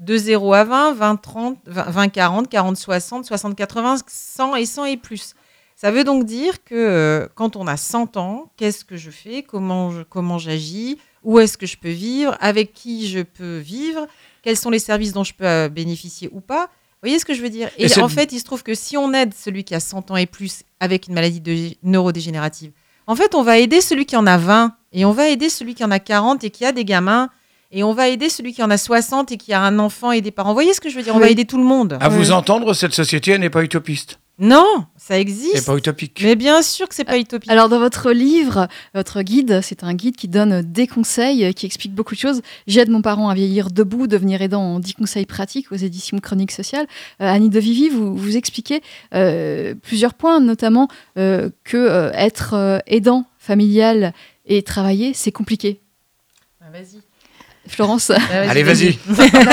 de 0.00 0.18
0 0.18 0.52
à 0.52 0.64
20, 0.64 0.92
20, 0.92 1.16
30, 1.16 1.58
20, 1.64 1.82
20, 1.84 2.08
40, 2.10 2.50
40, 2.50 2.76
60, 2.76 3.24
60, 3.24 3.56
80, 3.56 3.96
100 4.06 4.56
et 4.56 4.66
100 4.66 4.84
et 4.84 4.96
plus. 4.98 5.32
Ça 5.78 5.90
veut 5.90 6.04
donc 6.04 6.24
dire 6.24 6.64
que 6.64 6.74
euh, 6.74 7.26
quand 7.34 7.54
on 7.54 7.66
a 7.66 7.76
100 7.76 8.16
ans, 8.16 8.50
qu'est-ce 8.56 8.84
que 8.84 8.96
je 8.96 9.10
fais? 9.10 9.42
Comment 9.42 9.90
je- 9.90 10.02
comment 10.02 10.38
j'agis? 10.38 10.96
Où 11.22 11.38
est-ce 11.38 11.58
que 11.58 11.66
je 11.66 11.76
peux 11.76 11.90
vivre? 11.90 12.34
Avec 12.40 12.72
qui 12.72 13.06
je 13.08 13.20
peux 13.20 13.58
vivre? 13.58 14.06
Quels 14.42 14.56
sont 14.56 14.70
les 14.70 14.78
services 14.78 15.12
dont 15.12 15.24
je 15.24 15.34
peux 15.34 15.44
euh, 15.44 15.68
bénéficier 15.68 16.30
ou 16.32 16.40
pas? 16.40 16.64
Vous 16.66 17.08
voyez 17.10 17.18
ce 17.18 17.26
que 17.26 17.34
je 17.34 17.42
veux 17.42 17.50
dire? 17.50 17.68
Et 17.76 17.88
en 18.02 18.08
fait, 18.08 18.32
il 18.32 18.38
se 18.38 18.44
trouve 18.44 18.62
que 18.62 18.74
si 18.74 18.96
on 18.96 19.12
aide 19.12 19.34
celui 19.34 19.64
qui 19.64 19.74
a 19.74 19.80
100 19.80 20.10
ans 20.10 20.16
et 20.16 20.24
plus 20.26 20.62
avec 20.80 21.08
une 21.08 21.14
maladie 21.14 21.40
de- 21.40 21.74
neurodégénérative, 21.82 22.72
en 23.06 23.14
fait, 23.14 23.34
on 23.34 23.42
va 23.42 23.58
aider 23.58 23.80
celui 23.82 24.06
qui 24.06 24.16
en 24.16 24.26
a 24.26 24.38
20 24.38 24.74
et 24.92 25.04
on 25.04 25.12
va 25.12 25.28
aider 25.28 25.50
celui 25.50 25.74
qui 25.74 25.84
en 25.84 25.90
a 25.90 25.98
40 25.98 26.42
et 26.42 26.50
qui 26.50 26.64
a 26.64 26.72
des 26.72 26.84
gamins 26.86 27.28
et 27.70 27.84
on 27.84 27.92
va 27.92 28.08
aider 28.08 28.30
celui 28.30 28.54
qui 28.54 28.62
en 28.62 28.70
a 28.70 28.78
60 28.78 29.30
et 29.30 29.36
qui 29.36 29.52
a 29.52 29.60
un 29.60 29.78
enfant 29.78 30.10
et 30.10 30.22
des 30.22 30.30
parents. 30.30 30.50
Vous 30.50 30.54
voyez 30.56 30.72
ce 30.72 30.80
que 30.80 30.88
je 30.88 30.96
veux 30.96 31.02
dire? 31.02 31.14
On 31.14 31.18
va 31.18 31.28
aider 31.32 31.44
tout 31.44 31.58
le 31.58 31.64
monde. 31.64 31.98
À 32.00 32.08
vous 32.08 32.32
entendre, 32.32 32.72
cette 32.72 32.94
société 32.94 33.32
elle 33.32 33.40
n'est 33.42 33.50
pas 33.50 33.62
utopiste. 33.62 34.18
Non, 34.38 34.84
ça 34.96 35.18
existe. 35.18 35.64
pas 35.64 35.76
utopique. 35.76 36.20
Mais 36.22 36.36
bien 36.36 36.60
sûr 36.60 36.88
que 36.88 36.94
c'est 36.94 37.04
pas 37.04 37.18
utopique. 37.18 37.50
Alors 37.50 37.70
dans 37.70 37.78
votre 37.78 38.12
livre, 38.12 38.68
votre 38.94 39.22
guide, 39.22 39.60
c'est 39.62 39.82
un 39.82 39.94
guide 39.94 40.16
qui 40.16 40.28
donne 40.28 40.60
des 40.60 40.86
conseils, 40.86 41.42
euh, 41.46 41.52
qui 41.52 41.64
explique 41.64 41.94
beaucoup 41.94 42.14
de 42.14 42.20
choses. 42.20 42.42
J'aide 42.66 42.90
mon 42.90 43.00
parent 43.00 43.30
à 43.30 43.34
vieillir 43.34 43.70
debout, 43.70 44.06
devenir 44.06 44.42
aidant 44.42 44.60
en 44.62 44.78
10 44.78 44.92
conseils 44.94 45.24
pratiques 45.24 45.72
aux 45.72 45.76
éditions 45.76 46.18
Chroniques 46.18 46.52
Sociales. 46.52 46.86
Euh, 47.22 47.32
Annie 47.32 47.48
de 47.48 47.58
Vivi, 47.58 47.88
vous, 47.88 48.14
vous 48.14 48.36
expliquez 48.36 48.82
euh, 49.14 49.74
plusieurs 49.74 50.12
points, 50.12 50.38
notamment 50.38 50.88
euh, 51.16 51.48
que 51.64 51.78
euh, 51.78 52.10
être 52.12 52.52
euh, 52.52 52.78
aidant 52.86 53.24
familial 53.38 54.12
et 54.44 54.62
travailler, 54.62 55.14
c'est 55.14 55.32
compliqué. 55.32 55.80
Ah, 56.60 56.66
Vas-y. 56.70 57.00
Florence 57.68 58.10
Allez, 58.10 58.62
vas-y. 58.62 58.98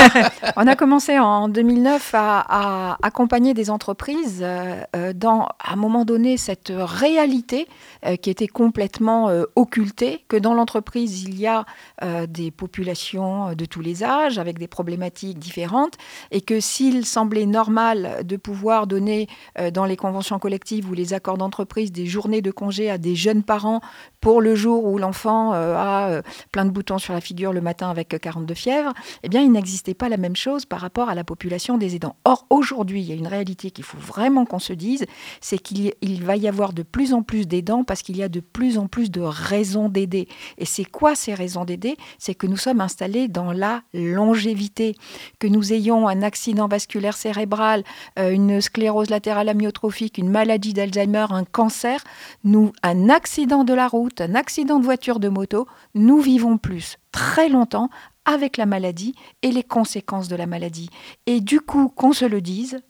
On 0.56 0.66
a 0.66 0.76
commencé 0.76 1.18
en 1.18 1.48
2009 1.48 2.10
à, 2.14 2.44
à 2.48 2.98
accompagner 3.02 3.54
des 3.54 3.70
entreprises 3.70 4.40
euh, 4.42 4.80
euh, 4.94 5.12
dans, 5.12 5.42
à 5.58 5.72
un 5.72 5.76
moment 5.76 6.04
donné, 6.04 6.36
cette 6.36 6.72
réalité 6.74 7.66
euh, 8.06 8.16
qui 8.16 8.30
était 8.30 8.46
complètement 8.48 9.28
euh, 9.28 9.44
occultée, 9.56 10.24
que 10.28 10.36
dans 10.36 10.54
l'entreprise, 10.54 11.22
il 11.24 11.38
y 11.38 11.46
a 11.46 11.64
euh, 12.02 12.26
des 12.26 12.50
populations 12.50 13.54
de 13.54 13.64
tous 13.64 13.80
les 13.80 14.04
âges, 14.04 14.38
avec 14.38 14.58
des 14.58 14.68
problématiques 14.68 15.38
différentes, 15.38 15.94
et 16.30 16.40
que 16.40 16.60
s'il 16.60 17.04
semblait 17.06 17.46
normal 17.46 18.20
de 18.24 18.36
pouvoir 18.36 18.86
donner 18.86 19.28
euh, 19.58 19.70
dans 19.70 19.84
les 19.84 19.96
conventions 19.96 20.38
collectives 20.38 20.88
ou 20.88 20.94
les 20.94 21.14
accords 21.14 21.38
d'entreprise 21.38 21.92
des 21.92 22.06
journées 22.06 22.42
de 22.42 22.50
congé 22.50 22.90
à 22.90 22.98
des 22.98 23.14
jeunes 23.14 23.42
parents 23.42 23.80
pour 24.20 24.40
le 24.40 24.54
jour 24.54 24.84
où 24.84 24.98
l'enfant 24.98 25.52
euh, 25.54 25.74
a 25.76 26.08
euh, 26.10 26.22
plein 26.52 26.64
de 26.64 26.70
boutons 26.70 26.98
sur 26.98 27.12
la 27.12 27.20
figure 27.20 27.52
le 27.52 27.60
matin 27.60 27.90
avec 27.90 28.03
euh, 28.12 28.18
42 28.18 28.54
fièvres, 28.54 28.92
eh 29.22 29.28
bien, 29.28 29.40
il 29.40 29.52
n'existait 29.52 29.94
pas 29.94 30.08
la 30.08 30.16
même 30.16 30.36
chose 30.36 30.66
par 30.66 30.80
rapport 30.80 31.08
à 31.08 31.14
la 31.14 31.24
population 31.24 31.78
des 31.78 31.94
aidants. 31.94 32.16
Or, 32.24 32.46
aujourd'hui, 32.50 33.00
il 33.00 33.08
y 33.08 33.12
a 33.12 33.14
une 33.14 33.26
réalité 33.26 33.70
qu'il 33.70 33.84
faut 33.84 33.98
vraiment 33.98 34.44
qu'on 34.44 34.58
se 34.58 34.72
dise, 34.72 35.06
c'est 35.40 35.58
qu'il 35.58 35.94
va 36.24 36.36
y 36.36 36.48
avoir 36.48 36.72
de 36.72 36.82
plus 36.82 37.14
en 37.14 37.22
plus 37.22 37.46
d'aidants 37.46 37.84
parce 37.84 38.02
qu'il 38.02 38.16
y 38.16 38.22
a 38.22 38.28
de 38.28 38.40
plus 38.40 38.78
en 38.78 38.86
plus 38.86 39.10
de 39.10 39.20
raisons 39.20 39.88
d'aider. 39.88 40.28
Et 40.58 40.64
c'est 40.64 40.84
quoi 40.84 41.14
ces 41.14 41.34
raisons 41.34 41.64
d'aider? 41.64 41.96
C'est 42.18 42.34
que 42.34 42.46
nous 42.46 42.56
sommes 42.56 42.80
installés 42.80 43.28
dans 43.28 43.52
la 43.52 43.82
longévité, 43.92 44.96
que 45.38 45.46
nous 45.46 45.72
ayons 45.72 46.08
un 46.08 46.22
accident 46.22 46.68
vasculaire 46.68 47.16
cérébral, 47.16 47.84
euh, 48.18 48.30
une 48.30 48.60
sclérose 48.60 49.10
latérale 49.10 49.48
amyotrophique, 49.48 50.18
une 50.18 50.30
maladie 50.30 50.72
d'Alzheimer, 50.72 51.26
un 51.30 51.44
cancer, 51.44 52.02
nous, 52.42 52.72
un 52.82 53.08
accident 53.08 53.64
de 53.64 53.74
la 53.74 53.88
route, 53.88 54.20
un 54.20 54.34
accident 54.34 54.78
de 54.78 54.84
voiture, 54.84 55.20
de 55.20 55.28
moto, 55.28 55.66
nous 55.94 56.20
vivons 56.20 56.58
plus 56.58 56.98
très 57.14 57.48
longtemps 57.48 57.90
avec 58.24 58.56
la 58.56 58.66
maladie 58.66 59.14
et 59.42 59.52
les 59.52 59.62
conséquences 59.62 60.26
de 60.26 60.34
la 60.34 60.46
maladie. 60.46 60.90
Et 61.26 61.40
du 61.40 61.60
coup, 61.60 61.88
qu'on 61.88 62.12
se 62.12 62.24
le 62.24 62.40
dise, 62.40 62.80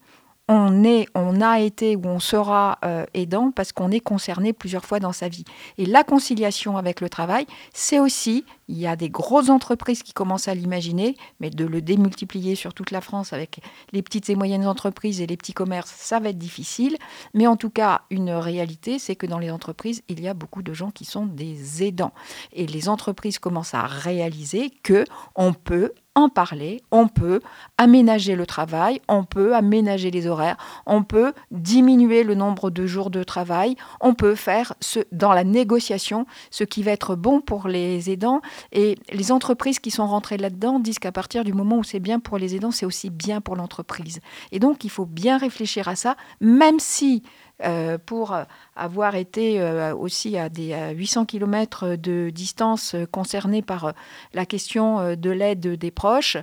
on 0.49 0.85
est, 0.85 1.07
on 1.15 1.41
a 1.41 1.61
été 1.61 1.97
ou 1.97 2.03
on 2.05 2.21
sera 2.21 2.79
euh, 2.85 3.07
aidant 3.15 3.51
parce 3.51 3.73
qu'on 3.73 3.91
est 3.91 4.01
concerné 4.01 4.53
plusieurs 4.53 4.85
fois 4.85 5.01
dans 5.01 5.13
sa 5.13 5.29
vie. 5.29 5.45
Et 5.79 5.87
la 5.87 6.05
conciliation 6.05 6.77
avec 6.77 7.01
le 7.01 7.09
travail, 7.09 7.47
c'est 7.73 7.99
aussi, 7.99 8.45
il 8.69 8.79
y 8.79 8.87
a 8.87 8.95
des 8.95 9.09
grosses 9.09 9.49
entreprises 9.49 10.03
qui 10.03 10.13
commencent 10.13 10.49
à 10.49 10.55
l'imaginer, 10.55 11.17
mais 11.41 11.49
de 11.49 11.65
le 11.65 11.81
démultiplier 11.81 12.57
sur 12.57 12.75
toute 12.75 12.91
la 12.91 13.01
France 13.01 13.33
avec 13.33 13.61
les 13.93 14.03
petites 14.03 14.29
et 14.29 14.35
moyennes 14.35 14.67
entreprises 14.67 15.23
et 15.23 15.27
les 15.27 15.39
petits 15.39 15.55
commerces, 15.55 15.95
ça 15.97 16.21
va 16.21 16.29
être 16.29 16.39
difficile. 16.39 16.99
Mais 17.33 17.47
en 17.47 17.57
tout 17.57 17.71
cas, 17.71 18.03
une 18.11 18.31
réalité, 18.31 18.99
c'est 18.99 19.17
que 19.17 19.27
dans 19.27 19.39
les 19.39 19.51
entreprises, 19.51 20.03
il 20.09 20.21
y 20.21 20.29
a 20.29 20.35
beaucoup 20.35 20.63
de 20.63 20.75
gens 20.75 20.91
qui 20.91 21.07
sont 21.07 21.25
des 21.25 21.83
aidants. 21.83 22.13
Et 22.53 22.67
les 22.67 22.91
entreprises 22.91 23.39
commencent 23.39 23.75
à 23.75 23.87
réaliser 23.87 24.71
que 24.83 25.05
on 25.37 25.55
peut 25.55 25.93
en 26.15 26.29
parler, 26.29 26.83
on 26.91 27.09
peut 27.09 27.41
aménager 27.77 28.37
le 28.37 28.47
travail, 28.47 29.01
on 29.09 29.25
peut 29.25 29.55
aménager 29.55 30.11
les 30.11 30.27
horaires, 30.27 30.57
on 30.87 31.03
peut 31.03 31.33
diminuer 31.51 32.23
le 32.23 32.35
nombre 32.35 32.71
de 32.71 32.87
jours 32.87 33.11
de 33.11 33.25
travail, 33.25 33.77
on 34.01 34.15
peut 34.15 34.35
faire 34.35 34.75
ce, 34.81 35.01
dans 35.11 35.33
la 35.33 35.45
négociation 35.45 36.27
ce 36.51 36.65
qui 36.65 36.83
va 36.83 36.93
être 36.93 37.17
bon 37.17 37.41
pour 37.41 37.67
les 37.69 38.11
aidants. 38.11 38.41
Et 38.73 38.97
les 39.13 39.33
entreprises 39.33 39.81
qui 39.81 39.91
sont 39.91 40.07
rentrées 40.07 40.37
là-dedans 40.37 40.79
disent 40.79 40.99
qu'à 40.99 41.13
partir 41.13 41.45
du 41.45 41.53
moment 41.53 41.79
où 41.79 41.85
c'est 41.85 42.01
bien 42.01 42.21
pour 42.21 42.39
les 42.39 42.55
aidants, 42.55 42.71
c'est 42.71 42.87
aussi 42.87 43.11
bien 43.11 43.41
pour 43.41 43.57
l'entreprise. 43.57 44.21
Et 44.53 44.59
donc, 44.59 44.85
il 44.85 44.91
faut 44.91 45.07
bien 45.07 45.37
réfléchir 45.37 45.89
à 45.89 45.97
ça, 45.97 46.17
même 46.41 46.79
si 46.79 47.23
euh, 47.63 47.99
pour 48.05 48.37
avoir 48.77 49.15
été 49.15 49.61
euh, 49.61 49.95
aussi 49.95 50.37
à 50.37 50.49
des 50.49 50.73
à 50.73 50.91
800 50.91 51.25
km 51.25 51.97
de 51.97 52.31
distance 52.31 52.95
euh, 52.95 53.07
concernée 53.07 53.63
par 53.63 53.93
la 54.33 54.45
question 54.45 55.15
de 55.15 55.31
l'aide 55.31 55.67
des 55.79 55.91
proches, 55.91 56.37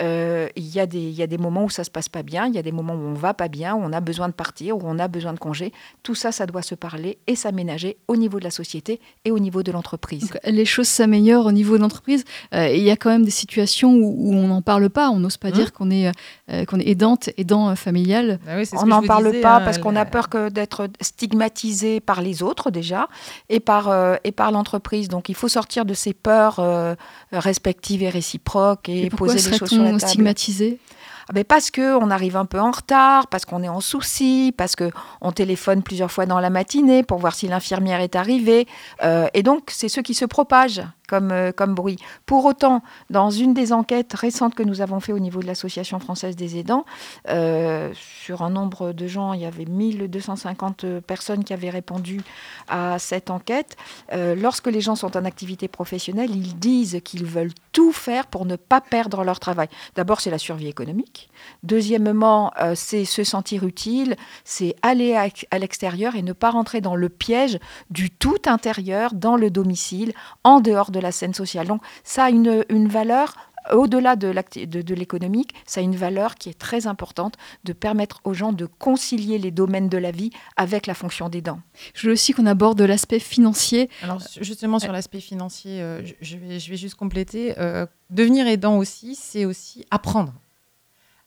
euh, 0.00 0.48
il, 0.56 0.66
y 0.66 0.80
a 0.80 0.86
des, 0.86 0.98
il 1.00 1.12
y 1.14 1.22
a 1.22 1.26
des 1.26 1.38
moments 1.38 1.64
où 1.64 1.70
ça 1.70 1.84
se 1.84 1.90
passe 1.90 2.08
pas 2.08 2.22
bien, 2.22 2.46
il 2.46 2.54
y 2.54 2.58
a 2.58 2.62
des 2.62 2.72
moments 2.72 2.94
où 2.94 2.98
on 2.98 3.14
va 3.14 3.34
pas 3.34 3.48
bien, 3.48 3.74
où 3.74 3.80
on 3.82 3.92
a 3.92 4.00
besoin 4.00 4.28
de 4.28 4.34
partir, 4.34 4.76
où 4.76 4.82
on 4.84 4.98
a 4.98 5.08
besoin 5.08 5.32
de 5.32 5.38
congé. 5.38 5.72
Tout 6.02 6.14
ça, 6.14 6.32
ça 6.32 6.46
doit 6.46 6.62
se 6.62 6.74
parler 6.74 7.18
et 7.26 7.34
s'aménager 7.36 7.96
au 8.06 8.16
niveau 8.16 8.38
de 8.38 8.44
la 8.44 8.50
société 8.50 9.00
et 9.24 9.30
au 9.30 9.38
niveau 9.38 9.62
de 9.62 9.72
l'entreprise. 9.72 10.32
Les 10.44 10.64
choses 10.64 10.88
s'améliorent 10.88 11.46
au 11.46 11.52
niveau 11.52 11.76
de 11.76 11.82
l'entreprise. 11.82 12.24
Euh, 12.54 12.68
il 12.68 12.82
y 12.82 12.90
a 12.90 12.96
quand 12.96 13.10
même 13.10 13.24
des 13.24 13.30
situations 13.30 13.94
où, 13.94 14.14
où 14.18 14.34
on 14.34 14.48
n'en 14.48 14.62
parle 14.62 14.90
pas, 14.90 15.10
on 15.10 15.18
n'ose 15.18 15.36
pas 15.36 15.48
Mmh. 15.48 15.52
dire 15.52 15.72
qu'on 15.72 15.90
est, 15.90 16.10
euh, 16.50 16.64
qu'on 16.64 16.78
est 16.78 16.88
aidante, 16.88 17.30
aidant 17.36 17.74
familial. 17.76 18.38
Ah 18.46 18.56
oui, 18.56 18.66
ce 18.66 18.76
On 18.76 18.86
n'en 18.86 19.02
parle 19.02 19.26
disais, 19.30 19.40
pas 19.40 19.56
hein, 19.56 19.60
parce 19.64 19.78
qu'on 19.78 19.96
a 19.96 20.04
peur 20.04 20.28
que 20.28 20.48
d'être 20.58 20.88
stigmatisé 21.00 22.00
par 22.00 22.20
les 22.20 22.42
autres 22.42 22.70
déjà 22.70 23.08
et 23.48 23.60
par, 23.60 23.88
euh, 23.88 24.16
et 24.24 24.32
par 24.32 24.50
l'entreprise. 24.50 25.08
Donc 25.08 25.28
il 25.28 25.34
faut 25.34 25.48
sortir 25.48 25.84
de 25.84 25.94
ces 25.94 26.12
peurs 26.12 26.58
euh, 26.58 26.94
respectives 27.32 28.02
et 28.02 28.08
réciproques 28.08 28.88
et, 28.88 29.08
poser 29.10 29.50
les 29.50 29.56
choses 29.56 29.68
sur 29.68 29.82
la 29.82 29.90
table. 29.90 30.00
stigmatisé? 30.00 30.78
Ah 31.30 31.34
ben 31.34 31.44
parce 31.44 31.70
que 31.70 31.94
on 32.02 32.10
arrive 32.10 32.36
un 32.36 32.46
peu 32.46 32.58
en 32.58 32.70
retard, 32.70 33.26
parce 33.26 33.44
qu'on 33.44 33.62
est 33.62 33.68
en 33.68 33.80
souci, 33.80 34.54
parce 34.56 34.74
que 34.74 34.90
on 35.20 35.30
téléphone 35.30 35.82
plusieurs 35.82 36.10
fois 36.10 36.24
dans 36.24 36.40
la 36.40 36.48
matinée 36.48 37.02
pour 37.02 37.18
voir 37.18 37.34
si 37.34 37.46
l'infirmière 37.48 38.00
est 38.00 38.16
arrivée. 38.16 38.66
Euh, 39.04 39.28
et 39.34 39.42
donc, 39.42 39.64
c'est 39.68 39.90
ce 39.90 40.00
qui 40.00 40.14
se 40.14 40.24
propage 40.24 40.82
comme, 41.08 41.32
euh, 41.32 41.50
comme 41.50 41.74
bruit. 41.74 41.96
Pour 42.26 42.44
autant, 42.44 42.82
dans 43.10 43.30
une 43.30 43.54
des 43.54 43.72
enquêtes 43.72 44.12
récentes 44.12 44.54
que 44.54 44.62
nous 44.62 44.80
avons 44.80 45.00
fait 45.00 45.12
au 45.12 45.18
niveau 45.18 45.40
de 45.40 45.46
l'Association 45.46 45.98
française 45.98 46.36
des 46.36 46.58
aidants, 46.58 46.84
euh, 47.28 47.90
sur 47.94 48.42
un 48.42 48.50
nombre 48.50 48.92
de 48.92 49.06
gens, 49.06 49.32
il 49.32 49.40
y 49.40 49.46
avait 49.46 49.64
1250 49.64 51.00
personnes 51.00 51.42
qui 51.42 51.52
avaient 51.52 51.70
répondu 51.70 52.20
à 52.68 52.98
cette 52.98 53.30
enquête. 53.30 53.76
Euh, 54.12 54.36
lorsque 54.36 54.66
les 54.66 54.80
gens 54.80 54.94
sont 54.94 55.16
en 55.16 55.24
activité 55.24 55.66
professionnelle, 55.66 56.30
ils 56.30 56.56
disent 56.56 57.00
qu'ils 57.02 57.24
veulent 57.24 57.54
tout 57.72 57.92
faire 57.92 58.26
pour 58.26 58.44
ne 58.44 58.56
pas 58.56 58.80
perdre 58.80 59.24
leur 59.24 59.40
travail. 59.40 59.68
D'abord, 59.96 60.20
c'est 60.20 60.30
la 60.30 60.38
survie 60.38 60.68
économique. 60.68 61.30
Deuxièmement, 61.62 62.52
c'est 62.74 63.04
se 63.04 63.24
sentir 63.24 63.64
utile, 63.64 64.16
c'est 64.44 64.74
aller 64.82 65.14
à 65.14 65.58
l'extérieur 65.58 66.16
et 66.16 66.22
ne 66.22 66.32
pas 66.32 66.50
rentrer 66.50 66.80
dans 66.80 66.96
le 66.96 67.08
piège 67.08 67.58
du 67.90 68.10
tout 68.10 68.36
intérieur, 68.46 69.14
dans 69.14 69.36
le 69.36 69.50
domicile, 69.50 70.12
en 70.44 70.60
dehors 70.60 70.90
de 70.90 70.97
la 71.00 71.12
scène 71.12 71.34
sociale. 71.34 71.66
Donc, 71.66 71.82
ça 72.04 72.24
a 72.24 72.30
une, 72.30 72.64
une 72.68 72.88
valeur 72.88 73.34
au-delà 73.72 74.16
de 74.16 74.32
de- 74.32 74.80
de 74.82 74.94
l'économique, 74.94 75.52
ça 75.66 75.80
a 75.80 75.82
une 75.82 75.96
valeur 75.96 76.36
qui 76.36 76.48
est 76.48 76.58
très 76.58 76.86
importante 76.86 77.34
de 77.64 77.74
permettre 77.74 78.20
aux 78.24 78.32
gens 78.32 78.52
de 78.54 78.64
concilier 78.64 79.36
les 79.36 79.50
domaines 79.50 79.90
de 79.90 79.98
la 79.98 80.10
vie 80.10 80.30
avec 80.56 80.86
la 80.86 80.94
fonction 80.94 81.28
des 81.28 81.42
dents. 81.42 81.60
Je 81.92 82.06
veux 82.06 82.14
aussi 82.14 82.32
qu'on 82.32 82.46
aborde 82.46 82.80
l'aspect 82.80 83.18
financier. 83.18 83.90
Alors 84.00 84.22
justement 84.40 84.78
sur 84.78 84.90
l'aspect 84.92 85.20
financier, 85.20 85.82
euh, 85.82 86.02
je, 86.02 86.14
je 86.22 86.36
vais, 86.38 86.58
je 86.58 86.70
vais 86.70 86.78
juste 86.78 86.94
compléter. 86.94 87.58
euh, 87.58 87.84
devenir 88.08 88.46
aidant 88.46 88.78
aussi, 88.78 89.14
c'est 89.14 89.44
aussi 89.44 89.84
apprendre. 89.90 90.32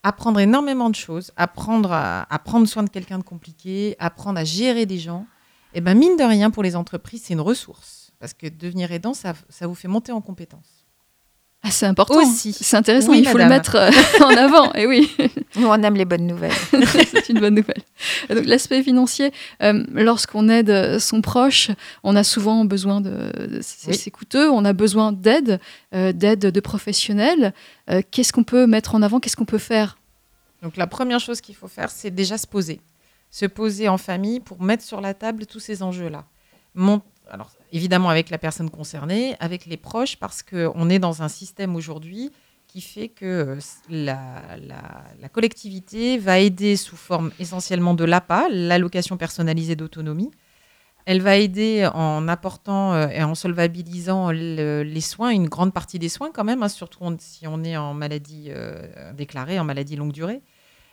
Apprendre 0.01 0.39
énormément 0.39 0.89
de 0.89 0.95
choses, 0.95 1.31
apprendre 1.37 1.91
à, 1.91 2.25
à 2.33 2.39
prendre 2.39 2.67
soin 2.67 2.81
de 2.81 2.89
quelqu'un 2.89 3.19
de 3.19 3.23
compliqué, 3.23 3.95
apprendre 3.99 4.39
à 4.39 4.43
gérer 4.45 4.87
des 4.87 4.97
gens. 4.97 5.27
Et 5.75 5.81
ben 5.81 5.93
mine 5.95 6.17
de 6.17 6.23
rien 6.23 6.49
pour 6.49 6.63
les 6.63 6.75
entreprises, 6.75 7.21
c'est 7.25 7.33
une 7.33 7.41
ressource. 7.41 8.00
Parce 8.21 8.33
que 8.33 8.47
devenir 8.47 8.89
aidant, 8.93 9.13
ça, 9.13 9.33
ça 9.49 9.67
vous 9.67 9.75
fait 9.75 9.89
monter 9.89 10.13
en 10.13 10.21
compétences. 10.21 10.85
Ah, 11.63 11.69
c'est 11.69 11.85
important. 11.85 12.17
Aussi. 12.21 12.53
C'est 12.53 12.75
intéressant, 12.77 13.11
Oui, 13.11 13.19
il 13.19 13.27
faut 13.27 13.37
le 13.37 13.45
mettre 13.45 13.75
euh, 13.75 13.91
en 14.23 14.29
avant. 14.35 14.73
Et 14.73 14.87
oui, 14.87 15.11
Nous, 15.57 15.67
on 15.67 15.75
aime 15.83 15.95
les 15.95 16.05
bonnes 16.05 16.25
nouvelles. 16.25 16.53
c'est 17.11 17.29
une 17.29 17.39
bonne 17.39 17.53
nouvelle. 17.55 17.83
Donc 18.29 18.45
l'aspect 18.45 18.81
financier, 18.81 19.31
euh, 19.61 19.83
lorsqu'on 19.91 20.49
aide 20.49 20.97
son 20.97 21.21
proche, 21.21 21.69
on 22.03 22.15
a 22.15 22.23
souvent 22.23 22.63
besoin 22.65 22.99
de, 23.01 23.59
c'est 23.61 23.89
Oui. 23.91 23.95
c'est 23.97 24.09
coûteux, 24.09 24.49
on 24.49 24.65
a 24.65 24.73
besoin 24.73 25.11
d'aide, 25.11 25.59
euh, 25.93 26.13
d'aide 26.13 26.39
de 26.39 26.59
professionnels. 26.61 27.53
Euh, 27.91 28.01
qu'est-ce 28.09 28.33
qu'on 28.33 28.43
peut 28.43 28.65
mettre 28.65 28.95
en 28.95 29.01
avant? 29.03 29.19
Qu'est-ce 29.19 29.35
qu'on 29.35 29.45
peut 29.45 29.57
faire? 29.59 29.97
Donc 30.63 30.77
la 30.77 30.87
première 30.87 31.19
chose 31.19 31.41
qu'il 31.41 31.55
faut 31.55 31.67
faire, 31.67 31.91
c'est 31.91 32.11
déjà 32.11 32.37
se 32.39 32.47
poser. 32.47 32.81
Se 33.29 33.45
poser 33.45 33.87
en 33.87 33.97
famille 33.99 34.39
pour 34.39 34.61
mettre 34.63 34.83
sur 34.83 34.99
la 35.01 35.13
table 35.13 35.45
tous 35.45 35.59
ces 35.59 35.83
enjeux-là. 35.83 36.25
Mon- 36.73 37.01
Alors 37.29 37.51
évidemment 37.71 38.09
avec 38.09 38.29
la 38.29 38.37
personne 38.37 38.69
concernée, 38.69 39.35
avec 39.39 39.65
les 39.65 39.77
proches, 39.77 40.17
parce 40.17 40.43
qu'on 40.43 40.89
est 40.89 40.99
dans 40.99 41.23
un 41.23 41.29
système 41.29 41.75
aujourd'hui 41.75 42.31
qui 42.67 42.81
fait 42.81 43.09
que 43.09 43.57
euh, 43.57 43.59
la, 43.89 45.29
collectivité 45.33 46.17
va 46.17 46.39
aider 46.39 46.77
sous 46.77 46.95
forme 46.95 47.31
essentiellement 47.39 47.93
de 47.93 48.05
l'APA, 48.05 48.47
l'allocation 48.49 49.17
personnalisée 49.17 49.75
d'autonomie. 49.75 50.31
Elle 51.05 51.21
va 51.21 51.35
aider 51.35 51.89
en 51.93 52.27
apportant 52.27 52.93
euh, 52.93 53.07
et 53.07 53.23
en 53.23 53.35
solvabilisant 53.35 54.31
le- 54.31 54.83
les 54.83 55.01
soins, 55.01 55.31
une 55.31 55.49
grande 55.49 55.73
partie 55.73 55.99
des 55.99 56.09
soins 56.09 56.31
quand 56.31 56.43
même, 56.43 56.63
hein, 56.63 56.69
surtout 56.69 57.03
si 57.19 57.45
on 57.47 57.63
est 57.63 57.75
en 57.75 57.93
maladie 57.93 58.45
euh, 58.49 59.11
déclarée, 59.13 59.59
en 59.59 59.65
maladie 59.65 59.95
longue 59.97 60.13
durée. 60.13 60.41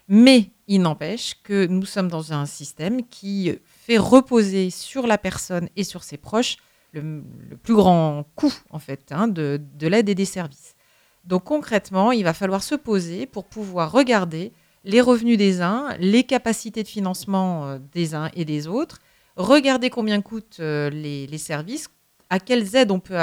Mais 0.08 0.50
il 0.66 0.80
n'empêche 0.80 1.36
que 1.44 1.66
nous 1.66 1.84
sommes 1.84 2.08
dans 2.08 2.32
un 2.32 2.46
système 2.46 3.06
qui 3.06 3.52
fait 3.66 3.98
reposer 3.98 4.70
sur 4.70 5.06
la 5.06 5.18
personne 5.18 5.68
et 5.76 5.84
sur 5.84 6.02
ses 6.02 6.16
proches 6.16 6.56
le, 6.92 7.22
plus 7.62 7.74
grand 7.74 8.24
coût 8.34 8.52
en 8.70 8.78
fait 8.78 9.10
hein, 9.10 9.28
de, 9.28 9.60
de 9.74 9.86
l'aide 9.86 10.08
et 10.08 10.14
des 10.14 10.24
services. 10.24 10.74
Donc 11.24 11.44
concrètement, 11.44 12.12
il 12.12 12.24
va 12.24 12.32
falloir 12.32 12.62
se 12.62 12.74
poser 12.74 13.26
pour 13.26 13.44
pouvoir 13.44 13.92
regarder 13.92 14.52
les 14.84 15.00
revenus 15.00 15.36
des 15.36 15.60
uns, 15.60 15.94
les 15.98 16.24
capacités 16.24 16.82
de 16.82 16.88
financement 16.88 17.66
euh, 17.66 17.78
des 17.92 18.14
uns 18.14 18.30
et 18.34 18.44
des 18.44 18.66
autres, 18.66 18.98
regarder 19.36 19.90
combien 19.90 20.22
coûtent 20.22 20.58
euh, 20.60 20.88
les, 20.88 21.26
les 21.26 21.38
services, 21.38 21.88
à 22.30 22.40
quelles 22.40 22.74
aides 22.76 22.90
on 22.90 23.00
peut, 23.00 23.18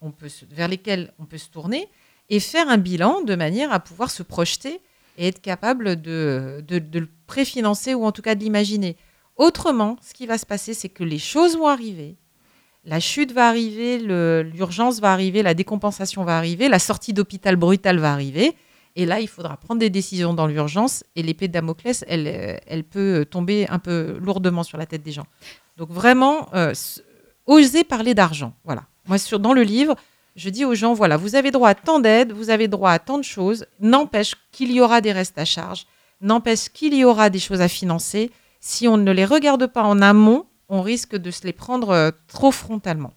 on 0.00 0.10
peut 0.10 0.28
se- 0.28 0.46
vers 0.46 0.68
lesquelles 0.68 1.12
on 1.18 1.26
peut 1.26 1.38
se 1.38 1.50
tourner, 1.50 1.88
et 2.30 2.40
faire 2.40 2.68
un 2.68 2.78
bilan 2.78 3.22
de 3.22 3.34
manière 3.34 3.72
à 3.72 3.80
pouvoir 3.80 4.10
se 4.10 4.22
projeter 4.22 4.80
et 5.16 5.28
être 5.28 5.40
capable 5.40 6.00
de, 6.00 6.62
de, 6.66 6.78
de 6.78 6.98
le 7.00 7.08
préfinancer 7.26 7.94
ou 7.94 8.04
en 8.04 8.12
tout 8.12 8.22
cas 8.22 8.34
de 8.34 8.40
l'imaginer. 8.40 8.96
Autrement, 9.36 9.96
ce 10.02 10.14
qui 10.14 10.26
va 10.26 10.38
se 10.38 10.46
passer, 10.46 10.74
c'est 10.74 10.88
que 10.88 11.04
les 11.04 11.18
choses 11.18 11.56
vont 11.56 11.68
arriver, 11.68 12.16
la 12.88 13.00
chute 13.00 13.32
va 13.32 13.48
arriver, 13.48 13.98
l'urgence 13.98 14.98
va 14.98 15.12
arriver, 15.12 15.42
la 15.42 15.52
décompensation 15.52 16.24
va 16.24 16.38
arriver, 16.38 16.70
la 16.70 16.78
sortie 16.78 17.12
d'hôpital 17.12 17.56
brutale 17.56 17.98
va 17.98 18.12
arriver. 18.12 18.56
Et 18.96 19.04
là, 19.04 19.20
il 19.20 19.28
faudra 19.28 19.58
prendre 19.58 19.78
des 19.78 19.90
décisions 19.90 20.32
dans 20.32 20.46
l'urgence 20.46 21.04
et 21.14 21.22
l'épée 21.22 21.48
de 21.48 21.52
Damoclès, 21.52 22.02
elle, 22.08 22.26
euh, 22.26 22.82
peut 22.90 23.26
tomber 23.30 23.68
un 23.68 23.78
peu 23.78 24.18
lourdement 24.22 24.62
sur 24.62 24.78
la 24.78 24.86
tête 24.86 25.02
des 25.02 25.12
gens. 25.12 25.26
Donc 25.76 25.90
vraiment, 25.90 26.48
euh, 26.54 26.72
oser 27.46 27.84
parler 27.84 28.14
d'argent. 28.14 28.54
Voilà. 28.64 28.84
Moi, 29.06 29.18
sur, 29.18 29.38
dans 29.38 29.52
le 29.52 29.62
livre, 29.62 29.94
je 30.34 30.48
dis 30.48 30.64
aux 30.64 30.74
gens, 30.74 30.94
voilà, 30.94 31.18
vous 31.18 31.34
avez 31.34 31.50
droit 31.50 31.68
à 31.68 31.74
tant 31.74 32.00
d'aide, 32.00 32.32
vous 32.32 32.48
avez 32.48 32.68
droit 32.68 32.90
à 32.90 32.98
tant 32.98 33.18
de 33.18 33.22
choses. 33.22 33.66
N'empêche 33.80 34.34
qu'il 34.50 34.72
y 34.72 34.80
aura 34.80 35.02
des 35.02 35.12
restes 35.12 35.38
à 35.38 35.44
charge, 35.44 35.86
n'empêche 36.22 36.70
qu'il 36.70 36.94
y 36.94 37.04
aura 37.04 37.28
des 37.28 37.38
choses 37.38 37.60
à 37.60 37.68
financer. 37.68 38.30
Si 38.60 38.88
on 38.88 38.96
ne 38.96 39.12
les 39.12 39.26
regarde 39.26 39.66
pas 39.66 39.82
en 39.82 40.00
amont, 40.00 40.46
on 40.68 40.82
risque 40.82 41.16
de 41.16 41.30
se 41.30 41.44
les 41.44 41.52
prendre 41.52 41.90
euh, 41.90 42.10
trop 42.28 42.52
frontalement. 42.52 43.12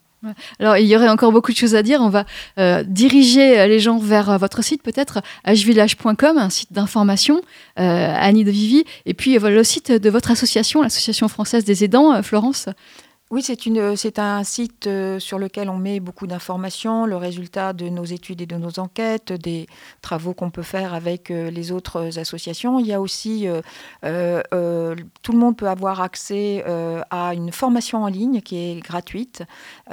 Alors, 0.59 0.77
il 0.77 0.85
y 0.85 0.95
aurait 0.95 1.09
encore 1.09 1.31
beaucoup 1.31 1.51
de 1.51 1.57
choses 1.57 1.75
à 1.75 1.81
dire. 1.81 1.99
On 2.01 2.09
va 2.09 2.25
euh, 2.59 2.83
diriger 2.83 3.59
euh, 3.59 3.67
les 3.67 3.79
gens 3.79 3.97
vers 3.97 4.37
votre 4.37 4.63
site, 4.63 4.83
peut-être, 4.83 5.21
hvillage.com, 5.47 6.37
un 6.37 6.49
site 6.49 6.71
d'information, 6.71 7.41
euh, 7.79 8.13
Annie 8.15 8.43
de 8.43 8.51
Vivi, 8.51 8.83
et 9.05 9.13
puis 9.13 9.37
le 9.39 9.63
site 9.63 9.91
de 9.91 10.09
votre 10.09 10.31
association, 10.31 10.81
l'Association 10.81 11.27
française 11.27 11.65
des 11.65 11.83
aidants, 11.83 12.21
Florence. 12.21 12.69
Oui, 13.31 13.41
c'est 13.41 13.65
une, 13.65 13.95
c'est 13.95 14.19
un 14.19 14.43
site 14.43 14.87
euh, 14.87 15.17
sur 15.17 15.39
lequel 15.39 15.69
on 15.69 15.77
met 15.77 16.01
beaucoup 16.01 16.27
d'informations, 16.27 17.05
le 17.05 17.15
résultat 17.15 17.71
de 17.71 17.87
nos 17.87 18.03
études 18.03 18.41
et 18.41 18.45
de 18.45 18.57
nos 18.57 18.77
enquêtes, 18.77 19.31
des 19.31 19.67
travaux 20.01 20.33
qu'on 20.33 20.49
peut 20.49 20.63
faire 20.63 20.93
avec 20.93 21.31
euh, 21.31 21.49
les 21.49 21.71
autres 21.71 22.19
associations. 22.19 22.77
Il 22.77 22.87
y 22.87 22.91
a 22.91 22.99
aussi, 22.99 23.47
euh, 23.47 23.61
euh, 24.03 24.41
euh, 24.53 24.95
tout 25.23 25.31
le 25.31 25.37
monde 25.37 25.55
peut 25.55 25.69
avoir 25.69 26.01
accès 26.01 26.65
euh, 26.67 27.01
à 27.09 27.33
une 27.33 27.53
formation 27.53 28.03
en 28.03 28.07
ligne 28.07 28.41
qui 28.41 28.57
est 28.57 28.81
gratuite, 28.81 29.43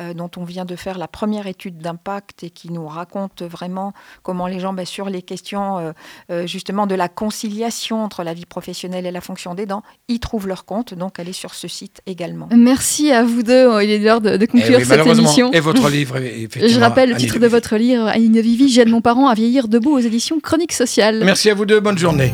euh, 0.00 0.14
dont 0.14 0.30
on 0.36 0.42
vient 0.42 0.64
de 0.64 0.74
faire 0.74 0.98
la 0.98 1.06
première 1.06 1.46
étude 1.46 1.78
d'impact 1.78 2.42
et 2.42 2.50
qui 2.50 2.72
nous 2.72 2.88
raconte 2.88 3.42
vraiment 3.42 3.92
comment 4.24 4.48
les 4.48 4.58
gens, 4.58 4.72
ben, 4.72 4.84
sur 4.84 5.08
les 5.08 5.22
questions 5.22 5.78
euh, 5.78 5.92
euh, 6.32 6.46
justement 6.48 6.88
de 6.88 6.96
la 6.96 7.08
conciliation 7.08 8.02
entre 8.02 8.24
la 8.24 8.34
vie 8.34 8.46
professionnelle 8.46 9.06
et 9.06 9.12
la 9.12 9.20
fonction 9.20 9.54
des 9.54 9.66
dents, 9.66 9.84
y 10.08 10.18
trouvent 10.18 10.48
leur 10.48 10.64
compte. 10.64 10.92
Donc, 10.92 11.20
allez 11.20 11.32
sur 11.32 11.54
ce 11.54 11.68
site 11.68 12.02
également. 12.04 12.48
Merci 12.50 13.12
à 13.12 13.22
vous 13.22 13.27
deux. 13.42 13.82
Il 13.82 13.90
est 13.90 13.98
l'heure 13.98 14.20
de, 14.20 14.36
de 14.36 14.44
Eh 14.44 14.46
conclure 14.46 14.78
oui, 14.78 14.84
cette 14.84 15.06
émission. 15.06 15.52
Et 15.52 15.60
votre 15.60 15.88
livre, 15.88 16.16
effectivement. 16.16 16.68
Je 16.68 16.80
rappelle 16.80 17.10
le 17.10 17.14
Annie 17.14 17.24
titre 17.24 17.38
de 17.38 17.46
votre 17.46 17.76
livre, 17.76 18.06
Annie 18.06 18.28
Vivi, 18.40 18.68
J'aide 18.68 18.88
mon 18.88 19.00
parent 19.00 19.28
à 19.28 19.34
vieillir 19.34 19.68
debout 19.68 19.92
aux 19.92 20.00
éditions 20.00 20.40
Chroniques 20.40 20.72
Sociales. 20.72 21.22
Merci 21.24 21.50
à 21.50 21.54
vous 21.54 21.66
deux, 21.66 21.80
bonne 21.80 21.98
journée. 21.98 22.32